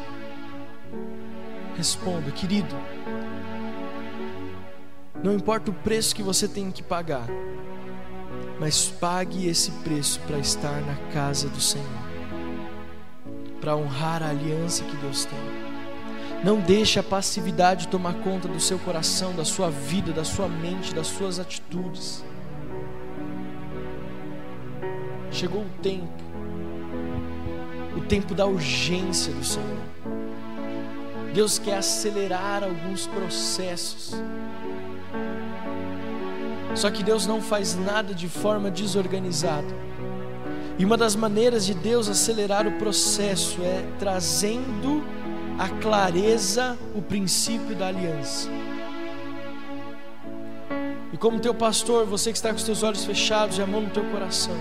Responda, 1.76 2.30
querido. 2.30 2.74
Não 5.22 5.34
importa 5.34 5.70
o 5.70 5.74
preço 5.74 6.14
que 6.14 6.22
você 6.22 6.48
tem 6.48 6.70
que 6.70 6.82
pagar, 6.82 7.26
mas 8.58 8.88
pague 8.88 9.46
esse 9.46 9.70
preço 9.82 10.18
para 10.20 10.38
estar 10.38 10.80
na 10.80 10.96
casa 11.12 11.48
do 11.48 11.60
Senhor, 11.60 11.86
para 13.60 13.76
honrar 13.76 14.22
a 14.22 14.30
aliança 14.30 14.82
que 14.84 14.96
Deus 14.96 15.26
tem. 15.26 15.38
Não 16.42 16.58
deixe 16.58 16.98
a 16.98 17.02
passividade 17.02 17.88
tomar 17.88 18.14
conta 18.14 18.48
do 18.48 18.58
seu 18.58 18.78
coração, 18.78 19.34
da 19.34 19.44
sua 19.44 19.70
vida, 19.70 20.10
da 20.10 20.24
sua 20.24 20.48
mente, 20.48 20.94
das 20.94 21.08
suas 21.08 21.38
atitudes. 21.38 22.24
Chegou 25.30 25.62
o 25.62 25.82
tempo 25.82 26.29
o 27.96 28.00
tempo 28.00 28.34
da 28.34 28.46
urgência 28.46 29.32
do 29.32 29.44
Senhor. 29.44 29.78
Deus 31.32 31.58
quer 31.58 31.78
acelerar 31.78 32.64
alguns 32.64 33.06
processos. 33.06 34.14
Só 36.74 36.90
que 36.90 37.02
Deus 37.02 37.26
não 37.26 37.40
faz 37.40 37.76
nada 37.76 38.14
de 38.14 38.28
forma 38.28 38.70
desorganizada. 38.70 39.90
E 40.78 40.84
uma 40.84 40.96
das 40.96 41.14
maneiras 41.14 41.66
de 41.66 41.74
Deus 41.74 42.08
acelerar 42.08 42.66
o 42.66 42.72
processo 42.72 43.62
é 43.62 43.84
trazendo 43.98 45.04
a 45.58 45.68
clareza 45.68 46.78
o 46.94 47.02
princípio 47.02 47.76
da 47.76 47.88
aliança. 47.88 48.48
E 51.12 51.16
como 51.18 51.38
teu 51.38 51.52
pastor, 51.52 52.06
você 52.06 52.32
que 52.32 52.38
está 52.38 52.50
com 52.50 52.56
os 52.56 52.62
teus 52.62 52.82
olhos 52.82 53.04
fechados 53.04 53.58
e 53.58 53.62
a 53.62 53.66
mão 53.66 53.82
no 53.82 53.90
teu 53.90 54.04
coração, 54.04 54.56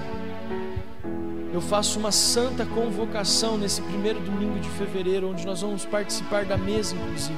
eu 1.59 1.61
faço 1.61 1.99
uma 1.99 2.09
santa 2.09 2.65
convocação 2.65 3.57
nesse 3.57 3.81
primeiro 3.81 4.21
domingo 4.21 4.57
de 4.61 4.69
fevereiro, 4.69 5.29
onde 5.29 5.45
nós 5.45 5.59
vamos 5.59 5.83
participar 5.83 6.45
da 6.45 6.57
mesa, 6.57 6.95
inclusive. 6.95 7.37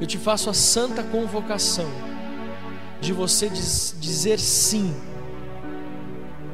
Eu 0.00 0.06
te 0.06 0.18
faço 0.18 0.50
a 0.50 0.52
santa 0.52 1.04
convocação 1.04 1.86
de 3.00 3.12
você 3.12 3.48
diz, 3.48 3.96
dizer 4.00 4.40
sim 4.40 4.92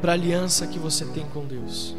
para 0.03 0.13
a 0.13 0.15
aliança 0.15 0.67
que 0.67 0.79
você 0.79 1.07
tem 1.07 1.25
com 1.25 1.47
Deus. 1.47 1.97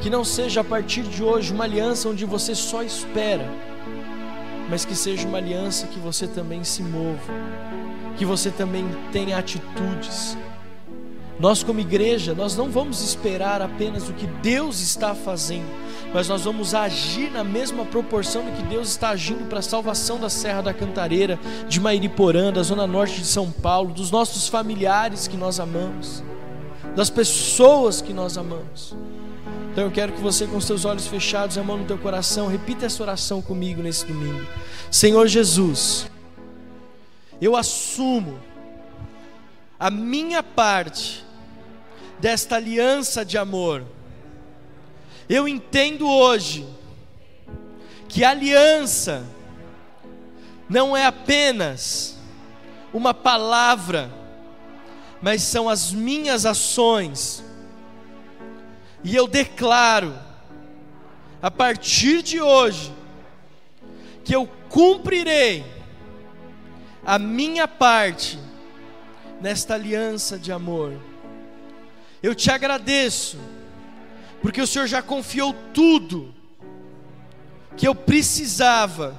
Que 0.00 0.08
não 0.08 0.24
seja 0.24 0.60
a 0.60 0.64
partir 0.64 1.02
de 1.02 1.24
hoje 1.24 1.52
uma 1.52 1.64
aliança 1.64 2.08
onde 2.08 2.24
você 2.24 2.54
só 2.54 2.84
espera, 2.84 3.50
mas 4.70 4.84
que 4.84 4.94
seja 4.94 5.26
uma 5.26 5.38
aliança 5.38 5.88
que 5.88 5.98
você 5.98 6.28
também 6.28 6.62
se 6.62 6.84
mova, 6.84 7.32
que 8.16 8.24
você 8.24 8.48
também 8.48 8.86
tenha 9.10 9.36
atitudes. 9.36 10.38
Nós, 11.40 11.62
como 11.62 11.80
igreja, 11.80 12.34
nós 12.34 12.54
não 12.54 12.68
vamos 12.68 13.02
esperar 13.02 13.62
apenas 13.62 14.10
o 14.10 14.12
que 14.12 14.26
Deus 14.26 14.80
está 14.80 15.14
fazendo, 15.14 15.64
mas 16.12 16.28
nós 16.28 16.42
vamos 16.42 16.74
agir 16.74 17.30
na 17.30 17.42
mesma 17.42 17.86
proporção 17.86 18.44
do 18.44 18.52
que 18.52 18.62
Deus 18.64 18.90
está 18.90 19.08
agindo 19.08 19.48
para 19.48 19.60
a 19.60 19.62
salvação 19.62 20.20
da 20.20 20.28
Serra 20.28 20.60
da 20.60 20.74
Cantareira, 20.74 21.40
de 21.66 21.80
Mairiporã, 21.80 22.52
da 22.52 22.62
zona 22.62 22.86
norte 22.86 23.20
de 23.20 23.26
São 23.26 23.50
Paulo, 23.50 23.94
dos 23.94 24.10
nossos 24.10 24.48
familiares 24.48 25.26
que 25.26 25.36
nós 25.38 25.58
amamos, 25.58 26.22
das 26.94 27.08
pessoas 27.08 28.02
que 28.02 28.12
nós 28.12 28.36
amamos. 28.36 28.94
Então 29.72 29.84
eu 29.84 29.90
quero 29.90 30.12
que 30.12 30.20
você, 30.20 30.46
com 30.46 30.60
seus 30.60 30.84
olhos 30.84 31.06
fechados 31.06 31.56
e 31.56 31.60
a 31.60 31.62
mão 31.62 31.78
no 31.78 31.86
teu 31.86 31.96
coração, 31.96 32.48
repita 32.48 32.84
essa 32.84 33.02
oração 33.02 33.40
comigo 33.40 33.80
nesse 33.82 34.04
domingo. 34.04 34.46
Senhor 34.90 35.26
Jesus, 35.26 36.06
eu 37.40 37.56
assumo 37.56 38.38
a 39.78 39.90
minha 39.90 40.42
parte 40.42 41.29
desta 42.20 42.56
aliança 42.56 43.24
de 43.24 43.38
amor 43.38 43.84
eu 45.30 45.46
entendo 45.46 46.08
hoje 46.08 46.66
que 48.08 48.24
aliança 48.24 49.24
não 50.68 50.96
é 50.96 51.06
apenas 51.06 52.18
uma 52.92 53.14
palavra, 53.14 54.10
mas 55.22 55.42
são 55.42 55.68
as 55.68 55.92
minhas 55.92 56.44
ações. 56.44 57.44
E 59.04 59.14
eu 59.14 59.28
declaro, 59.28 60.18
a 61.40 61.48
partir 61.48 62.24
de 62.24 62.42
hoje, 62.42 62.92
que 64.24 64.34
eu 64.34 64.48
cumprirei 64.68 65.64
a 67.06 67.20
minha 67.20 67.68
parte 67.68 68.36
nesta 69.40 69.74
aliança 69.74 70.36
de 70.36 70.50
amor. 70.50 71.09
Eu 72.22 72.34
te 72.34 72.50
agradeço 72.50 73.38
porque 74.42 74.60
o 74.60 74.66
Senhor 74.66 74.86
já 74.86 75.02
confiou 75.02 75.54
tudo 75.74 76.34
que 77.76 77.86
eu 77.86 77.94
precisava 77.94 79.16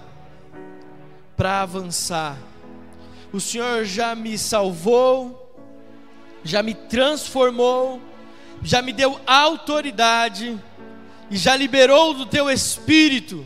para 1.35 1.61
avançar. 1.61 2.37
O 3.33 3.39
Senhor 3.39 3.85
já 3.85 4.13
me 4.13 4.37
salvou, 4.37 5.57
já 6.43 6.61
me 6.61 6.73
transformou, 6.73 8.01
já 8.61 8.81
me 8.81 8.93
deu 8.93 9.19
autoridade 9.25 10.59
e 11.29 11.37
já 11.37 11.55
liberou 11.55 12.13
do 12.13 12.25
teu 12.25 12.49
espírito. 12.49 13.45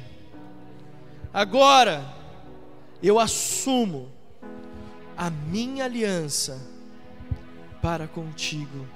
Agora 1.34 2.04
eu 3.02 3.20
assumo 3.20 4.12
a 5.16 5.30
minha 5.30 5.86
aliança 5.86 6.60
para 7.82 8.08
contigo, 8.08 8.88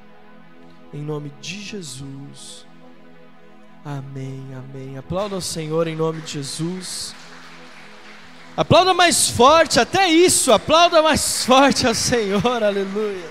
em 0.93 1.01
nome 1.01 1.31
de 1.41 1.61
Jesus. 1.61 2.65
Amém, 3.83 4.43
amém. 4.55 4.97
Aplauda 4.97 5.35
ao 5.35 5.41
Senhor 5.41 5.87
em 5.87 5.95
nome 5.95 6.21
de 6.21 6.33
Jesus. 6.33 7.15
Aplauda 8.57 8.93
mais 8.93 9.29
forte, 9.29 9.79
até 9.79 10.09
isso, 10.09 10.51
aplauda 10.51 11.01
mais 11.01 11.45
forte 11.45 11.87
ao 11.87 11.95
Senhor, 11.95 12.61
aleluia. 12.61 13.29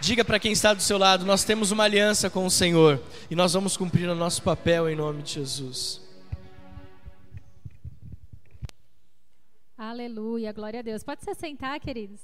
Diga 0.00 0.24
para 0.24 0.40
quem 0.40 0.50
está 0.50 0.74
do 0.74 0.82
seu 0.82 0.98
lado: 0.98 1.24
nós 1.24 1.44
temos 1.44 1.70
uma 1.70 1.84
aliança 1.84 2.28
com 2.28 2.44
o 2.44 2.50
Senhor 2.50 3.00
e 3.30 3.36
nós 3.36 3.52
vamos 3.52 3.76
cumprir 3.76 4.08
o 4.08 4.14
nosso 4.16 4.42
papel 4.42 4.90
em 4.90 4.96
nome 4.96 5.22
de 5.22 5.34
Jesus. 5.34 6.00
Aleluia, 9.78 10.52
glória 10.52 10.80
a 10.80 10.82
Deus. 10.82 11.04
Pode 11.04 11.22
se 11.22 11.32
sentar, 11.34 11.78
queridos. 11.78 12.20